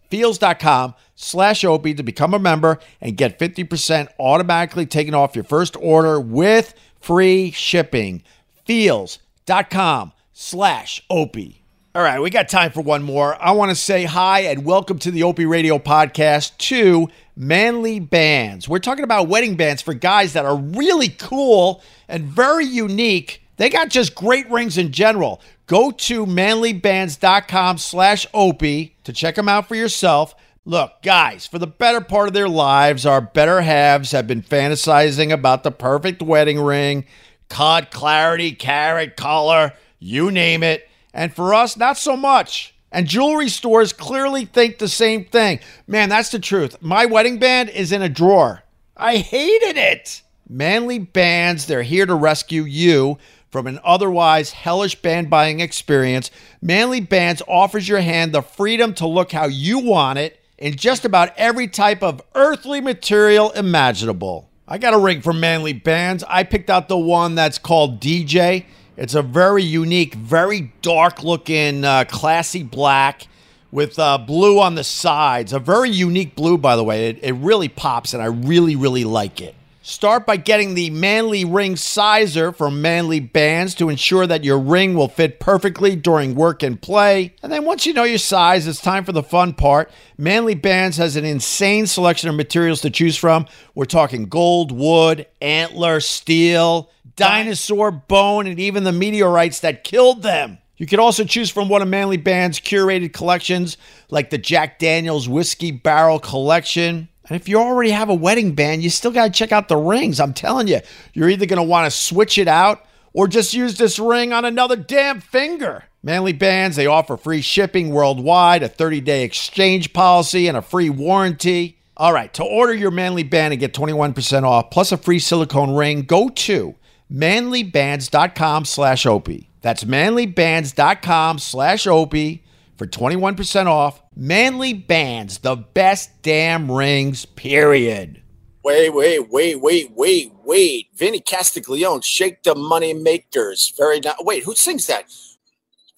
Feals.com 0.09 0.95
slash 1.15 1.65
opie 1.65 1.95
to 1.95 2.03
become 2.03 2.33
a 2.33 2.39
member 2.39 2.79
and 3.01 3.17
get 3.17 3.37
50% 3.37 4.07
automatically 4.17 4.85
taken 4.85 5.13
off 5.13 5.35
your 5.35 5.43
first 5.43 5.75
order 5.81 6.17
with 6.17 6.75
free 7.01 7.51
shipping. 7.51 8.23
Feals.com 8.63 10.13
slash 10.31 11.03
opie. 11.09 11.62
All 11.95 12.01
right, 12.01 12.19
we 12.19 12.31
got 12.31 12.49
time 12.49 12.71
for 12.71 12.81
one 12.81 13.03
more. 13.03 13.39
I 13.39 13.51
want 13.51 13.69
to 13.69 13.75
say 13.75 14.05
hi 14.05 14.39
and 14.45 14.65
welcome 14.65 14.97
to 14.97 15.11
the 15.11 15.21
Opie 15.21 15.45
Radio 15.45 15.77
podcast 15.77 16.57
to 16.57 17.07
Manly 17.35 17.99
Bands. 17.99 18.67
We're 18.67 18.79
talking 18.79 19.03
about 19.03 19.27
wedding 19.27 19.55
bands 19.57 19.83
for 19.83 19.93
guys 19.93 20.33
that 20.33 20.43
are 20.43 20.57
really 20.57 21.09
cool 21.09 21.83
and 22.07 22.23
very 22.23 22.65
unique. 22.65 23.43
They 23.57 23.69
got 23.69 23.89
just 23.89 24.15
great 24.15 24.49
rings 24.49 24.79
in 24.79 24.91
general. 24.91 25.39
Go 25.67 25.91
to 25.91 26.25
manlybands.com 26.25 27.77
slash 27.77 28.25
opie 28.33 28.95
to 29.03 29.13
check 29.13 29.35
them 29.35 29.47
out 29.47 29.67
for 29.67 29.75
yourself. 29.75 30.33
Look, 30.65 30.93
guys, 31.03 31.45
for 31.45 31.59
the 31.59 31.67
better 31.67 32.01
part 32.01 32.27
of 32.27 32.33
their 32.33 32.49
lives, 32.49 33.05
our 33.05 33.21
better 33.21 33.61
halves 33.61 34.13
have 34.13 34.25
been 34.25 34.41
fantasizing 34.41 35.31
about 35.31 35.61
the 35.61 35.71
perfect 35.71 36.23
wedding 36.23 36.59
ring, 36.59 37.05
cut, 37.49 37.91
clarity, 37.91 38.53
carat, 38.53 39.15
color, 39.15 39.73
you 39.99 40.31
name 40.31 40.63
it. 40.63 40.89
And 41.13 41.33
for 41.33 41.53
us, 41.53 41.77
not 41.77 41.97
so 41.97 42.17
much. 42.17 42.73
And 42.91 43.07
jewelry 43.07 43.49
stores 43.49 43.91
clearly 43.91 44.45
think 44.45 44.77
the 44.77 44.87
same 44.87 45.25
thing. 45.25 45.59
Man, 45.87 46.09
that's 46.09 46.29
the 46.29 46.39
truth. 46.39 46.81
My 46.81 47.05
wedding 47.05 47.39
band 47.39 47.69
is 47.69 47.91
in 47.91 48.01
a 48.01 48.09
drawer. 48.09 48.63
I 48.95 49.17
hated 49.17 49.77
it. 49.77 50.21
Manly 50.47 50.99
Bands, 50.99 51.65
they're 51.65 51.83
here 51.83 52.05
to 52.05 52.13
rescue 52.13 52.63
you 52.63 53.17
from 53.49 53.65
an 53.65 53.79
otherwise 53.83 54.51
hellish 54.51 55.01
band 55.01 55.29
buying 55.29 55.59
experience. 55.59 56.29
Manly 56.61 57.01
Bands 57.01 57.41
offers 57.47 57.87
your 57.87 58.01
hand 58.01 58.33
the 58.33 58.41
freedom 58.41 58.93
to 58.95 59.07
look 59.07 59.31
how 59.31 59.45
you 59.45 59.79
want 59.79 60.19
it 60.19 60.39
in 60.57 60.75
just 60.75 61.05
about 61.05 61.35
every 61.37 61.67
type 61.67 62.03
of 62.03 62.21
earthly 62.35 62.81
material 62.81 63.51
imaginable. 63.51 64.49
I 64.67 64.77
got 64.77 64.93
a 64.93 64.99
ring 64.99 65.21
from 65.21 65.39
Manly 65.39 65.73
Bands. 65.73 66.23
I 66.27 66.43
picked 66.43 66.69
out 66.69 66.87
the 66.87 66.97
one 66.97 67.35
that's 67.35 67.57
called 67.57 67.99
DJ. 67.99 68.65
It's 68.95 69.15
a 69.15 69.23
very 69.23 69.63
unique, 69.63 70.13
very 70.13 70.71
dark 70.81 71.23
looking, 71.23 71.83
uh, 71.83 72.05
classy 72.07 72.61
black 72.61 73.27
with 73.71 73.97
uh, 73.97 74.19
blue 74.19 74.59
on 74.59 74.75
the 74.75 74.83
sides. 74.83 75.51
A 75.51 75.59
very 75.59 75.89
unique 75.89 76.35
blue, 76.35 76.59
by 76.59 76.75
the 76.75 76.83
way. 76.83 77.09
It, 77.09 77.19
it 77.23 77.33
really 77.33 77.69
pops, 77.69 78.13
and 78.13 78.21
I 78.21 78.27
really, 78.27 78.75
really 78.75 79.03
like 79.03 79.41
it. 79.41 79.55
Start 79.85 80.25
by 80.25 80.37
getting 80.37 80.75
the 80.75 80.91
Manly 80.91 81.43
Ring 81.43 81.75
Sizer 81.75 82.53
from 82.53 82.81
Manly 82.81 83.19
Bands 83.19 83.75
to 83.75 83.89
ensure 83.89 84.25
that 84.25 84.45
your 84.45 84.57
ring 84.57 84.93
will 84.93 85.09
fit 85.09 85.41
perfectly 85.41 85.97
during 85.97 86.35
work 86.35 86.63
and 86.63 86.81
play. 86.81 87.35
And 87.43 87.51
then 87.51 87.65
once 87.65 87.85
you 87.85 87.93
know 87.93 88.05
your 88.05 88.17
size, 88.17 88.65
it's 88.65 88.79
time 88.79 89.03
for 89.03 89.11
the 89.11 89.21
fun 89.21 89.53
part. 89.53 89.91
Manly 90.17 90.55
Bands 90.55 90.95
has 90.97 91.17
an 91.17 91.25
insane 91.25 91.85
selection 91.85 92.29
of 92.29 92.35
materials 92.35 92.79
to 92.81 92.89
choose 92.89 93.17
from. 93.17 93.45
We're 93.75 93.83
talking 93.83 94.27
gold, 94.27 94.71
wood, 94.71 95.27
antler, 95.41 95.99
steel, 95.99 96.89
dinosaur 97.15 97.91
bone, 97.91 98.47
and 98.47 98.59
even 98.59 98.83
the 98.83 98.91
meteorites 98.91 99.59
that 99.61 99.83
killed 99.83 100.23
them. 100.23 100.57
You 100.77 100.87
can 100.87 100.99
also 100.99 101.23
choose 101.23 101.49
from 101.49 101.69
one 101.69 101.81
of 101.81 101.87
Manly 101.87 102.17
Band's 102.17 102.59
curated 102.59 103.13
collections, 103.13 103.77
like 104.09 104.31
the 104.31 104.37
Jack 104.37 104.79
Daniels 104.79 105.29
Whiskey 105.29 105.71
Barrel 105.71 106.19
Collection. 106.19 107.07
And 107.29 107.35
if 107.39 107.47
you 107.47 107.57
already 107.57 107.91
have 107.91 108.09
a 108.09 108.13
wedding 108.13 108.53
band, 108.53 108.83
you 108.83 108.89
still 108.89 109.11
got 109.11 109.25
to 109.25 109.31
check 109.31 109.51
out 109.51 109.67
the 109.67 109.77
rings. 109.77 110.19
I'm 110.19 110.33
telling 110.33 110.67
you, 110.67 110.79
you're 111.13 111.29
either 111.29 111.45
going 111.45 111.57
to 111.57 111.63
want 111.63 111.85
to 111.85 111.97
switch 111.97 112.37
it 112.37 112.47
out 112.47 112.85
or 113.13 113.27
just 113.27 113.53
use 113.53 113.77
this 113.77 113.99
ring 113.99 114.33
on 114.33 114.43
another 114.45 114.75
damn 114.75 115.21
finger. 115.21 115.85
Manly 116.01 116.33
Bands, 116.33 116.75
they 116.75 116.85
offer 116.85 117.15
free 117.15 117.41
shipping 117.41 117.91
worldwide, 117.91 118.61
a 118.61 118.67
30 118.67 118.99
day 119.01 119.23
exchange 119.23 119.93
policy, 119.93 120.47
and 120.47 120.57
a 120.57 120.61
free 120.61 120.89
warranty. 120.89 121.77
All 121.95 122.11
right, 122.11 122.33
to 122.33 122.43
order 122.43 122.73
your 122.73 122.91
Manly 122.91 123.23
Band 123.23 123.53
and 123.53 123.59
get 123.59 123.73
21% 123.73 124.43
off 124.43 124.71
plus 124.71 124.91
a 124.91 124.97
free 124.97 125.19
silicone 125.19 125.75
ring, 125.75 126.01
go 126.01 126.27
to 126.27 126.75
manlybands.com 127.13 128.65
slash 128.65 129.05
opie. 129.05 129.49
That's 129.61 129.83
manlybands.com 129.83 131.39
slash 131.39 131.87
opie 131.87 132.43
for 132.77 132.87
21% 132.87 133.67
off. 133.67 134.01
Manly 134.15 134.73
Bands, 134.73 135.39
the 135.39 135.55
best 135.55 136.21
damn 136.21 136.71
rings, 136.71 137.25
period. 137.25 138.21
Wait, 138.63 138.93
wait, 138.93 139.29
wait, 139.29 139.59
wait, 139.59 139.91
wait, 139.91 140.31
wait. 140.43 140.87
Vinny 140.95 141.19
Castiglione, 141.19 142.01
Shake 142.01 142.43
the 142.43 142.55
Money 142.55 142.93
Makers. 142.93 143.73
Very 143.77 143.99
nice. 143.99 144.15
Wait, 144.21 144.43
who 144.43 144.55
sings 144.55 144.87
that? 144.87 145.05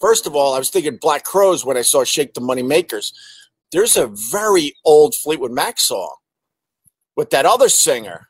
First 0.00 0.26
of 0.26 0.34
all, 0.34 0.54
I 0.54 0.58
was 0.58 0.70
thinking 0.70 0.98
Black 1.00 1.24
Crowes 1.24 1.64
when 1.64 1.76
I 1.76 1.82
saw 1.82 2.04
Shake 2.04 2.34
the 2.34 2.40
Money 2.40 2.62
Makers. 2.62 3.12
There's 3.72 3.96
a 3.96 4.08
very 4.32 4.74
old 4.84 5.14
Fleetwood 5.14 5.52
Mac 5.52 5.78
song 5.78 6.16
with 7.16 7.30
that 7.30 7.46
other 7.46 7.68
singer. 7.68 8.28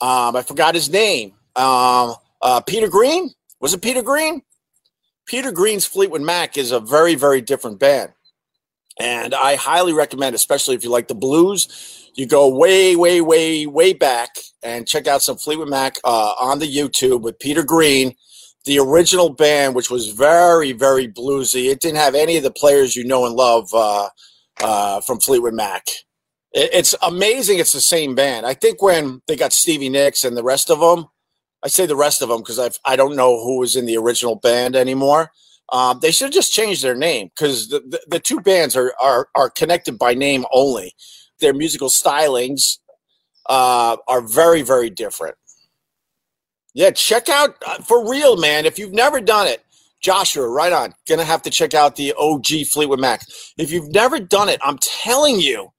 Um, 0.00 0.36
I 0.36 0.42
forgot 0.42 0.74
his 0.74 0.90
name. 0.90 1.34
Um, 1.56 2.14
uh, 2.42 2.60
Peter 2.66 2.88
Green? 2.88 3.30
Was 3.60 3.74
it 3.74 3.82
Peter 3.82 4.02
Green? 4.02 4.42
Peter 5.26 5.52
Green's 5.52 5.86
Fleetwood 5.86 6.22
Mac 6.22 6.58
is 6.58 6.70
a 6.70 6.80
very, 6.80 7.14
very 7.14 7.40
different 7.40 7.78
band. 7.78 8.12
And 8.98 9.34
I 9.34 9.56
highly 9.56 9.92
recommend, 9.92 10.34
especially 10.34 10.74
if 10.74 10.84
you 10.84 10.90
like 10.90 11.08
the 11.08 11.14
blues, 11.14 12.10
you 12.14 12.26
go 12.26 12.48
way, 12.48 12.94
way, 12.94 13.20
way, 13.20 13.66
way 13.66 13.92
back 13.92 14.30
and 14.62 14.86
check 14.86 15.06
out 15.06 15.22
some 15.22 15.36
Fleetwood 15.36 15.68
Mac 15.68 15.96
uh, 16.04 16.34
on 16.38 16.58
the 16.58 16.72
YouTube 16.72 17.22
with 17.22 17.38
Peter 17.40 17.64
Green, 17.64 18.14
the 18.64 18.78
original 18.78 19.30
band, 19.30 19.74
which 19.74 19.90
was 19.90 20.10
very, 20.10 20.72
very 20.72 21.08
bluesy. 21.08 21.70
It 21.70 21.80
didn't 21.80 21.98
have 21.98 22.14
any 22.14 22.36
of 22.36 22.44
the 22.44 22.52
players 22.52 22.94
you 22.94 23.04
know 23.04 23.26
and 23.26 23.34
love 23.34 23.68
uh, 23.74 24.08
uh, 24.62 25.00
from 25.00 25.18
Fleetwood 25.18 25.54
Mac. 25.54 25.86
It's 26.52 26.94
amazing 27.02 27.58
it's 27.58 27.72
the 27.72 27.80
same 27.80 28.14
band. 28.14 28.46
I 28.46 28.54
think 28.54 28.80
when 28.80 29.22
they 29.26 29.34
got 29.34 29.52
Stevie 29.52 29.88
Nicks 29.88 30.22
and 30.24 30.36
the 30.36 30.44
rest 30.44 30.70
of 30.70 30.78
them, 30.78 31.06
I 31.64 31.68
say 31.68 31.86
the 31.86 31.96
rest 31.96 32.22
of 32.22 32.28
them 32.28 32.40
because 32.40 32.58
I 32.58 32.70
I 32.84 32.96
don't 32.96 33.16
know 33.16 33.42
who 33.42 33.58
was 33.58 33.74
in 33.74 33.86
the 33.86 33.96
original 33.96 34.36
band 34.36 34.76
anymore. 34.76 35.30
Um, 35.70 35.98
they 36.00 36.10
should 36.10 36.32
just 36.32 36.52
change 36.52 36.82
their 36.82 36.94
name 36.94 37.30
because 37.34 37.68
the, 37.68 37.80
the, 37.80 38.00
the, 38.06 38.20
two 38.20 38.38
bands 38.40 38.76
are, 38.76 38.94
are 39.00 39.28
are 39.34 39.48
connected 39.48 39.98
by 39.98 40.12
name 40.12 40.44
only. 40.52 40.94
Their 41.40 41.54
musical 41.54 41.88
stylings 41.88 42.78
uh, 43.48 43.96
are 44.06 44.20
very 44.20 44.62
very 44.62 44.90
different. 44.90 45.36
Yeah, 46.74 46.90
check 46.90 47.28
out 47.30 47.56
uh, 47.66 47.78
for 47.78 48.08
real, 48.08 48.36
man. 48.36 48.66
If 48.66 48.78
you've 48.78 48.92
never 48.92 49.20
done 49.20 49.46
it, 49.46 49.64
Joshua, 50.00 50.46
right 50.46 50.72
on. 50.72 50.94
Gonna 51.08 51.24
have 51.24 51.42
to 51.42 51.50
check 51.50 51.72
out 51.72 51.96
the 51.96 52.12
OG 52.18 52.66
Fleetwood 52.70 53.00
Mac. 53.00 53.22
If 53.56 53.72
you've 53.72 53.90
never 53.90 54.20
done 54.20 54.50
it, 54.50 54.60
I'm 54.62 54.78
telling 54.78 55.40
you, 55.40 55.72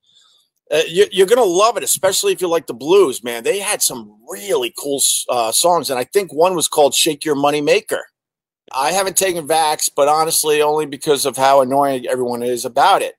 uh, 0.71 0.81
you, 0.87 1.23
are 1.23 1.27
gonna 1.27 1.43
love 1.43 1.77
it, 1.77 1.83
especially 1.83 2.33
if 2.33 2.41
you 2.41 2.47
like 2.47 2.65
the 2.65 2.73
blues, 2.73 3.23
man. 3.23 3.43
They 3.43 3.59
had 3.59 3.81
some 3.81 4.17
really 4.27 4.73
cool 4.77 5.01
uh, 5.29 5.51
songs, 5.51 5.89
and 5.89 5.99
I 5.99 6.05
think 6.05 6.33
one 6.33 6.55
was 6.55 6.67
called 6.67 6.95
"Shake 6.95 7.23
Your 7.23 7.35
Money 7.35 7.61
Maker." 7.61 8.03
I 8.73 8.91
haven't 8.91 9.15
taken 9.15 9.47
Vax, 9.47 9.91
but 9.95 10.07
honestly, 10.07 10.61
only 10.61 10.87
because 10.87 11.25
of 11.25 11.37
how 11.37 11.61
annoying 11.61 12.07
everyone 12.07 12.41
is 12.41 12.65
about 12.65 13.03
it. 13.03 13.15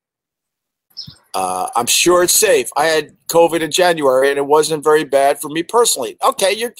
Uh, 1.35 1.69
I'm 1.77 1.87
sure 1.87 2.25
it's 2.25 2.33
safe. 2.33 2.69
I 2.77 2.87
had 2.87 3.17
COVID 3.29 3.61
in 3.61 3.71
January, 3.71 4.31
and 4.31 4.39
it 4.39 4.47
wasn't 4.47 4.83
very 4.83 5.05
bad 5.05 5.41
for 5.41 5.49
me 5.49 5.63
personally. 5.63 6.17
Okay, 6.25 6.53
you're 6.53 6.75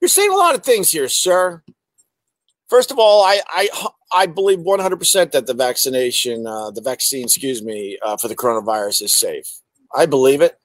you're 0.00 0.08
saying 0.08 0.30
a 0.30 0.36
lot 0.36 0.54
of 0.54 0.62
things 0.62 0.90
here, 0.90 1.08
sir. 1.08 1.62
First 2.68 2.90
of 2.90 2.98
all, 2.98 3.24
I 3.24 3.40
I, 3.48 3.68
I 4.14 4.26
believe 4.26 4.58
100% 4.58 5.30
that 5.30 5.46
the 5.46 5.54
vaccination, 5.54 6.46
uh, 6.46 6.70
the 6.70 6.82
vaccine, 6.82 7.24
excuse 7.24 7.62
me, 7.62 7.98
uh, 8.02 8.18
for 8.18 8.28
the 8.28 8.36
coronavirus 8.36 9.02
is 9.02 9.12
safe. 9.12 9.61
I 9.94 10.06
believe 10.06 10.40
it. 10.40 10.58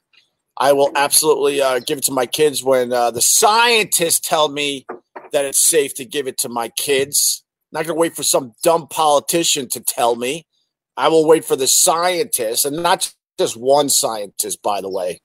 I 0.59 0.73
will 0.73 0.91
absolutely 0.95 1.61
uh, 1.61 1.79
give 1.79 1.99
it 1.99 2.03
to 2.05 2.11
my 2.11 2.25
kids 2.25 2.63
when 2.63 2.91
uh, 2.91 3.11
the 3.11 3.21
scientists 3.21 4.19
tell 4.19 4.49
me 4.49 4.85
that 5.31 5.45
it's 5.45 5.59
safe 5.59 5.93
to 5.95 6.05
give 6.05 6.27
it 6.27 6.37
to 6.39 6.49
my 6.49 6.69
kids. 6.69 7.43
I'm 7.71 7.79
not 7.79 7.85
going 7.85 7.95
to 7.95 7.99
wait 7.99 8.15
for 8.15 8.23
some 8.23 8.53
dumb 8.63 8.87
politician 8.87 9.69
to 9.69 9.81
tell 9.81 10.15
me. 10.15 10.47
I 10.95 11.09
will 11.09 11.27
wait 11.27 11.45
for 11.45 11.55
the 11.55 11.67
scientists, 11.67 12.65
and 12.65 12.81
not 12.81 13.13
just 13.37 13.55
one 13.55 13.89
scientist, 13.89 14.63
by 14.63 14.81
the 14.81 14.89
way. 14.89 15.21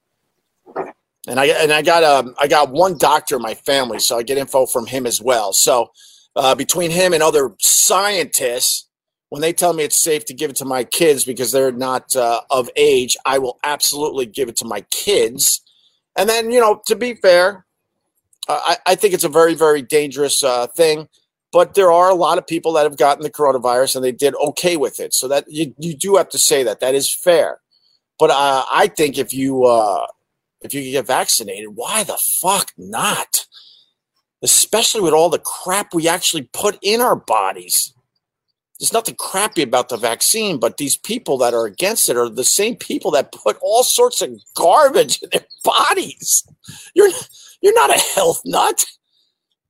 And 1.26 1.40
I 1.40 1.46
and 1.46 1.72
I 1.72 1.82
got 1.82 2.02
um 2.02 2.34
I 2.38 2.48
got 2.48 2.70
one 2.72 2.98
doctor 2.98 3.36
in 3.36 3.42
my 3.42 3.54
family, 3.54 4.00
so 4.00 4.18
I 4.18 4.22
get 4.22 4.36
info 4.36 4.66
from 4.66 4.86
him 4.86 5.06
as 5.06 5.22
well. 5.22 5.52
So 5.52 5.92
uh, 6.36 6.54
between 6.54 6.90
him 6.90 7.12
and 7.12 7.22
other 7.22 7.52
scientists, 7.60 8.88
when 9.32 9.40
they 9.40 9.54
tell 9.54 9.72
me 9.72 9.82
it's 9.82 9.98
safe 9.98 10.26
to 10.26 10.34
give 10.34 10.50
it 10.50 10.56
to 10.56 10.66
my 10.66 10.84
kids 10.84 11.24
because 11.24 11.52
they're 11.52 11.72
not 11.72 12.14
uh, 12.14 12.42
of 12.50 12.68
age, 12.76 13.16
I 13.24 13.38
will 13.38 13.58
absolutely 13.64 14.26
give 14.26 14.50
it 14.50 14.56
to 14.56 14.66
my 14.66 14.82
kids. 14.90 15.62
And 16.14 16.28
then, 16.28 16.50
you 16.50 16.60
know, 16.60 16.82
to 16.84 16.94
be 16.94 17.14
fair, 17.14 17.64
uh, 18.46 18.60
I, 18.62 18.76
I, 18.84 18.94
think 18.94 19.14
it's 19.14 19.24
a 19.24 19.30
very, 19.30 19.54
very 19.54 19.80
dangerous 19.80 20.44
uh, 20.44 20.66
thing. 20.66 21.08
But 21.50 21.72
there 21.72 21.90
are 21.90 22.10
a 22.10 22.14
lot 22.14 22.36
of 22.36 22.46
people 22.46 22.74
that 22.74 22.82
have 22.82 22.98
gotten 22.98 23.22
the 23.22 23.30
coronavirus 23.30 23.96
and 23.96 24.04
they 24.04 24.12
did 24.12 24.34
okay 24.34 24.76
with 24.76 25.00
it. 25.00 25.14
So 25.14 25.28
that 25.28 25.46
you, 25.48 25.74
you 25.78 25.96
do 25.96 26.16
have 26.16 26.28
to 26.28 26.38
say 26.38 26.62
that 26.64 26.80
that 26.80 26.94
is 26.94 27.10
fair. 27.10 27.60
But 28.18 28.28
uh, 28.28 28.66
I 28.70 28.86
think 28.86 29.16
if 29.16 29.32
you 29.32 29.64
uh, 29.64 30.08
if 30.60 30.74
you 30.74 30.82
get 30.82 31.06
vaccinated, 31.06 31.70
why 31.74 32.04
the 32.04 32.18
fuck 32.42 32.70
not? 32.76 33.46
Especially 34.42 35.00
with 35.00 35.14
all 35.14 35.30
the 35.30 35.38
crap 35.38 35.94
we 35.94 36.06
actually 36.06 36.50
put 36.52 36.78
in 36.82 37.00
our 37.00 37.16
bodies 37.16 37.94
there's 38.82 38.92
nothing 38.92 39.14
crappy 39.14 39.62
about 39.62 39.90
the 39.90 39.96
vaccine, 39.96 40.58
but 40.58 40.76
these 40.76 40.96
people 40.96 41.38
that 41.38 41.54
are 41.54 41.66
against 41.66 42.08
it 42.08 42.16
are 42.16 42.28
the 42.28 42.42
same 42.42 42.74
people 42.74 43.12
that 43.12 43.30
put 43.30 43.56
all 43.62 43.84
sorts 43.84 44.20
of 44.20 44.30
garbage 44.56 45.22
in 45.22 45.28
their 45.30 45.46
bodies. 45.62 46.42
You're 46.92 47.10
you're 47.60 47.76
not 47.76 47.96
a 47.96 48.00
health 48.16 48.42
nut. 48.44 48.84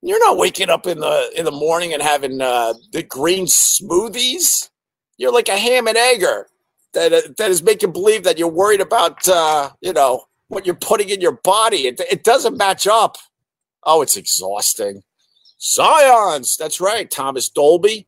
You're 0.00 0.18
not 0.18 0.38
waking 0.38 0.70
up 0.70 0.86
in 0.86 1.00
the 1.00 1.30
in 1.36 1.44
the 1.44 1.50
morning 1.50 1.92
and 1.92 2.02
having 2.02 2.40
uh, 2.40 2.72
the 2.92 3.02
green 3.02 3.44
smoothies. 3.44 4.70
You're 5.18 5.30
like 5.30 5.50
a 5.50 5.58
ham 5.58 5.88
and 5.88 5.98
egger 5.98 6.46
that 6.94 7.12
uh, 7.12 7.20
that 7.36 7.50
is 7.50 7.62
making 7.62 7.92
believe 7.92 8.24
that 8.24 8.38
you're 8.38 8.48
worried 8.48 8.80
about 8.80 9.28
uh, 9.28 9.72
you 9.82 9.92
know 9.92 10.24
what 10.48 10.64
you're 10.64 10.74
putting 10.74 11.10
in 11.10 11.20
your 11.20 11.38
body. 11.44 11.86
It, 11.86 12.00
it 12.10 12.24
doesn't 12.24 12.56
match 12.56 12.86
up. 12.86 13.18
Oh, 13.84 14.00
it's 14.00 14.16
exhausting. 14.16 15.02
Science. 15.58 16.56
That's 16.56 16.80
right, 16.80 17.10
Thomas 17.10 17.50
Dolby. 17.50 18.06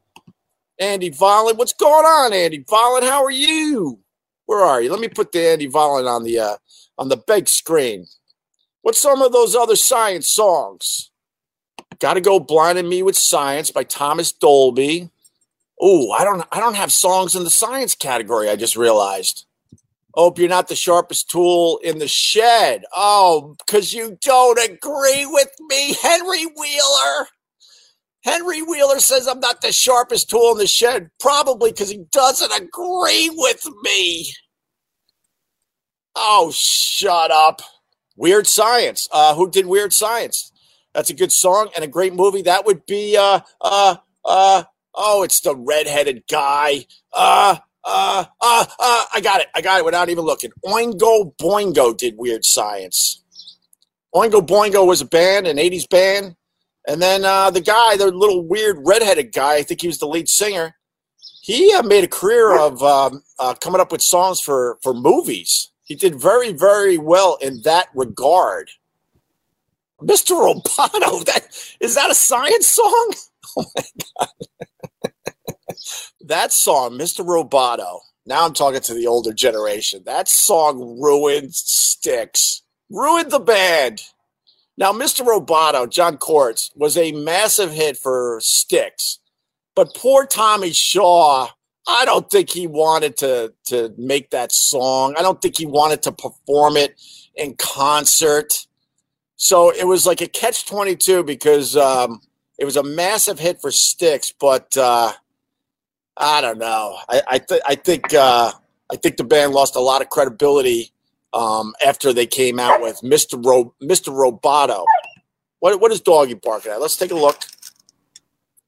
Andy 0.78 1.10
Volland. 1.10 1.56
What's 1.56 1.72
going 1.72 2.04
on, 2.04 2.32
Andy 2.32 2.64
Volland? 2.64 3.02
How 3.02 3.24
are 3.24 3.30
you? 3.30 4.00
Where 4.46 4.60
are 4.60 4.82
you? 4.82 4.90
Let 4.90 5.00
me 5.00 5.08
put 5.08 5.32
the 5.32 5.46
Andy 5.48 5.68
Volland 5.68 6.08
on 6.08 6.24
the 6.24 6.38
uh, 6.38 6.56
on 6.98 7.08
the 7.08 7.16
big 7.16 7.48
screen. 7.48 8.06
What's 8.82 9.00
some 9.00 9.22
of 9.22 9.32
those 9.32 9.54
other 9.54 9.76
science 9.76 10.30
songs? 10.30 11.10
Got 12.00 12.14
to 12.14 12.20
go 12.20 12.40
blinding 12.40 12.88
me 12.88 13.02
with 13.02 13.16
science 13.16 13.70
by 13.70 13.84
Thomas 13.84 14.32
Dolby. 14.32 15.10
Oh, 15.80 16.12
I 16.12 16.24
don't 16.24 16.46
I 16.52 16.60
don't 16.60 16.76
have 16.76 16.92
songs 16.92 17.34
in 17.34 17.44
the 17.44 17.50
science 17.50 17.94
category. 17.94 18.48
I 18.48 18.56
just 18.56 18.76
realized. 18.76 19.46
Hope 20.14 20.38
you're 20.38 20.48
not 20.48 20.68
the 20.68 20.76
sharpest 20.76 21.28
tool 21.28 21.80
in 21.82 21.98
the 21.98 22.06
shed. 22.06 22.84
Oh, 22.94 23.56
because 23.58 23.92
you 23.92 24.16
don't 24.20 24.58
agree 24.70 25.26
with 25.26 25.50
me, 25.68 25.94
Henry 26.02 26.46
Wheeler. 26.46 27.26
Henry 28.24 28.62
Wheeler 28.62 29.00
says 29.00 29.28
I'm 29.28 29.40
not 29.40 29.60
the 29.60 29.72
sharpest 29.72 30.30
tool 30.30 30.52
in 30.52 30.58
the 30.58 30.66
shed, 30.66 31.10
probably 31.20 31.72
because 31.72 31.90
he 31.90 32.04
doesn't 32.12 32.52
agree 32.52 33.30
with 33.34 33.66
me. 33.82 34.32
Oh, 36.16 36.50
shut 36.54 37.30
up. 37.30 37.60
Weird 38.16 38.46
Science. 38.46 39.08
Uh, 39.12 39.34
who 39.34 39.50
did 39.50 39.66
Weird 39.66 39.92
Science? 39.92 40.52
That's 40.94 41.10
a 41.10 41.14
good 41.14 41.32
song 41.32 41.70
and 41.74 41.84
a 41.84 41.88
great 41.88 42.14
movie. 42.14 42.42
That 42.42 42.64
would 42.66 42.87
be 42.87 43.16
uh 43.16 43.40
uh 43.60 43.96
uh 44.24 44.64
oh, 44.94 45.22
it's 45.24 45.40
the 45.40 45.56
redheaded 45.56 46.24
guy. 46.30 46.87
Uh 47.12 47.58
Uh, 47.87 48.24
uh, 48.40 48.64
uh, 48.78 49.04
I 49.12 49.20
got 49.20 49.42
it. 49.42 49.48
I 49.54 49.60
got 49.60 49.78
it 49.78 49.84
without 49.84 50.08
even 50.08 50.24
looking. 50.24 50.50
Oingo 50.64 51.37
Boingo 51.37 51.94
did 51.94 52.14
Weird 52.16 52.42
Science. 52.44 53.22
Oingo 54.14 54.40
Boingo 54.46 54.87
was 54.87 55.02
a 55.02 55.04
band, 55.04 55.46
an 55.46 55.58
80s 55.58 55.87
band. 55.90 56.34
And 56.86 57.00
then 57.00 57.24
uh, 57.24 57.50
the 57.50 57.60
guy, 57.60 57.96
the 57.96 58.10
little 58.10 58.44
weird 58.46 58.78
redheaded 58.84 59.32
guy, 59.32 59.56
I 59.56 59.62
think 59.62 59.80
he 59.80 59.86
was 59.86 59.98
the 59.98 60.06
lead 60.06 60.28
singer, 60.28 60.76
he 61.40 61.72
uh, 61.74 61.82
made 61.82 62.04
a 62.04 62.08
career 62.08 62.58
of 62.58 62.82
um, 62.82 63.22
uh, 63.38 63.54
coming 63.54 63.80
up 63.80 63.92
with 63.92 64.02
songs 64.02 64.40
for, 64.40 64.78
for 64.82 64.94
movies. 64.94 65.70
He 65.82 65.94
did 65.94 66.14
very, 66.14 66.52
very 66.52 66.96
well 66.96 67.36
in 67.40 67.62
that 67.62 67.88
regard. 67.94 68.70
Mr. 70.00 70.32
Roboto, 70.32 71.24
that 71.26 71.46
is 71.80 71.94
that 71.94 72.10
a 72.10 72.14
science 72.14 72.66
song? 72.66 73.14
Oh 73.56 73.64
my 73.76 73.84
god. 74.18 74.28
that 76.22 76.52
song, 76.52 76.98
Mr. 76.98 77.24
Roboto. 77.24 78.00
Now 78.26 78.44
I'm 78.44 78.52
talking 78.52 78.80
to 78.80 78.94
the 78.94 79.06
older 79.06 79.32
generation. 79.32 80.02
That 80.06 80.26
song 80.26 80.98
ruined 81.00 81.54
Styx. 81.54 82.62
Ruined 82.90 83.30
the 83.30 83.38
band. 83.38 84.02
Now, 84.76 84.92
Mr. 84.92 85.24
Roboto, 85.24 85.88
John 85.88 86.16
Courts, 86.16 86.70
was 86.74 86.96
a 86.96 87.12
massive 87.12 87.72
hit 87.72 87.96
for 87.96 88.38
Styx. 88.42 89.20
But 89.74 89.94
poor 89.94 90.26
Tommy 90.26 90.72
Shaw, 90.72 91.48
I 91.87 92.04
don't 92.04 92.30
think 92.30 92.50
he 92.50 92.66
wanted 92.66 93.16
to 93.18 93.52
to 93.66 93.94
make 93.98 94.30
that 94.30 94.52
song. 94.52 95.14
I 95.18 95.22
don't 95.22 95.40
think 95.42 95.58
he 95.58 95.66
wanted 95.66 96.02
to 96.02 96.12
perform 96.12 96.76
it 96.76 97.00
in 97.34 97.54
concert. 97.56 98.52
So 99.37 99.70
it 99.70 99.87
was 99.87 100.06
like 100.06 100.20
a 100.20 100.28
catch 100.28 100.66
twenty 100.66 100.96
two 100.96 101.24
because 101.24 101.76
um, 101.76 102.20
it 102.58 102.64
was 102.64 102.76
a 102.76 102.82
massive 102.82 103.38
hit 103.38 103.60
for 103.60 103.70
Styx, 103.70 104.32
but 104.32 104.76
uh, 104.76 105.12
I 106.16 106.40
don't 106.40 106.58
know. 106.58 106.98
I 107.08 107.22
I, 107.28 107.38
th- 107.38 107.62
I 107.66 107.74
think 107.74 108.14
uh, 108.14 108.52
I 108.92 108.96
think 108.96 109.16
the 109.16 109.24
band 109.24 109.52
lost 109.52 109.76
a 109.76 109.80
lot 109.80 110.02
of 110.02 110.08
credibility 110.08 110.92
um, 111.34 111.74
after 111.86 112.12
they 112.14 112.26
came 112.26 112.60
out 112.60 112.82
with 112.82 113.00
Mr. 113.02 113.44
Ro- 113.44 113.74
Mr. 113.82 114.08
Roboto. 114.12 114.84
What 115.60 115.80
what 115.80 115.92
is 115.92 116.00
doggy 116.00 116.34
barking 116.34 116.72
at? 116.72 116.80
Let's 116.80 116.96
take 116.96 117.10
a 117.12 117.16
look. 117.16 117.38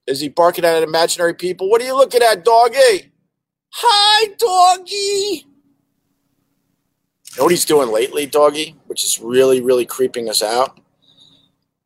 Is 0.07 0.20
he 0.20 0.29
barking 0.29 0.64
at 0.64 0.83
imaginary 0.83 1.35
people? 1.35 1.70
What 1.70 1.83
are 1.83 1.87
you 1.87 1.96
looking 1.96 2.22
at, 2.22 2.44
doggy? 2.44 3.12
Hi, 3.72 4.29
doggy. 4.38 5.46
You 7.33 7.38
know 7.38 7.44
what 7.44 7.52
he's 7.52 7.66
doing 7.66 7.90
lately, 7.90 8.26
doggy, 8.26 8.76
which 8.87 9.05
is 9.05 9.20
really, 9.20 9.61
really 9.61 9.87
creeping 9.87 10.29
us 10.31 10.42
out. 10.42 10.81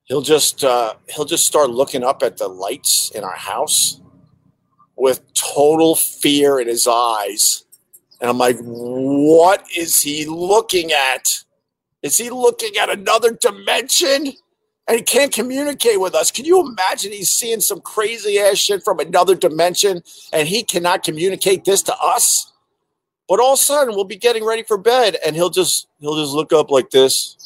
He'll 0.04 0.22
just 0.22 0.64
uh, 0.64 0.94
he'll 1.08 1.24
just 1.24 1.46
start 1.46 1.70
looking 1.70 2.04
up 2.04 2.22
at 2.22 2.36
the 2.38 2.48
lights 2.48 3.10
in 3.14 3.24
our 3.24 3.36
house 3.36 4.00
with 4.96 5.22
total 5.34 5.96
fear 5.96 6.60
in 6.60 6.68
his 6.68 6.86
eyes, 6.88 7.64
and 8.20 8.28
I'm 8.28 8.38
like, 8.38 8.58
what 8.60 9.64
is 9.74 10.00
he 10.00 10.26
looking 10.26 10.92
at? 10.92 11.28
Is 12.02 12.16
he 12.16 12.30
looking 12.30 12.76
at 12.76 12.90
another 12.90 13.32
dimension? 13.32 14.32
And 14.88 14.96
he 14.98 15.02
can't 15.02 15.32
communicate 15.32 16.00
with 16.00 16.14
us. 16.14 16.30
Can 16.30 16.44
you 16.44 16.66
imagine 16.66 17.12
he's 17.12 17.30
seeing 17.30 17.60
some 17.60 17.80
crazy 17.80 18.38
ass 18.38 18.58
shit 18.58 18.82
from 18.82 18.98
another 18.98 19.34
dimension 19.34 20.02
and 20.32 20.48
he 20.48 20.64
cannot 20.64 21.04
communicate 21.04 21.64
this 21.64 21.82
to 21.84 21.94
us? 21.96 22.52
But 23.28 23.38
all 23.38 23.52
of 23.52 23.60
a 23.60 23.62
sudden 23.62 23.94
we'll 23.94 24.04
be 24.04 24.16
getting 24.16 24.44
ready 24.44 24.64
for 24.64 24.76
bed 24.76 25.16
and 25.24 25.36
he'll 25.36 25.50
just 25.50 25.86
he'll 26.00 26.16
just 26.16 26.32
look 26.32 26.52
up 26.52 26.70
like 26.70 26.90
this 26.90 27.36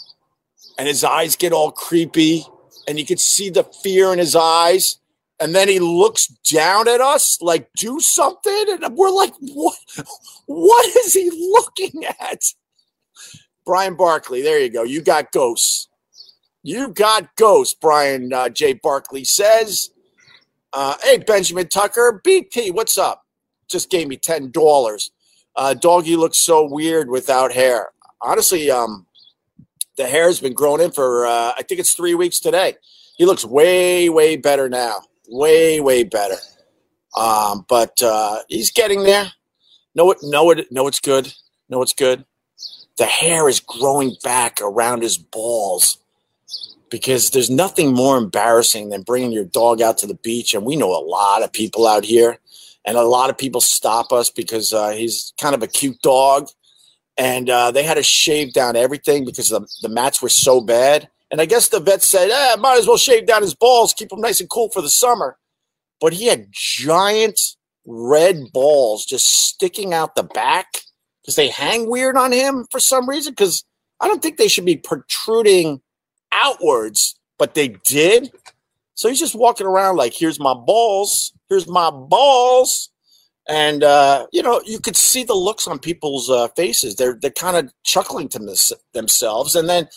and 0.78 0.88
his 0.88 1.04
eyes 1.04 1.36
get 1.36 1.52
all 1.52 1.70
creepy 1.70 2.46
and 2.88 2.98
you 2.98 3.04
can 3.04 3.18
see 3.18 3.50
the 3.50 3.64
fear 3.64 4.12
in 4.12 4.18
his 4.18 4.34
eyes 4.34 4.98
and 5.38 5.54
then 5.54 5.68
he 5.68 5.78
looks 5.78 6.28
down 6.28 6.88
at 6.88 7.00
us 7.00 7.38
like 7.42 7.68
do 7.76 8.00
something 8.00 8.64
and 8.68 8.96
we're 8.96 9.10
like 9.10 9.34
what 9.40 9.76
what 10.46 10.96
is 10.96 11.14
he 11.14 11.30
looking 11.30 12.04
at? 12.04 12.40
Brian 13.64 13.96
barkley 13.96 14.42
there 14.42 14.60
you 14.60 14.70
go. 14.70 14.82
You 14.82 15.00
got 15.02 15.32
ghosts. 15.32 15.88
You 16.62 16.88
got 16.88 17.34
ghosts 17.36 17.76
brian 17.80 18.32
uh, 18.32 18.48
j. 18.48 18.74
Barkley 18.74 19.24
says. 19.24 19.90
Uh, 20.72 20.94
hey 21.02 21.18
benjamin 21.18 21.68
tucker 21.68 22.20
bt 22.24 22.70
what's 22.70 22.98
up? 22.98 23.22
Just 23.68 23.90
gave 23.90 24.08
me 24.08 24.16
$10 24.16 25.10
uh, 25.56 25.74
doggy 25.74 26.16
looks 26.16 26.38
so 26.38 26.66
weird 26.66 27.08
without 27.08 27.52
hair. 27.52 27.90
Honestly 28.20 28.70
um, 28.70 29.06
the 29.96 30.06
hair's 30.06 30.40
been 30.40 30.54
growing 30.54 30.80
in 30.80 30.90
for 30.90 31.26
uh, 31.26 31.52
i 31.56 31.62
think 31.62 31.80
it's 31.80 31.94
three 31.94 32.14
weeks 32.14 32.40
today. 32.40 32.76
He 33.16 33.24
looks 33.24 33.44
way 33.44 34.08
way 34.08 34.36
better 34.36 34.68
now. 34.68 35.02
Way 35.28 35.80
way 35.80 36.04
better. 36.04 36.36
Um, 37.16 37.64
but 37.68 38.02
uh, 38.02 38.40
he's 38.48 38.72
getting 38.72 39.04
there 39.04 39.32
know 39.94 40.10
it 40.10 40.18
know 40.22 40.50
it 40.50 40.70
know 40.70 40.86
it's 40.86 41.00
good 41.00 41.32
know 41.68 41.82
it's 41.82 41.94
good 41.94 42.24
the 42.96 43.06
hair 43.06 43.48
is 43.48 43.60
growing 43.60 44.16
back 44.22 44.60
around 44.60 45.02
his 45.02 45.18
balls 45.18 45.98
because 46.90 47.30
there's 47.30 47.50
nothing 47.50 47.92
more 47.92 48.16
embarrassing 48.16 48.90
than 48.90 49.02
bringing 49.02 49.32
your 49.32 49.44
dog 49.44 49.80
out 49.80 49.98
to 49.98 50.06
the 50.06 50.14
beach 50.14 50.54
and 50.54 50.64
we 50.64 50.76
know 50.76 50.90
a 50.90 51.04
lot 51.04 51.42
of 51.42 51.52
people 51.52 51.86
out 51.86 52.04
here 52.04 52.38
and 52.84 52.96
a 52.96 53.02
lot 53.02 53.30
of 53.30 53.38
people 53.38 53.60
stop 53.60 54.12
us 54.12 54.30
because 54.30 54.72
uh, 54.72 54.90
he's 54.90 55.32
kind 55.40 55.54
of 55.54 55.62
a 55.62 55.66
cute 55.66 56.00
dog 56.02 56.48
and 57.16 57.48
uh, 57.48 57.70
they 57.70 57.82
had 57.82 57.94
to 57.94 58.02
shave 58.02 58.52
down 58.52 58.76
everything 58.76 59.24
because 59.24 59.48
the, 59.48 59.66
the 59.82 59.88
mats 59.88 60.20
were 60.20 60.28
so 60.28 60.60
bad 60.60 61.08
and 61.34 61.40
I 61.40 61.46
guess 61.46 61.68
the 61.68 61.80
vet 61.80 62.00
said, 62.00 62.30
eh, 62.30 62.56
might 62.60 62.78
as 62.78 62.86
well 62.86 62.96
shave 62.96 63.26
down 63.26 63.42
his 63.42 63.54
balls, 63.54 63.92
keep 63.92 64.12
him 64.12 64.20
nice 64.20 64.38
and 64.38 64.48
cool 64.48 64.68
for 64.68 64.80
the 64.80 64.88
summer. 64.88 65.36
But 66.00 66.12
he 66.12 66.26
had 66.26 66.46
giant 66.52 67.40
red 67.86 68.52
balls 68.52 69.04
just 69.04 69.26
sticking 69.26 69.92
out 69.92 70.14
the 70.14 70.22
back 70.22 70.66
because 71.22 71.36
they 71.36 71.48
hang 71.48 71.88
weird 71.88 72.16
on 72.16 72.32
him 72.32 72.66
for 72.70 72.80
some 72.80 73.08
reason. 73.08 73.32
Because 73.32 73.64
I 74.00 74.08
don't 74.08 74.22
think 74.22 74.36
they 74.36 74.48
should 74.48 74.64
be 74.64 74.76
protruding 74.76 75.80
outwards, 76.32 77.18
but 77.38 77.54
they 77.54 77.68
did. 77.84 78.30
So 78.94 79.08
he's 79.08 79.18
just 79.18 79.34
walking 79.34 79.66
around 79.66 79.96
like, 79.96 80.14
here's 80.14 80.38
my 80.38 80.54
balls, 80.54 81.32
here's 81.48 81.68
my 81.68 81.90
balls. 81.90 82.90
And 83.48 83.84
uh, 83.84 84.26
you 84.32 84.42
know, 84.42 84.62
you 84.64 84.78
could 84.78 84.96
see 84.96 85.22
the 85.22 85.34
looks 85.34 85.68
on 85.68 85.78
people's 85.78 86.30
uh, 86.30 86.48
faces. 86.48 86.96
They're 86.96 87.18
they're 87.20 87.30
kind 87.30 87.56
of 87.58 87.70
chuckling 87.82 88.28
to 88.30 88.38
this, 88.38 88.72
themselves, 88.94 89.54
and 89.54 89.68
then 89.68 89.88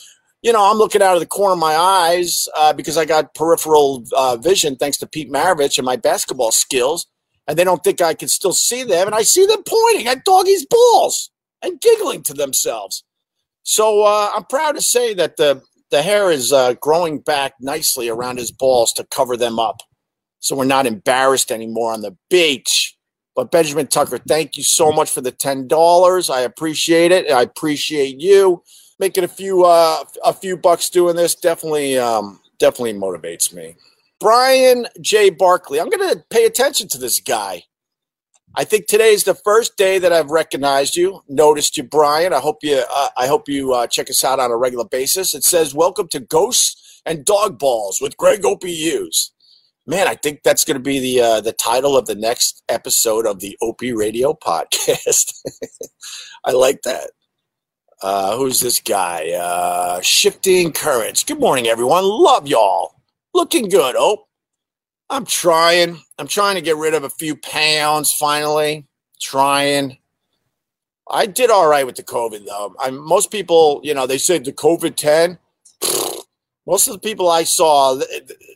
you 0.41 0.54
know, 0.54 0.69
I'm 0.69 0.78
looking 0.78 1.02
out 1.02 1.15
of 1.15 1.19
the 1.19 1.26
corner 1.26 1.54
of 1.54 1.60
my 1.60 1.76
eyes 1.76 2.47
uh, 2.58 2.73
because 2.73 2.97
I 2.97 3.06
got 3.06 3.34
peripheral 3.34 4.04
uh, 4.15 4.38
vision 4.38 4.76
thanks 4.76 4.97
to 4.97 5.08
Pete 5.08 5.32
Maravich 5.32 5.78
and 5.78 5.86
my 5.86 5.95
basketball 5.95 6.52
skills, 6.52 7.08
and 7.48 7.58
they 7.58 7.64
don't 7.64 7.84
think 7.84 8.02
I 8.02 8.14
can 8.14 8.28
still 8.28 8.54
see 8.54 8.84
them, 8.84 9.08
and 9.08 9.16
I 9.16 9.24
see 9.24 9.46
them 9.46 9.64
pointing 9.68 10.08
at 10.08 10.26
doggy's 10.26 10.66
balls 10.66 11.32
and 11.62 11.82
giggling 11.82 12.24
to 12.24 12.34
themselves. 12.34 13.04
So 13.64 14.04
uh, 14.04 14.32
I'm 14.36 14.46
proud 14.46 14.74
to 14.74 14.82
say 14.82 15.14
that 15.16 15.38
the 15.38 15.62
the 15.90 16.02
hair 16.02 16.30
is 16.30 16.52
uh, 16.52 16.74
growing 16.74 17.20
back 17.20 17.54
nicely 17.62 18.10
around 18.10 18.38
his 18.38 18.52
balls 18.52 18.92
to 18.94 19.06
cover 19.06 19.38
them 19.38 19.60
up, 19.60 19.78
so 20.40 20.56
we're 20.56 20.66
not 20.66 20.86
embarrassed 20.86 21.52
anymore 21.52 21.94
on 21.94 22.02
the 22.02 22.16
beach. 22.30 22.96
But 23.36 23.52
Benjamin 23.52 23.88
Tucker, 23.88 24.18
thank 24.18 24.58
you 24.58 24.64
so 24.64 24.92
much 24.92 25.12
for 25.12 25.22
the 25.22 25.32
ten 25.32 25.68
dollars. 25.68 26.30
I 26.30 26.42
appreciate 26.42 27.12
it. 27.12 27.32
I 27.32 27.42
appreciate 27.44 28.20
you 28.20 28.64
making 29.00 29.24
a 29.24 29.28
few 29.28 29.64
uh, 29.66 30.04
a 30.24 30.34
few 30.34 30.58
bucks 30.58 30.90
doing 30.90 31.16
this 31.16 31.36
definitely 31.36 31.98
um, 31.98 32.40
definitely 32.60 32.94
motivates 32.94 33.54
me. 33.54 33.76
Brian 34.20 34.88
J. 35.00 35.30
Barkley, 35.30 35.80
I'm 35.80 35.90
going 35.90 36.14
to 36.14 36.24
pay 36.30 36.46
attention 36.46 36.88
to 36.90 36.98
this 36.98 37.20
guy. 37.20 37.64
I 38.56 38.64
think 38.64 38.88
today 38.88 39.14
is 39.14 39.26
the 39.26 39.36
first 39.36 39.78
day 39.78 40.00
that 40.00 40.12
I've 40.12 40.32
recognized 40.32 40.96
you, 40.96 41.22
noticed 41.30 41.78
you, 41.78 41.84
Brian. 41.84 42.34
I 42.34 42.40
hope 42.40 42.64
you 42.64 42.84
uh, 42.92 43.10
I 43.16 43.28
hope 43.28 43.48
you 43.48 43.74
uh, 43.74 43.86
check 43.86 44.10
us 44.10 44.24
out 44.24 44.40
on 44.40 44.50
a 44.50 44.58
regular 44.58 44.86
basis. 44.86 45.36
It 45.36 45.44
says 45.44 45.76
"Welcome 45.76 46.08
to 46.10 46.20
Ghosts 46.20 47.02
and 47.06 47.24
Dog 47.24 47.60
Balls" 47.60 48.00
with 48.02 48.18
Greg 48.18 48.42
OPUs. 48.42 49.30
Man, 49.86 50.08
I 50.08 50.16
think 50.16 50.42
that's 50.44 50.66
going 50.66 50.78
to 50.78 50.84
be 50.84 51.00
the 51.00 51.22
uh, 51.22 51.42
the 51.42 51.54
title 51.54 51.96
of 51.96 52.08
the 52.08 52.16
next 52.16 52.64
episode 52.68 53.28
of 53.28 53.40
the 53.40 53.56
Opie 53.62 53.94
Radio 53.94 54.34
podcast. 54.34 55.34
I 56.44 56.52
like 56.52 56.82
that. 56.82 57.12
Uh, 58.02 58.38
who's 58.38 58.60
this 58.60 58.82
guy? 58.82 59.30
Uh, 59.32 60.02
Shifting 60.02 60.72
Currents. 60.72 61.24
Good 61.24 61.40
morning, 61.40 61.68
everyone. 61.68 62.04
Love 62.06 62.48
y'all. 62.48 62.97
Looking 63.34 63.70
good, 63.70 63.96
Oh, 63.98 64.28
I'm 65.10 65.26
trying. 65.26 66.00
I'm 66.18 66.28
trying 66.28 66.56
to 66.56 66.62
get 66.62 66.76
rid 66.76 66.94
of 66.94 67.04
a 67.04 67.10
few 67.10 67.36
pounds 67.36 68.12
finally. 68.12 68.88
Trying. 69.22 69.98
I 71.10 71.26
did 71.26 71.50
all 71.50 71.68
right 71.68 71.86
with 71.86 71.96
the 71.96 72.04
COVID, 72.04 72.46
though. 72.46 72.76
I, 72.80 72.90
most 72.92 73.32
people, 73.32 73.80
you 73.84 73.94
know, 73.94 74.06
they 74.06 74.18
said 74.18 74.44
the 74.44 74.52
COVID 74.52 74.96
10. 74.96 75.40
Most 76.68 76.88
of 76.88 76.94
the 76.94 77.00
people 77.00 77.30
I 77.30 77.44
saw, 77.46 77.98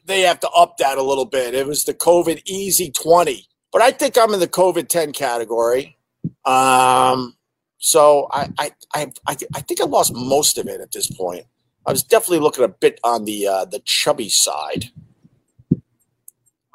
they 0.06 0.22
have 0.22 0.42
to 0.42 0.50
up 0.50 0.76
that 0.80 0.98
a 0.98 1.02
little 1.02 1.24
bit. 1.24 1.56
It 1.56 1.66
was 1.66 1.86
the 1.86 1.94
COVID 1.94 2.42
easy 2.46 2.92
20. 2.92 3.48
But 3.72 3.82
I 3.82 3.92
think 3.92 4.18
I'm 4.18 4.34
in 4.34 4.42
the 4.42 4.50
COVID 4.50 4.90
10 4.90 5.14
category. 5.14 5.98
Um, 6.44 7.38
so 7.78 8.28
I, 8.32 8.50
I, 8.60 8.72
I, 8.94 9.08
I, 9.28 9.36
think 9.62 9.80
I 9.80 9.86
lost 9.86 10.14
most 10.14 10.58
of 10.58 10.68
it 10.68 10.82
at 10.82 10.92
this 10.92 11.10
point. 11.10 11.46
I 11.86 11.92
was 11.92 12.04
definitely 12.04 12.40
looking 12.40 12.64
a 12.64 12.68
bit 12.70 13.00
on 13.04 13.26
the 13.26 13.48
uh, 13.48 13.66
the 13.66 13.80
chubby 13.80 14.30
side. 14.30 14.92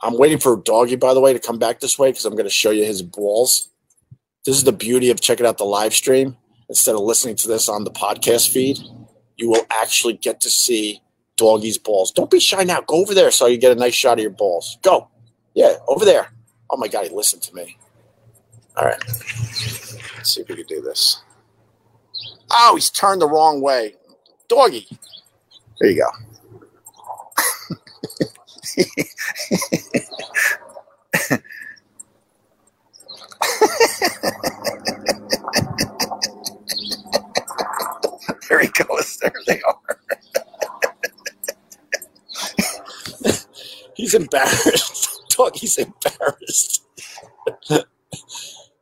I'm 0.02 0.18
waiting 0.18 0.38
for 0.38 0.56
Doggy, 0.56 0.96
by 0.96 1.14
the 1.14 1.20
way, 1.20 1.32
to 1.32 1.38
come 1.38 1.58
back 1.58 1.80
this 1.80 1.98
way 1.98 2.10
because 2.10 2.24
I'm 2.24 2.34
going 2.34 2.44
to 2.44 2.50
show 2.50 2.70
you 2.70 2.84
his 2.84 3.02
balls. 3.02 3.70
This 4.44 4.56
is 4.56 4.64
the 4.64 4.72
beauty 4.72 5.10
of 5.10 5.20
checking 5.20 5.46
out 5.46 5.58
the 5.58 5.64
live 5.64 5.94
stream 5.94 6.36
instead 6.68 6.94
of 6.94 7.00
listening 7.00 7.36
to 7.36 7.48
this 7.48 7.68
on 7.68 7.84
the 7.84 7.90
podcast 7.90 8.50
feed. 8.52 8.78
You 9.36 9.50
will 9.50 9.66
actually 9.70 10.14
get 10.14 10.40
to 10.42 10.50
see 10.50 11.00
doggy's 11.36 11.78
balls. 11.78 12.12
Don't 12.12 12.30
be 12.30 12.40
shy 12.40 12.62
now. 12.64 12.80
Go 12.80 12.96
over 12.96 13.14
there 13.14 13.30
so 13.30 13.46
you 13.46 13.58
get 13.58 13.72
a 13.72 13.80
nice 13.80 13.94
shot 13.94 14.18
of 14.18 14.22
your 14.22 14.30
balls. 14.30 14.78
Go. 14.82 15.08
Yeah, 15.54 15.74
over 15.88 16.04
there. 16.04 16.32
Oh 16.70 16.76
my 16.76 16.88
God, 16.88 17.06
he 17.06 17.14
listened 17.14 17.42
to 17.42 17.54
me. 17.54 17.78
All 18.76 18.84
right. 18.84 19.02
Let's 19.06 20.34
see 20.34 20.42
if 20.42 20.48
we 20.48 20.56
can 20.56 20.66
do 20.66 20.82
this. 20.82 21.22
Oh, 22.50 22.74
he's 22.74 22.90
turned 22.90 23.22
the 23.22 23.28
wrong 23.28 23.60
way. 23.60 23.94
Doggy. 24.48 24.88
There 25.80 25.90
you 25.90 26.02
go. 26.02 26.10
there 38.48 38.60
he 38.60 38.68
goes. 38.68 39.18
There 39.18 39.32
they 39.46 39.60
are. 39.62 39.78
He's 43.96 44.14
embarrassed. 44.14 45.08
Doggy's 45.36 45.78
embarrassed. 45.78 46.85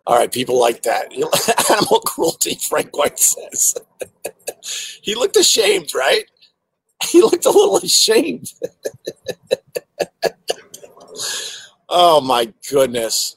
All 0.06 0.18
right, 0.18 0.30
people 0.30 0.60
like 0.60 0.82
that. 0.82 1.12
Animal 1.70 2.00
cruelty, 2.00 2.56
Frank 2.56 2.96
White 2.96 3.18
says. 3.18 3.74
he 5.02 5.14
looked 5.14 5.36
ashamed, 5.36 5.94
right? 5.94 6.24
He 7.10 7.20
looked 7.20 7.44
a 7.44 7.50
little 7.50 7.76
ashamed. 7.76 8.54
oh, 11.88 12.20
my 12.22 12.50
goodness. 12.70 13.36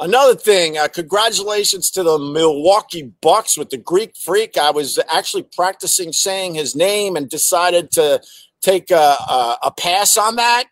Another 0.00 0.34
thing, 0.34 0.78
uh, 0.78 0.88
congratulations 0.88 1.90
to 1.90 2.02
the 2.02 2.18
Milwaukee 2.18 3.12
Bucks 3.20 3.56
with 3.56 3.70
the 3.70 3.76
Greek 3.76 4.16
Freak. 4.16 4.56
I 4.56 4.70
was 4.70 4.98
actually 5.08 5.44
practicing 5.54 6.12
saying 6.12 6.54
his 6.54 6.74
name 6.74 7.14
and 7.14 7.28
decided 7.28 7.92
to 7.92 8.20
take 8.62 8.90
a, 8.90 9.16
a, 9.28 9.58
a 9.64 9.70
pass 9.70 10.16
on 10.16 10.36
that. 10.36 10.64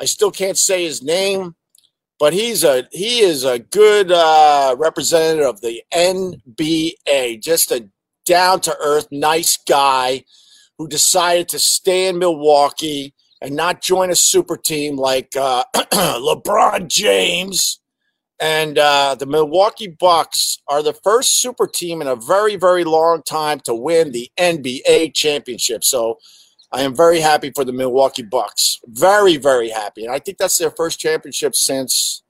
I 0.00 0.06
still 0.06 0.30
can't 0.30 0.56
say 0.56 0.84
his 0.84 1.02
name 1.02 1.55
but 2.18 2.32
he's 2.32 2.64
a 2.64 2.88
he 2.92 3.20
is 3.20 3.44
a 3.44 3.58
good 3.58 4.10
uh, 4.10 4.74
representative 4.78 5.46
of 5.46 5.60
the 5.60 5.82
NBA. 5.94 7.42
Just 7.42 7.70
a 7.70 7.88
down 8.24 8.60
to 8.60 8.76
earth, 8.80 9.08
nice 9.10 9.56
guy 9.56 10.24
who 10.78 10.88
decided 10.88 11.48
to 11.48 11.58
stay 11.58 12.08
in 12.08 12.18
Milwaukee 12.18 13.14
and 13.40 13.54
not 13.54 13.82
join 13.82 14.10
a 14.10 14.16
super 14.16 14.56
team 14.56 14.96
like 14.96 15.34
uh, 15.36 15.64
LeBron 15.74 16.88
James. 16.88 17.80
And 18.38 18.78
uh, 18.78 19.14
the 19.18 19.24
Milwaukee 19.24 19.88
Bucks 19.88 20.58
are 20.68 20.82
the 20.82 20.92
first 20.92 21.40
super 21.40 21.66
team 21.66 22.02
in 22.02 22.06
a 22.06 22.16
very, 22.16 22.56
very 22.56 22.84
long 22.84 23.22
time 23.22 23.60
to 23.60 23.74
win 23.74 24.12
the 24.12 24.30
NBA 24.38 25.14
championship. 25.14 25.84
So 25.84 26.18
I 26.72 26.82
am 26.82 26.94
very 26.94 27.20
happy 27.20 27.52
for 27.54 27.64
the 27.64 27.72
Milwaukee 27.72 28.22
Bucks. 28.22 28.80
Very, 28.86 29.36
very 29.36 29.70
happy. 29.70 30.04
And 30.04 30.12
I 30.12 30.18
think 30.18 30.38
that's 30.38 30.58
their 30.58 30.70
first 30.70 30.98
championship 30.98 31.54
since 31.54 32.22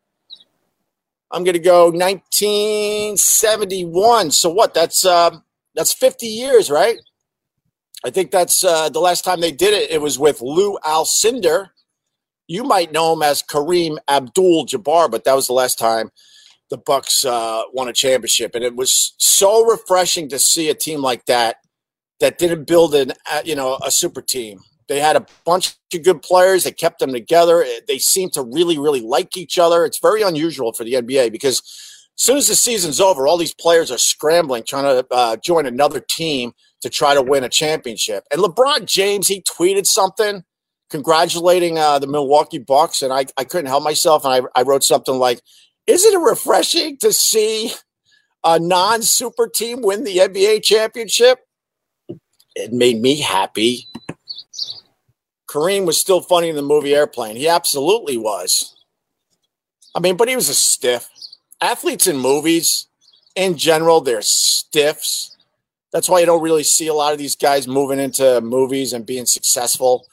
I'm 1.31 1.44
going 1.44 1.55
to 1.55 1.59
go 1.59 1.90
1971. 1.90 4.31
So 4.31 4.51
what? 4.51 4.75
That's 4.75 5.07
uh, 5.07 5.38
that's 5.75 5.92
50 5.92 6.27
years, 6.27 6.70
right? 6.70 6.99
I 8.05 8.11
think 8.11 8.31
that's 8.31 8.62
uh, 8.62 8.88
the 8.88 9.01
last 9.01 9.25
time 9.25 9.40
they 9.40 9.51
did 9.53 9.75
it. 9.75 9.90
It 9.90 10.01
was 10.01 10.18
with 10.18 10.40
Lou 10.40 10.79
Alcindor. 10.85 11.70
You 12.46 12.62
might 12.62 12.92
know 12.92 13.14
him 13.14 13.22
as 13.22 13.42
Kareem 13.42 13.96
Abdul-Jabbar, 14.09 15.11
but 15.11 15.25
that 15.25 15.35
was 15.35 15.49
the 15.49 15.55
last 15.55 15.79
time 15.79 16.11
the 16.70 16.79
Bucks 16.79 17.25
uh, 17.25 17.62
won 17.72 17.88
a 17.88 17.92
championship, 17.92 18.55
and 18.55 18.62
it 18.62 18.77
was 18.77 19.14
so 19.18 19.64
refreshing 19.64 20.29
to 20.29 20.38
see 20.38 20.70
a 20.70 20.75
team 20.75 21.03
like 21.03 21.27
that 21.27 21.57
that 22.20 22.38
didn't 22.38 22.66
build 22.66 22.94
an 22.94 23.12
uh, 23.31 23.42
you 23.44 23.55
know 23.55 23.79
a 23.85 23.90
super 23.90 24.22
team. 24.22 24.61
They 24.88 25.00
had 25.00 25.16
a 25.16 25.26
bunch 25.44 25.74
of 25.94 26.02
good 26.05 26.22
players. 26.22 26.64
They 26.64 26.70
kept 26.70 27.00
them 27.00 27.12
together. 27.12 27.66
They 27.88 27.98
seem 27.98 28.31
to 28.31 28.42
really, 28.42 28.79
really 28.79 29.00
like 29.00 29.37
each 29.37 29.59
other. 29.59 29.85
It's 29.85 29.98
very 29.98 30.22
unusual 30.22 30.72
for 30.72 30.85
the 30.85 30.94
NBA 30.94 31.33
because 31.33 31.59
as 31.59 32.22
soon 32.22 32.37
as 32.37 32.46
the 32.46 32.55
season's 32.55 33.00
over, 33.00 33.26
all 33.26 33.37
these 33.37 33.55
players 33.55 33.90
are 33.90 33.98
scrambling, 33.98 34.62
trying 34.62 34.85
to 34.85 35.07
uh, 35.11 35.37
join 35.37 35.66
another 35.66 36.00
team 36.00 36.52
to 36.83 36.88
try 36.88 37.14
to 37.14 37.22
win 37.22 37.42
a 37.42 37.48
championship. 37.48 38.24
And 38.33 38.40
LeBron 38.40 38.87
James, 38.87 39.26
he 39.29 39.42
tweeted 39.42 39.87
something 39.87 40.44
congratulating 40.88 41.79
uh, 41.79 41.98
the 41.98 42.07
Milwaukee 42.07 42.59
Bucks, 42.59 43.02
and 43.02 43.12
I, 43.12 43.26
I 43.37 43.44
couldn't 43.44 43.66
help 43.66 43.83
myself, 43.83 44.24
and 44.24 44.33
I, 44.33 44.61
I 44.61 44.62
wrote 44.62 44.85
something 44.85 45.18
like, 45.18 45.40
"Isn't 45.87 46.14
it 46.14 46.24
refreshing 46.24 46.96
to 46.98 47.12
see 47.12 47.72
a 48.44 48.59
non-super 48.61 49.48
team 49.48 49.83
win 49.83 50.05
the 50.05 50.18
NBA 50.18 50.62
championship?" 50.62 51.40
It 52.57 52.73
made 52.73 53.03
me 53.03 53.21
happy. 53.21 53.87
Kareem 55.49 55.85
was 55.85 56.01
still 56.01 56.23
funny 56.23 56.49
in 56.49 56.57
the 56.57 56.62
movie 56.62 56.95
Airplane. 56.95 57.37
He 57.37 57.47
absolutely 57.47 58.16
was. 58.16 58.75
I 59.95 60.01
mean, 60.01 60.16
but 60.16 60.29
he 60.29 60.37
was 60.37 60.49
a 60.49 60.55
stiff. 60.55 61.09
Athletes 61.61 62.07
in 62.07 62.16
movies, 62.16 62.88
in 63.35 63.59
general, 63.59 64.01
they're 64.01 64.23
stiffs. 64.23 65.37
That's 65.92 66.09
why 66.09 66.21
you 66.21 66.27
don't 66.27 66.42
really 66.42 66.64
see 66.64 66.87
a 66.87 66.95
lot 66.95 67.12
of 67.12 67.19
these 67.19 67.37
guys 67.37 67.69
moving 67.69 67.99
into 67.99 68.40
movies 68.40 68.95
and 68.95 69.07
being 69.07 69.27
successful. 69.27 70.07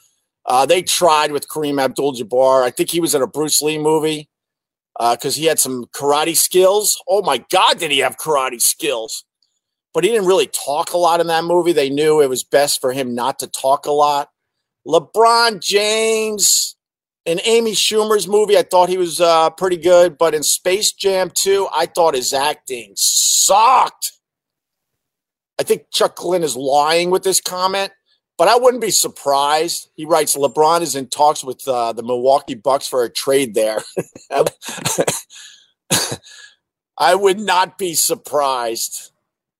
Uh, 0.44 0.66
they 0.66 0.82
tried 0.82 1.32
with 1.32 1.48
Kareem 1.48 1.82
Abdul-Jabbar. 1.82 2.62
I 2.62 2.70
think 2.70 2.90
he 2.90 3.00
was 3.00 3.14
in 3.14 3.22
a 3.22 3.26
Bruce 3.26 3.62
Lee 3.62 3.78
movie 3.78 4.28
because 4.98 5.36
uh, 5.36 5.40
he 5.40 5.46
had 5.46 5.58
some 5.58 5.86
karate 5.94 6.36
skills. 6.36 7.02
Oh 7.08 7.22
my 7.22 7.44
God, 7.50 7.78
did 7.78 7.90
he 7.90 8.00
have 8.00 8.18
karate 8.18 8.60
skills? 8.60 9.24
But 9.94 10.04
he 10.04 10.10
didn't 10.10 10.26
really 10.26 10.48
talk 10.48 10.92
a 10.92 10.98
lot 10.98 11.20
in 11.20 11.28
that 11.28 11.44
movie. 11.44 11.72
They 11.72 11.88
knew 11.88 12.20
it 12.20 12.28
was 12.28 12.44
best 12.44 12.80
for 12.80 12.92
him 12.92 13.14
not 13.14 13.38
to 13.38 13.46
talk 13.46 13.86
a 13.86 13.92
lot. 13.92 14.28
LeBron 14.86 15.62
James 15.62 16.76
in 17.24 17.40
Amy 17.44 17.72
Schumer's 17.72 18.28
movie, 18.28 18.58
I 18.58 18.62
thought 18.62 18.88
he 18.88 18.98
was 18.98 19.20
uh, 19.20 19.50
pretty 19.50 19.78
good, 19.78 20.18
but 20.18 20.34
in 20.34 20.42
Space 20.42 20.92
Jam 20.92 21.30
2, 21.34 21.68
I 21.74 21.86
thought 21.86 22.14
his 22.14 22.32
acting 22.34 22.92
sucked. 22.96 24.12
I 25.58 25.62
think 25.62 25.84
Chuck 25.92 26.16
Glenn 26.16 26.42
is 26.42 26.56
lying 26.56 27.10
with 27.10 27.22
this 27.22 27.40
comment, 27.40 27.92
but 28.36 28.48
I 28.48 28.56
wouldn't 28.56 28.82
be 28.82 28.90
surprised. 28.90 29.88
He 29.94 30.04
writes 30.04 30.36
LeBron 30.36 30.82
is 30.82 30.96
in 30.96 31.06
talks 31.06 31.42
with 31.44 31.66
uh, 31.66 31.92
the 31.92 32.02
Milwaukee 32.02 32.56
Bucks 32.56 32.88
for 32.88 33.04
a 33.04 33.10
trade 33.10 33.54
there. 33.54 33.82
I 36.98 37.14
would 37.14 37.40
not 37.40 37.78
be 37.78 37.94
surprised. 37.94 39.12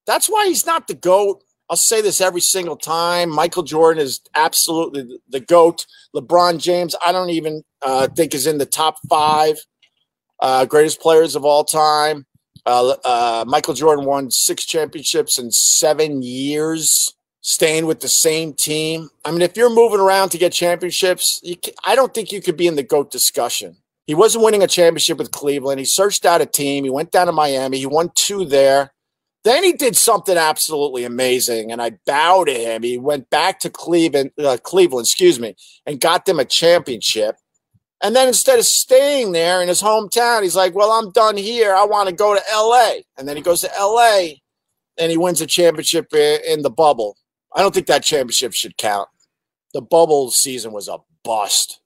That's 0.06 0.28
why 0.28 0.48
he's 0.48 0.66
not 0.66 0.86
the 0.86 0.94
GOAT. 0.94 1.42
I'll 1.70 1.76
say 1.76 2.02
this 2.02 2.20
every 2.20 2.40
single 2.40 2.76
time. 2.76 3.30
Michael 3.30 3.62
Jordan 3.62 4.02
is 4.02 4.20
absolutely 4.34 5.18
the 5.28 5.40
GOAT. 5.40 5.86
LeBron 6.14 6.60
James, 6.60 6.94
I 7.04 7.10
don't 7.10 7.30
even 7.30 7.62
uh, 7.82 8.08
think 8.08 8.34
is 8.34 8.46
in 8.46 8.58
the 8.58 8.66
top 8.66 8.96
five 9.08 9.56
uh, 10.40 10.66
greatest 10.66 11.00
players 11.00 11.34
of 11.36 11.44
all 11.44 11.64
time. 11.64 12.26
Uh, 12.66 12.94
uh 13.04 13.44
Michael 13.46 13.74
Jordan 13.74 14.04
won 14.04 14.30
six 14.30 14.64
championships 14.64 15.38
in 15.38 15.50
seven 15.50 16.22
years, 16.22 17.14
staying 17.40 17.86
with 17.86 18.00
the 18.00 18.08
same 18.08 18.54
team. 18.54 19.08
I 19.24 19.30
mean, 19.30 19.42
if 19.42 19.56
you're 19.56 19.74
moving 19.74 20.00
around 20.00 20.30
to 20.30 20.38
get 20.38 20.52
championships, 20.52 21.40
can, 21.62 21.74
I 21.84 21.94
don't 21.94 22.12
think 22.12 22.32
you 22.32 22.40
could 22.40 22.56
be 22.56 22.66
in 22.66 22.76
the 22.76 22.82
GOAT 22.82 23.10
discussion. 23.10 23.76
He 24.06 24.14
wasn't 24.14 24.44
winning 24.44 24.62
a 24.62 24.66
championship 24.66 25.18
with 25.18 25.30
Cleveland. 25.30 25.78
He 25.78 25.86
searched 25.86 26.26
out 26.26 26.42
a 26.42 26.46
team. 26.46 26.84
He 26.84 26.90
went 26.90 27.10
down 27.10 27.26
to 27.26 27.32
Miami. 27.32 27.78
He 27.78 27.86
won 27.86 28.10
two 28.14 28.44
there. 28.44 28.93
Then 29.44 29.62
he 29.62 29.74
did 29.74 29.94
something 29.94 30.38
absolutely 30.38 31.04
amazing, 31.04 31.70
and 31.70 31.82
I 31.82 31.92
bow 32.06 32.44
to 32.44 32.52
him. 32.52 32.82
He 32.82 32.96
went 32.96 33.28
back 33.28 33.60
to 33.60 33.70
Cleveland, 33.70 34.30
uh, 34.38 34.56
Cleveland, 34.62 35.04
excuse 35.04 35.38
me, 35.38 35.54
and 35.84 36.00
got 36.00 36.24
them 36.24 36.40
a 36.40 36.46
championship. 36.46 37.36
And 38.02 38.16
then 38.16 38.26
instead 38.26 38.58
of 38.58 38.64
staying 38.64 39.32
there 39.32 39.60
in 39.62 39.68
his 39.68 39.82
hometown, 39.82 40.42
he's 40.42 40.56
like, 40.56 40.74
"Well, 40.74 40.90
I'm 40.90 41.10
done 41.12 41.36
here. 41.36 41.74
I 41.74 41.84
want 41.84 42.08
to 42.08 42.14
go 42.14 42.34
to 42.34 42.50
L.A." 42.50 43.04
And 43.18 43.28
then 43.28 43.36
he 43.36 43.42
goes 43.42 43.60
to 43.60 43.78
L.A. 43.78 44.42
and 44.98 45.10
he 45.10 45.18
wins 45.18 45.40
a 45.40 45.46
championship 45.46 46.12
in 46.14 46.62
the 46.62 46.70
bubble. 46.70 47.16
I 47.54 47.60
don't 47.60 47.72
think 47.72 47.86
that 47.86 48.02
championship 48.02 48.54
should 48.54 48.76
count. 48.78 49.08
The 49.74 49.82
bubble 49.82 50.30
season 50.30 50.72
was 50.72 50.88
a 50.88 50.98
bust. 51.22 51.80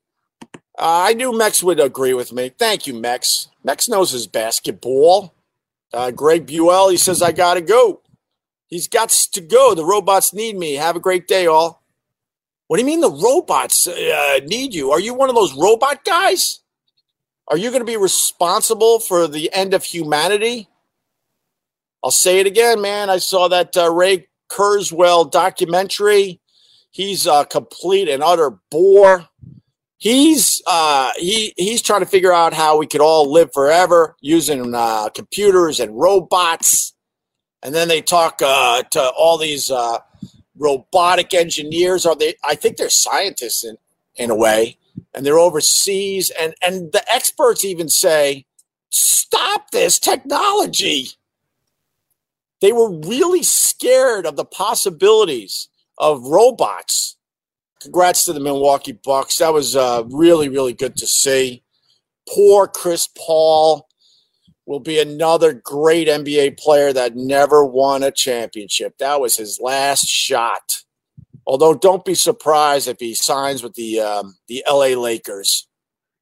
Uh, 0.79 1.07
I 1.09 1.13
knew 1.13 1.37
Mex 1.37 1.63
would 1.63 1.81
agree 1.81 2.15
with 2.15 2.33
me. 2.33 2.53
Thank 2.57 2.87
you, 2.87 2.95
Mex. 2.95 3.49
Mex 3.65 3.89
knows 3.89 4.13
his 4.13 4.29
basketball. 4.29 5.35
Uh, 5.93 6.11
Greg 6.11 6.47
Buell, 6.47 6.91
he 6.91 6.97
says, 6.97 7.23
I 7.23 7.33
got 7.33 7.55
to 7.55 7.61
go. 7.61 8.03
He's 8.67 8.89
got 8.89 9.11
to 9.33 9.41
go. 9.41 9.75
The 9.75 9.85
robots 9.85 10.35
need 10.35 10.57
me. 10.57 10.75
Have 10.75 10.97
a 10.97 11.01
great 11.01 11.27
day, 11.27 11.47
all. 11.47 11.83
What 12.67 12.77
do 12.77 12.83
you 12.83 12.87
mean 12.87 13.01
the 13.01 13.11
robots 13.11 13.87
uh, 13.89 14.41
need 14.45 14.75
you? 14.75 14.91
Are 14.91 15.01
you 15.01 15.15
one 15.15 15.31
of 15.31 15.35
those 15.35 15.57
robot 15.57 16.05
guys? 16.05 16.61
Are 17.49 17.57
you 17.57 17.71
going 17.71 17.81
to 17.81 17.87
be 17.87 17.97
responsible 17.97 19.01
for 19.01 19.27
the 19.27 19.51
end 19.55 19.73
of 19.73 19.85
humanity? 19.85 20.69
I'll 22.05 22.11
say 22.11 22.41
it 22.41 22.47
again, 22.47 22.83
man. 22.83 23.09
I 23.09 23.19
saw 23.19 23.49
that 23.49 23.75
uh, 23.75 23.91
Ray 23.91 24.29
Kurzweil 24.51 25.31
documentary. 25.31 26.41
He's 26.91 27.27
a 27.27 27.47
complete 27.47 28.09
and 28.09 28.23
utter 28.23 28.51
bore. 28.71 29.28
He's 29.99 30.63
uh, 30.67 31.11
he 31.17 31.53
he's 31.57 31.83
trying 31.83 32.01
to 32.01 32.07
figure 32.07 32.33
out 32.33 32.55
how 32.55 32.79
we 32.79 32.87
could 32.87 33.01
all 33.01 33.31
live 33.31 33.51
forever 33.53 34.17
using 34.21 34.75
uh, 34.75 35.11
computers 35.11 35.81
and 35.81 35.99
robots. 35.99 36.95
And 37.63 37.75
then 37.75 37.89
they 37.89 38.01
talk 38.01 38.41
uh, 38.41 38.85
to 38.85 39.11
all 39.19 39.37
these 39.37 39.71
uh, 39.71 39.99
robotic 40.57 41.35
engineers. 41.35 42.07
Are 42.07 42.17
they? 42.17 42.35
I 42.45 42.55
think 42.55 42.77
they're 42.77 42.89
scientists 42.89 43.65
in 43.65 43.77
in 44.17 44.31
a 44.31 44.37
way, 44.37 44.79
and 45.13 45.27
they're 45.27 45.39
overseas. 45.39 46.33
And 46.41 46.55
and 46.63 46.93
the 46.93 47.05
experts 47.13 47.65
even 47.65 47.89
say, 47.89 48.47
"Stop 48.91 49.73
this 49.73 49.99
technology." 49.99 51.09
They 52.61 52.73
were 52.73 52.91
really 52.91 53.45
scared 53.45 54.27
of 54.27 54.35
the 54.35 54.45
possibilities 54.45 55.69
of 55.97 56.25
robots 56.25 57.18
congrats 57.81 58.25
to 58.25 58.33
the 58.33 58.41
Milwaukee 58.41 58.93
Bucks. 58.93 59.39
That 59.39 59.53
was 59.53 59.77
uh, 59.77 60.05
really, 60.09 60.49
really 60.49 60.73
good 60.73 60.97
to 60.97 61.07
see. 61.07 61.63
Poor 62.29 62.67
Chris 62.67 63.09
Paul 63.17 63.89
will 64.67 64.81
be 64.81 65.01
another 65.01 65.55
great 65.55 66.09
NBA 66.09 66.59
player 66.59 66.93
that 66.93 67.17
never 67.17 67.65
won 67.65 68.03
a 68.03 68.11
championship. 68.11 68.99
That 68.99 69.21
was 69.21 69.37
his 69.37 69.59
last 69.61 70.07
shot. 70.07 70.83
Although, 71.47 71.75
don't 71.75 72.05
be 72.05 72.15
surprised 72.15 72.89
if 72.89 72.99
he 73.01 73.15
signs 73.15 73.63
with 73.63 73.75
the 73.75 74.01
um, 74.01 74.37
the 74.49 74.63
LA 74.69 74.89
Lakers. 74.89 75.67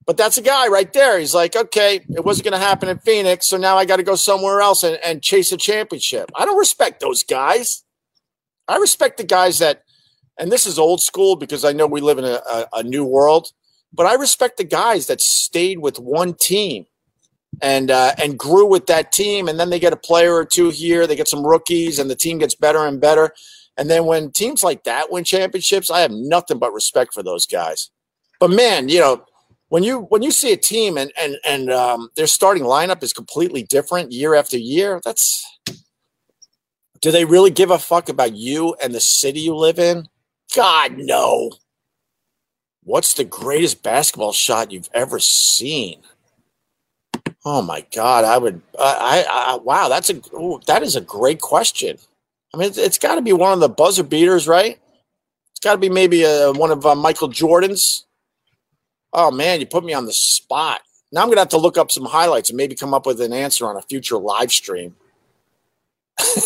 But 0.07 0.17
that's 0.17 0.39
a 0.39 0.43
guy 0.43 0.69
right 0.69 0.93
there. 0.93 1.19
He's 1.19 1.35
like, 1.35 1.57
okay, 1.57 1.97
it 1.97 2.25
wasn't 2.25 2.45
going 2.45 2.61
to 2.61 2.65
happen 2.65 2.89
in 2.89 2.99
Phoenix, 2.99 3.49
so 3.49 3.57
now 3.57 3.77
I 3.77 3.85
got 3.85 3.97
to 3.97 4.05
go 4.05 4.15
somewhere 4.15 4.61
else 4.61 4.85
and, 4.85 4.97
and 5.05 5.21
chase 5.21 5.51
a 5.51 5.57
championship. 5.57 6.31
I 6.37 6.45
don't 6.45 6.57
respect 6.57 7.01
those 7.01 7.25
guys. 7.25 7.83
I 8.69 8.77
respect 8.77 9.17
the 9.17 9.25
guys 9.25 9.59
that 9.59 9.83
and 10.39 10.53
this 10.53 10.67
is 10.67 10.79
old 10.79 11.01
school 11.01 11.37
because 11.37 11.65
I 11.65 11.73
know 11.73 11.87
we 11.87 12.01
live 12.01 12.19
in 12.19 12.25
a, 12.25 12.41
a, 12.51 12.67
a 12.75 12.83
new 12.83 13.05
world, 13.05 13.49
but 13.93 14.07
I 14.07 14.15
respect 14.15 14.57
the 14.57 14.65
guys 14.65 15.07
that 15.07 15.21
stayed 15.21 15.79
with 15.79 15.99
one 15.99 16.35
team 16.35 16.87
and 17.63 17.91
uh, 17.91 18.13
and 18.19 18.39
grew 18.39 18.67
with 18.67 18.87
that 18.87 19.13
team, 19.13 19.49
and 19.49 19.59
then 19.59 19.71
they 19.71 19.79
get 19.79 19.93
a 19.93 19.97
player 19.97 20.35
or 20.35 20.45
two 20.45 20.71
here, 20.71 21.07
they 21.07 21.17
get 21.17 21.29
some 21.29 21.47
rookies, 21.47 21.99
and 21.99 22.11
the 22.11 22.17
team 22.17 22.39
gets 22.39 22.55
better 22.55 22.87
and 22.87 23.01
better. 23.01 23.33
And 23.79 23.91
then 23.91 24.05
when 24.07 24.31
teams 24.31 24.63
like 24.63 24.85
that 24.85 25.11
win 25.11 25.25
championships, 25.25 25.91
I 25.91 26.01
have 26.01 26.11
nothing 26.11 26.59
but 26.59 26.73
respect 26.73 27.15
for 27.15 27.23
those 27.23 27.47
guys. 27.47 27.91
But 28.41 28.51
man, 28.51 28.89
you 28.89 29.01
know, 29.01 29.25
when 29.69 29.83
you 29.83 30.01
when 30.01 30.23
you 30.23 30.31
see 30.31 30.53
a 30.53 30.57
team 30.57 30.99
and 30.99 31.13
and 31.19 31.37
and 31.47 31.71
um, 31.71 32.11
their 32.17 32.27
starting 32.27 32.65
lineup 32.65 33.03
is 33.03 33.13
completely 33.13 33.63
different 33.63 34.13
year 34.13 34.35
after 34.35 34.59
year, 34.59 35.01
that's 35.05 35.45
do 37.01 37.11
they 37.11 37.25
really 37.25 37.51
give 37.51 37.71
a 37.71 37.79
fuck 37.79 38.09
about 38.09 38.35
you 38.35 38.75
and 38.83 38.95
the 38.95 39.01
city 39.01 39.41
you 39.41 39.55
live 39.55 39.79
in? 39.79 40.09
God, 40.57 40.97
no. 40.97 41.53
What's 42.83 43.13
the 43.15 43.25
greatest 43.25 43.83
basketball 43.83 44.33
shot 44.33 44.73
you've 44.73 44.89
ever 44.95 45.19
seen? 45.21 46.01
Oh 47.45 47.61
my 47.63 47.85
God, 47.95 48.25
I 48.25 48.39
would. 48.39 48.63
I, 48.79 49.25
I, 49.29 49.53
I 49.53 49.57
wow, 49.57 49.89
that's 49.89 50.09
a 50.11 50.15
ooh, 50.35 50.61
that 50.67 50.83
is 50.83 50.97
a 50.97 51.01
great 51.03 51.41
question. 51.41 51.99
I 52.55 52.57
mean, 52.57 52.69
it's, 52.69 52.79
it's 52.79 52.99
got 52.99 53.17
to 53.17 53.23
be 53.23 53.35
one 53.35 53.53
of 53.53 53.61
the 53.61 53.69
buzzer 53.69 54.03
beaters, 54.03 54.49
right? 54.49 54.79
It's 55.51 55.61
got 55.61 55.73
to 55.73 55.79
be 55.79 55.91
maybe 55.91 56.23
a, 56.25 56.53
one 56.53 56.71
of 56.71 56.87
uh, 56.87 56.95
Michael 56.95 57.29
Jordan's. 57.29 58.07
Oh 59.13 59.31
man, 59.31 59.61
you 59.61 59.67
put 59.67 59.85
me 59.85 59.93
on 59.95 60.07
the 60.07 60.13
spot. 60.15 60.81
Now 61.13 61.23
I'm 61.23 61.29
gonna 61.29 61.43
have 61.43 61.49
to 61.51 61.59
look 61.59 61.77
up 61.79 61.91
some 61.91 62.07
highlights 62.07 62.51
and 62.51 62.57
maybe 62.57 62.75
come 62.75 62.95
up 62.95 63.07
with 63.07 63.21
an 63.21 63.33
answer 63.33 63.67
on 63.67 63.77
a 63.77 63.83
future 63.83 64.19
live 64.19 64.53
stream. 64.53 64.97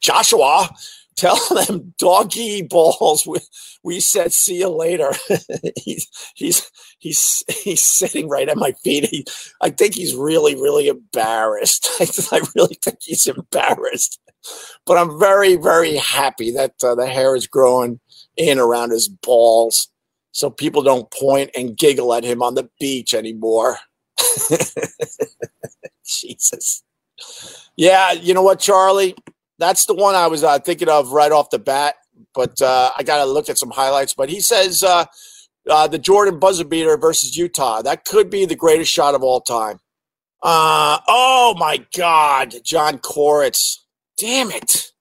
Joshua, 0.00 0.70
tell 1.16 1.38
them 1.66 1.94
doggy 1.98 2.62
balls. 2.62 3.26
We, 3.26 3.38
we 3.82 4.00
said, 4.00 4.32
see 4.32 4.58
you 4.58 4.68
later. 4.68 5.12
he's, 5.76 6.08
he's, 6.34 6.70
he's, 6.98 7.42
he's 7.48 7.82
sitting 7.82 8.28
right 8.28 8.48
at 8.48 8.56
my 8.56 8.72
feet. 8.84 9.06
He, 9.06 9.24
I 9.60 9.70
think 9.70 9.94
he's 9.94 10.14
really, 10.14 10.54
really 10.54 10.88
embarrassed. 10.88 11.88
I, 12.00 12.06
I 12.36 12.40
really 12.54 12.78
think 12.82 12.98
he's 13.02 13.26
embarrassed. 13.26 14.20
But 14.86 14.96
I'm 14.96 15.18
very, 15.18 15.56
very 15.56 15.96
happy 15.96 16.50
that 16.52 16.72
uh, 16.82 16.94
the 16.94 17.06
hair 17.06 17.36
is 17.36 17.46
growing 17.46 18.00
in 18.36 18.58
around 18.58 18.90
his 18.90 19.08
balls 19.08 19.88
so 20.32 20.48
people 20.48 20.82
don't 20.82 21.10
point 21.10 21.50
and 21.56 21.76
giggle 21.76 22.14
at 22.14 22.24
him 22.24 22.42
on 22.42 22.54
the 22.54 22.70
beach 22.78 23.12
anymore. 23.12 23.78
Jesus. 26.06 26.82
Yeah, 27.76 28.12
you 28.12 28.32
know 28.34 28.42
what, 28.42 28.60
Charlie? 28.60 29.14
That's 29.60 29.84
the 29.84 29.94
one 29.94 30.14
I 30.14 30.26
was 30.26 30.42
uh, 30.42 30.58
thinking 30.58 30.88
of 30.88 31.12
right 31.12 31.30
off 31.30 31.50
the 31.50 31.58
bat. 31.58 31.94
But 32.34 32.60
uh, 32.62 32.90
I 32.96 33.02
got 33.02 33.18
to 33.18 33.30
look 33.30 33.48
at 33.48 33.58
some 33.58 33.70
highlights. 33.70 34.14
But 34.14 34.30
he 34.30 34.40
says 34.40 34.82
uh, 34.82 35.04
uh, 35.68 35.86
the 35.86 35.98
Jordan 35.98 36.38
buzzer 36.40 36.64
beater 36.64 36.96
versus 36.96 37.36
Utah. 37.36 37.82
That 37.82 38.04
could 38.06 38.30
be 38.30 38.46
the 38.46 38.56
greatest 38.56 38.90
shot 38.90 39.14
of 39.14 39.22
all 39.22 39.42
time. 39.42 39.78
Uh, 40.42 40.98
oh 41.06 41.54
my 41.58 41.84
God, 41.96 42.54
John 42.64 42.98
Koritz. 42.98 43.76
Damn 44.18 44.50
it. 44.50 44.92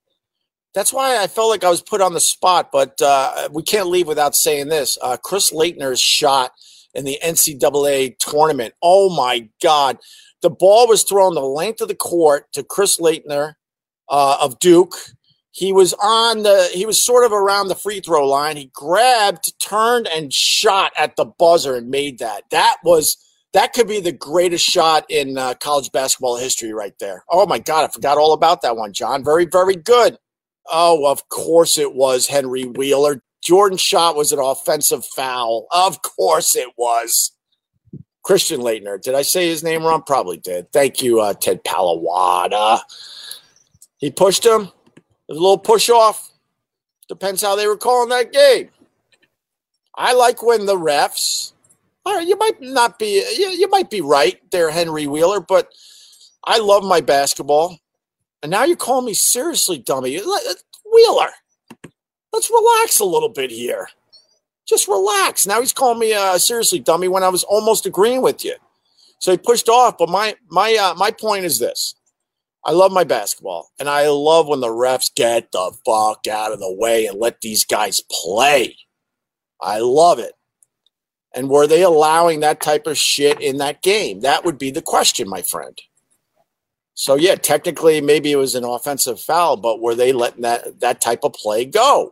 That's 0.75 0.93
why 0.93 1.17
I 1.17 1.27
felt 1.27 1.49
like 1.49 1.63
I 1.63 1.69
was 1.69 1.81
put 1.81 2.01
on 2.01 2.13
the 2.13 2.19
spot, 2.19 2.69
but 2.71 3.01
uh, 3.01 3.49
we 3.51 3.63
can't 3.63 3.87
leave 3.87 4.07
without 4.07 4.35
saying 4.35 4.67
this. 4.67 4.97
Chris 5.23 5.51
Laettner's 5.51 5.99
shot 5.99 6.51
in 6.93 7.05
the 7.05 7.17
NCAA 7.23 8.17
tournament. 8.19 8.73
Oh 8.81 9.09
my 9.09 9.49
God. 9.63 9.97
The 10.41 10.49
ball 10.49 10.87
was 10.87 11.03
thrown 11.03 11.33
the 11.33 11.41
length 11.41 11.81
of 11.81 11.87
the 11.87 11.95
court 11.95 12.51
to 12.53 12.63
Chris 12.63 12.99
Laettner 12.99 13.55
uh, 14.09 14.37
of 14.41 14.59
Duke. 14.59 14.95
He 15.51 15.73
was 15.73 15.93
on 16.01 16.43
the, 16.43 16.69
he 16.73 16.85
was 16.85 17.03
sort 17.03 17.25
of 17.25 17.31
around 17.31 17.67
the 17.67 17.75
free 17.75 17.99
throw 17.99 18.27
line. 18.27 18.55
He 18.55 18.71
grabbed, 18.73 19.59
turned, 19.59 20.07
and 20.07 20.31
shot 20.33 20.91
at 20.97 21.15
the 21.15 21.25
buzzer 21.25 21.75
and 21.75 21.89
made 21.89 22.19
that. 22.19 22.43
That 22.51 22.77
was, 22.83 23.17
that 23.53 23.73
could 23.73 23.87
be 23.87 23.99
the 23.99 24.11
greatest 24.11 24.63
shot 24.63 25.05
in 25.09 25.37
uh, 25.37 25.55
college 25.55 25.91
basketball 25.91 26.37
history 26.37 26.71
right 26.71 26.93
there. 26.99 27.23
Oh 27.29 27.45
my 27.45 27.59
God, 27.59 27.83
I 27.83 27.91
forgot 27.91 28.17
all 28.17 28.33
about 28.33 28.61
that 28.61 28.77
one, 28.77 28.93
John. 28.93 29.23
Very, 29.23 29.45
very 29.45 29.75
good. 29.75 30.17
Oh, 30.71 31.05
of 31.09 31.27
course 31.29 31.77
it 31.77 31.95
was 31.95 32.27
Henry 32.27 32.65
Wheeler. 32.65 33.21
Jordan's 33.43 33.81
shot 33.81 34.15
was 34.15 34.31
an 34.31 34.39
offensive 34.39 35.03
foul. 35.05 35.65
Of 35.71 36.01
course 36.03 36.55
it 36.55 36.69
was. 36.77 37.31
Christian 38.23 38.59
Laettner. 38.59 39.01
Did 39.01 39.15
I 39.15 39.23
say 39.23 39.47
his 39.47 39.63
name 39.63 39.83
wrong? 39.83 40.03
Probably 40.05 40.37
did. 40.37 40.71
Thank 40.71 41.01
you, 41.01 41.19
uh, 41.19 41.33
Ted 41.33 41.63
Palawada. 41.63 42.81
He 43.99 44.09
pushed 44.11 44.45
him. 44.45 44.71
There's 45.27 45.37
a 45.37 45.41
little 45.41 45.57
push 45.57 45.89
off. 45.89 46.31
Depends 47.07 47.41
how 47.41 47.55
they 47.55 47.67
were 47.67 47.77
calling 47.77 48.09
that 48.09 48.31
game. 48.33 48.69
I 49.95 50.13
like 50.13 50.41
when 50.41 50.65
the 50.65 50.77
refs. 50.77 51.53
All 52.05 52.15
right, 52.15 52.27
you 52.27 52.37
might 52.37 52.61
not 52.61 52.97
be. 52.97 53.23
You, 53.37 53.49
you 53.49 53.69
might 53.69 53.89
be 53.89 54.01
right 54.01 54.39
there, 54.51 54.71
Henry 54.71 55.05
Wheeler, 55.05 55.41
but 55.41 55.71
I 56.45 56.59
love 56.59 56.83
my 56.83 57.01
basketball. 57.01 57.77
And 58.41 58.49
now 58.49 58.63
you 58.63 58.75
call 58.75 59.01
me 59.01 59.13
seriously, 59.13 59.77
dummy. 59.77 60.17
Wheeler, 60.17 61.29
let's 62.31 62.49
relax 62.49 62.99
a 62.99 63.05
little 63.05 63.29
bit 63.29 63.51
here. 63.51 63.89
Just 64.65 64.87
relax. 64.87 65.45
Now 65.45 65.59
he's 65.59 65.73
calling 65.73 65.99
me 65.99 66.13
uh, 66.13 66.37
seriously, 66.37 66.79
dummy, 66.79 67.07
when 67.07 67.23
I 67.23 67.29
was 67.29 67.43
almost 67.43 67.85
agreeing 67.85 68.21
with 68.21 68.45
you. 68.45 68.55
So 69.19 69.31
he 69.31 69.37
pushed 69.37 69.67
off. 69.67 69.97
But 69.97 70.09
my 70.09 70.35
my 70.49 70.75
uh, 70.75 70.93
my 70.95 71.11
point 71.11 71.43
is 71.43 71.59
this: 71.59 71.95
I 72.65 72.71
love 72.71 72.91
my 72.91 73.03
basketball, 73.03 73.69
and 73.79 73.89
I 73.89 74.07
love 74.09 74.47
when 74.47 74.59
the 74.59 74.67
refs 74.67 75.13
get 75.13 75.51
the 75.51 75.71
fuck 75.85 76.27
out 76.27 76.51
of 76.51 76.59
the 76.59 76.73
way 76.73 77.05
and 77.05 77.19
let 77.19 77.41
these 77.41 77.63
guys 77.65 78.01
play. 78.11 78.75
I 79.61 79.79
love 79.79 80.19
it. 80.19 80.33
And 81.33 81.49
were 81.49 81.67
they 81.67 81.83
allowing 81.83 82.39
that 82.39 82.59
type 82.59 82.87
of 82.87 82.97
shit 82.97 83.39
in 83.41 83.57
that 83.57 83.81
game? 83.81 84.21
That 84.21 84.43
would 84.43 84.57
be 84.57 84.71
the 84.71 84.81
question, 84.81 85.29
my 85.29 85.41
friend. 85.41 85.79
So 86.95 87.15
yeah, 87.15 87.35
technically 87.35 88.01
maybe 88.01 88.31
it 88.31 88.35
was 88.35 88.55
an 88.55 88.65
offensive 88.65 89.21
foul, 89.21 89.55
but 89.55 89.79
were 89.79 89.95
they 89.95 90.11
letting 90.11 90.41
that 90.41 90.81
that 90.81 90.99
type 90.99 91.23
of 91.23 91.33
play 91.33 91.63
go? 91.63 92.11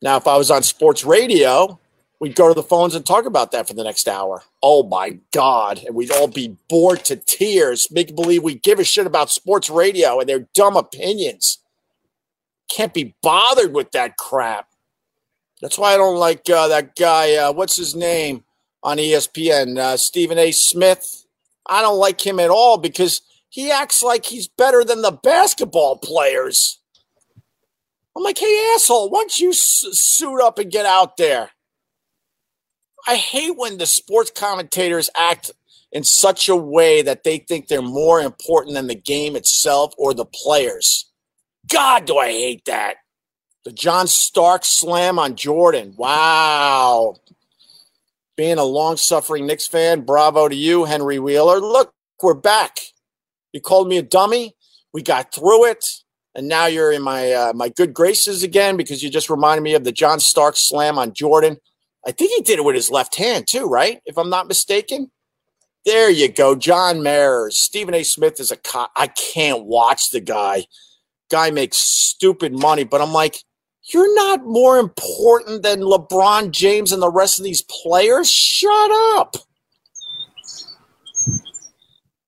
Now, 0.00 0.16
if 0.16 0.26
I 0.26 0.38
was 0.38 0.50
on 0.50 0.62
sports 0.62 1.04
radio, 1.04 1.78
we'd 2.20 2.36
go 2.36 2.48
to 2.48 2.54
the 2.54 2.62
phones 2.62 2.94
and 2.94 3.04
talk 3.04 3.24
about 3.24 3.50
that 3.52 3.66
for 3.66 3.74
the 3.74 3.82
next 3.82 4.06
hour. 4.06 4.44
Oh 4.62 4.82
my 4.84 5.18
God. 5.32 5.82
And 5.84 5.94
we'd 5.94 6.12
all 6.12 6.28
be 6.28 6.56
bored 6.68 7.04
to 7.06 7.16
tears, 7.16 7.90
make 7.90 8.14
believe 8.14 8.42
we 8.42 8.54
give 8.54 8.78
a 8.78 8.84
shit 8.84 9.06
about 9.06 9.30
sports 9.30 9.70
radio 9.70 10.20
and 10.20 10.28
their 10.28 10.46
dumb 10.54 10.76
opinions. 10.76 11.58
Can't 12.70 12.94
be 12.94 13.14
bothered 13.22 13.74
with 13.74 13.90
that 13.92 14.16
crap. 14.16 14.68
That's 15.60 15.78
why 15.78 15.94
I 15.94 15.96
don't 15.96 16.18
like 16.18 16.48
uh, 16.48 16.68
that 16.68 16.94
guy. 16.94 17.34
Uh, 17.34 17.52
what's 17.52 17.76
his 17.76 17.94
name 17.96 18.44
on 18.82 18.98
ESPN? 18.98 19.78
Uh, 19.78 19.96
Stephen 19.96 20.38
A. 20.38 20.52
Smith. 20.52 21.26
I 21.66 21.82
don't 21.82 21.98
like 21.98 22.24
him 22.24 22.38
at 22.38 22.50
all 22.50 22.78
because 22.78 23.22
he 23.48 23.70
acts 23.70 24.02
like 24.02 24.24
he's 24.26 24.48
better 24.48 24.84
than 24.84 25.02
the 25.02 25.10
basketball 25.10 25.98
players. 25.98 26.78
I'm 28.16 28.22
like, 28.22 28.38
hey, 28.38 28.72
asshole, 28.74 29.10
why 29.10 29.20
don't 29.20 29.38
you 29.38 29.50
s- 29.50 29.84
suit 29.92 30.40
up 30.40 30.58
and 30.58 30.70
get 30.70 30.86
out 30.86 31.16
there? 31.16 31.50
I 33.10 33.16
hate 33.16 33.56
when 33.56 33.78
the 33.78 33.86
sports 33.86 34.30
commentators 34.30 35.10
act 35.16 35.50
in 35.90 36.04
such 36.04 36.48
a 36.48 36.54
way 36.54 37.02
that 37.02 37.24
they 37.24 37.38
think 37.38 37.66
they're 37.66 37.82
more 37.82 38.20
important 38.20 38.76
than 38.76 38.86
the 38.86 38.94
game 38.94 39.34
itself 39.34 39.92
or 39.98 40.14
the 40.14 40.24
players. 40.24 41.10
God, 41.68 42.04
do 42.04 42.18
I 42.18 42.28
hate 42.28 42.66
that. 42.66 42.98
The 43.64 43.72
John 43.72 44.06
Stark 44.06 44.64
slam 44.64 45.18
on 45.18 45.34
Jordan. 45.34 45.94
Wow. 45.96 47.16
Being 48.36 48.58
a 48.58 48.64
long 48.64 48.96
suffering 48.96 49.44
Knicks 49.44 49.66
fan, 49.66 50.02
bravo 50.02 50.46
to 50.46 50.54
you, 50.54 50.84
Henry 50.84 51.18
Wheeler. 51.18 51.58
Look, 51.58 51.92
we're 52.22 52.34
back. 52.34 52.78
You 53.52 53.60
called 53.60 53.88
me 53.88 53.98
a 53.98 54.02
dummy. 54.02 54.54
We 54.94 55.02
got 55.02 55.34
through 55.34 55.64
it. 55.64 55.84
And 56.36 56.46
now 56.46 56.66
you're 56.66 56.92
in 56.92 57.02
my 57.02 57.32
uh, 57.32 57.52
my 57.54 57.70
good 57.70 57.92
graces 57.92 58.44
again 58.44 58.76
because 58.76 59.02
you 59.02 59.10
just 59.10 59.28
reminded 59.28 59.62
me 59.62 59.74
of 59.74 59.82
the 59.82 59.90
John 59.90 60.20
Stark 60.20 60.54
slam 60.56 60.96
on 60.96 61.12
Jordan. 61.12 61.56
I 62.06 62.12
think 62.12 62.32
he 62.32 62.42
did 62.42 62.58
it 62.58 62.64
with 62.64 62.74
his 62.74 62.90
left 62.90 63.16
hand 63.16 63.46
too, 63.48 63.66
right? 63.66 64.00
If 64.06 64.18
I'm 64.18 64.30
not 64.30 64.48
mistaken. 64.48 65.10
There 65.86 66.10
you 66.10 66.28
go, 66.30 66.54
John 66.54 66.98
Mayers. 66.98 67.52
Stephen 67.52 67.94
A. 67.94 68.02
Smith 68.02 68.38
is 68.38 68.50
a 68.50 68.56
co- 68.56 68.88
I 68.96 69.06
can't 69.08 69.64
watch 69.64 70.10
the 70.10 70.20
guy. 70.20 70.66
Guy 71.30 71.50
makes 71.50 71.78
stupid 71.78 72.52
money, 72.52 72.84
but 72.84 73.00
I'm 73.00 73.12
like, 73.12 73.36
you're 73.92 74.14
not 74.14 74.44
more 74.44 74.78
important 74.78 75.62
than 75.62 75.80
LeBron 75.80 76.50
James 76.50 76.92
and 76.92 77.02
the 77.02 77.10
rest 77.10 77.38
of 77.38 77.44
these 77.44 77.62
players. 77.62 78.30
Shut 78.30 78.90
up. 79.16 79.36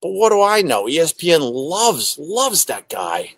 But 0.02 0.10
what 0.10 0.30
do 0.30 0.42
I 0.42 0.62
know? 0.62 0.86
ESPN 0.86 1.40
loves 1.42 2.18
loves 2.18 2.64
that 2.66 2.88
guy. 2.88 3.34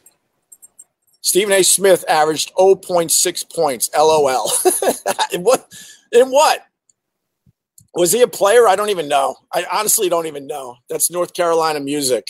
Stephen 1.21 1.53
A. 1.55 1.63
Smith 1.63 2.05
averaged 2.09 2.55
0.6 2.55 3.55
points. 3.55 3.91
LOL. 3.97 4.51
what? 5.41 5.73
In 6.15 6.31
what? 6.31 6.65
Was 7.95 8.13
he 8.13 8.23
a 8.23 8.29
player? 8.29 8.67
I 8.67 8.77
don't 8.77 8.91
even 8.91 9.09
know. 9.09 9.37
I 9.53 9.67
honestly 9.71 10.09
don't 10.09 10.27
even 10.27 10.47
know. 10.47 10.77
That's 10.89 11.11
North 11.11 11.35
Carolina 11.35 11.81
music. 11.81 12.27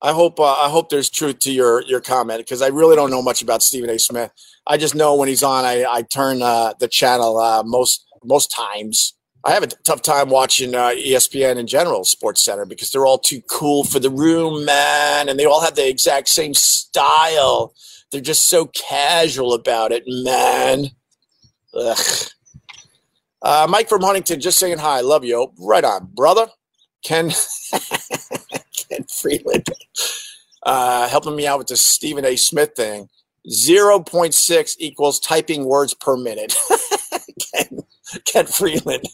I 0.00 0.12
hope 0.12 0.40
uh, 0.40 0.52
I 0.54 0.68
hope 0.68 0.88
there's 0.88 1.08
truth 1.08 1.38
to 1.40 1.52
your 1.52 1.82
your 1.82 2.00
comment 2.00 2.40
because 2.40 2.60
I 2.60 2.68
really 2.68 2.96
don't 2.96 3.10
know 3.10 3.22
much 3.22 3.40
about 3.40 3.62
Stephen 3.62 3.88
A. 3.88 3.98
Smith. 3.98 4.32
I 4.66 4.76
just 4.76 4.94
know 4.94 5.14
when 5.14 5.28
he's 5.28 5.42
on, 5.42 5.64
I, 5.64 5.84
I 5.84 6.02
turn 6.02 6.42
uh, 6.42 6.74
the 6.80 6.88
channel 6.88 7.38
uh, 7.38 7.62
most 7.64 8.04
most 8.24 8.48
times. 8.48 9.14
I 9.44 9.52
have 9.52 9.62
a 9.62 9.68
tough 9.68 10.02
time 10.02 10.28
watching 10.28 10.74
uh, 10.74 10.90
ESPN 10.90 11.56
in 11.56 11.66
general, 11.66 12.04
Sports 12.04 12.44
Center, 12.44 12.64
because 12.64 12.90
they're 12.90 13.06
all 13.06 13.18
too 13.18 13.42
cool 13.48 13.84
for 13.84 13.98
the 13.98 14.10
room, 14.10 14.64
man, 14.64 15.28
and 15.28 15.38
they 15.38 15.46
all 15.46 15.62
have 15.62 15.74
the 15.74 15.88
exact 15.88 16.28
same 16.28 16.54
style. 16.54 17.74
They're 18.10 18.20
just 18.20 18.44
so 18.46 18.66
casual 18.66 19.52
about 19.52 19.90
it, 19.90 20.04
man. 20.06 20.90
Ugh. 21.74 21.98
Uh, 23.42 23.66
Mike 23.68 23.88
from 23.88 24.02
Huntington, 24.02 24.40
just 24.40 24.58
saying 24.58 24.78
hi. 24.78 25.00
Love 25.00 25.24
you. 25.24 25.52
Right 25.58 25.84
on, 25.84 26.08
brother. 26.14 26.46
Ken, 27.04 27.30
Ken 28.88 29.04
Freeland, 29.12 29.66
uh, 30.62 31.08
helping 31.08 31.34
me 31.34 31.46
out 31.46 31.58
with 31.58 31.66
the 31.66 31.76
Stephen 31.76 32.24
A. 32.24 32.36
Smith 32.36 32.72
thing. 32.76 33.08
0.6 33.50 34.76
equals 34.78 35.18
typing 35.18 35.64
words 35.64 35.94
per 35.94 36.16
minute. 36.16 36.54
Ken, 37.54 37.80
Ken 38.24 38.46
Freeland. 38.46 39.04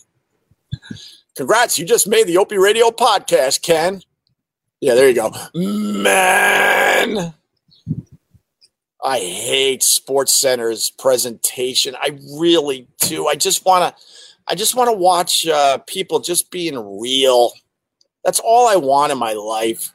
Congrats, 1.34 1.78
you 1.78 1.86
just 1.86 2.06
made 2.06 2.26
the 2.26 2.36
Opie 2.36 2.58
Radio 2.58 2.90
podcast, 2.90 3.62
Ken. 3.62 4.02
Yeah, 4.80 4.94
there 4.94 5.08
you 5.08 5.14
go. 5.14 5.32
Man. 5.54 7.32
I 9.02 9.18
hate 9.20 9.82
Sports 9.82 10.40
Center's 10.40 10.90
presentation. 10.90 11.94
I 12.00 12.18
really 12.38 12.88
do. 13.00 13.26
I 13.28 13.36
just 13.36 13.64
want 13.64 13.96
to 13.96 14.02
I 14.48 14.54
just 14.54 14.74
want 14.74 14.88
to 14.88 14.96
watch 14.96 15.46
uh, 15.46 15.78
people 15.86 16.20
just 16.20 16.50
being 16.50 16.98
real. 17.00 17.52
That's 18.24 18.40
all 18.40 18.66
I 18.66 18.76
want 18.76 19.12
in 19.12 19.18
my 19.18 19.34
life. 19.34 19.92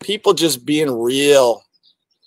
People 0.00 0.34
just 0.34 0.64
being 0.64 0.90
real. 0.90 1.64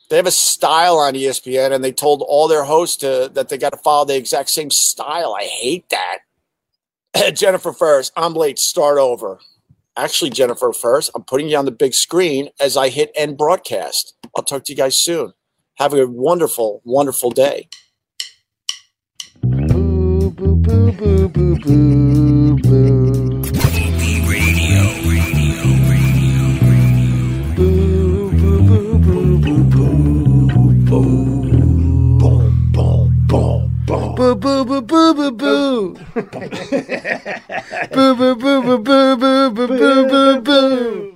They 0.09 0.17
have 0.17 0.27
a 0.27 0.31
style 0.31 0.97
on 0.97 1.13
ESPN, 1.13 1.71
and 1.71 1.81
they 1.81 1.93
told 1.93 2.21
all 2.27 2.49
their 2.49 2.65
hosts 2.65 2.97
to, 2.97 3.31
that 3.33 3.47
they 3.47 3.57
got 3.57 3.71
to 3.71 3.77
follow 3.77 4.03
the 4.03 4.17
exact 4.17 4.49
same 4.49 4.69
style. 4.69 5.33
I 5.39 5.45
hate 5.45 5.85
that. 5.89 6.19
Jennifer 7.35 7.71
first. 7.71 8.11
I'm 8.17 8.33
late. 8.33 8.59
Start 8.59 8.97
over. 8.97 9.39
Actually, 9.95 10.31
Jennifer 10.31 10.73
first. 10.73 11.11
I'm 11.15 11.23
putting 11.23 11.47
you 11.47 11.55
on 11.55 11.65
the 11.65 11.71
big 11.71 11.93
screen 11.93 12.49
as 12.59 12.75
I 12.75 12.89
hit 12.89 13.11
end 13.15 13.37
broadcast. 13.37 14.13
I'll 14.35 14.43
talk 14.43 14.65
to 14.65 14.73
you 14.73 14.77
guys 14.77 14.97
soon. 14.97 15.31
Have 15.81 15.95
a 15.95 16.05
wonderful, 16.05 16.79
wonderful 16.85 17.31
day. 17.31 17.67
Boo, 19.41 20.29
boo, 20.29 20.55
boo, 20.55 20.91
boo, 20.91 21.27
boo, 21.27 21.55
boo, 21.57 22.55
boo. 22.61 23.41
Boo, 27.55 28.31
boo, 28.31 28.61
boo, 28.61 28.99
boo, 28.99 29.27
boo, 29.33 29.63
boo, 29.65 30.73
boo. 30.85 31.41
Boo, 34.15 34.35
boo, 34.35 34.65
boo, 34.65 34.81
boo, 34.81 35.13
boo, 35.15 35.31
boo. 35.31 35.97
Boo, 37.91 38.15
boo, 38.15 38.35
boo, 38.35 38.61
boo, 38.61 38.77
boo, 38.77 39.17
boo, 39.17 39.49
boo, 39.49 39.67
boo, 39.67 40.05
boo, 40.05 40.41
boo. 40.41 41.10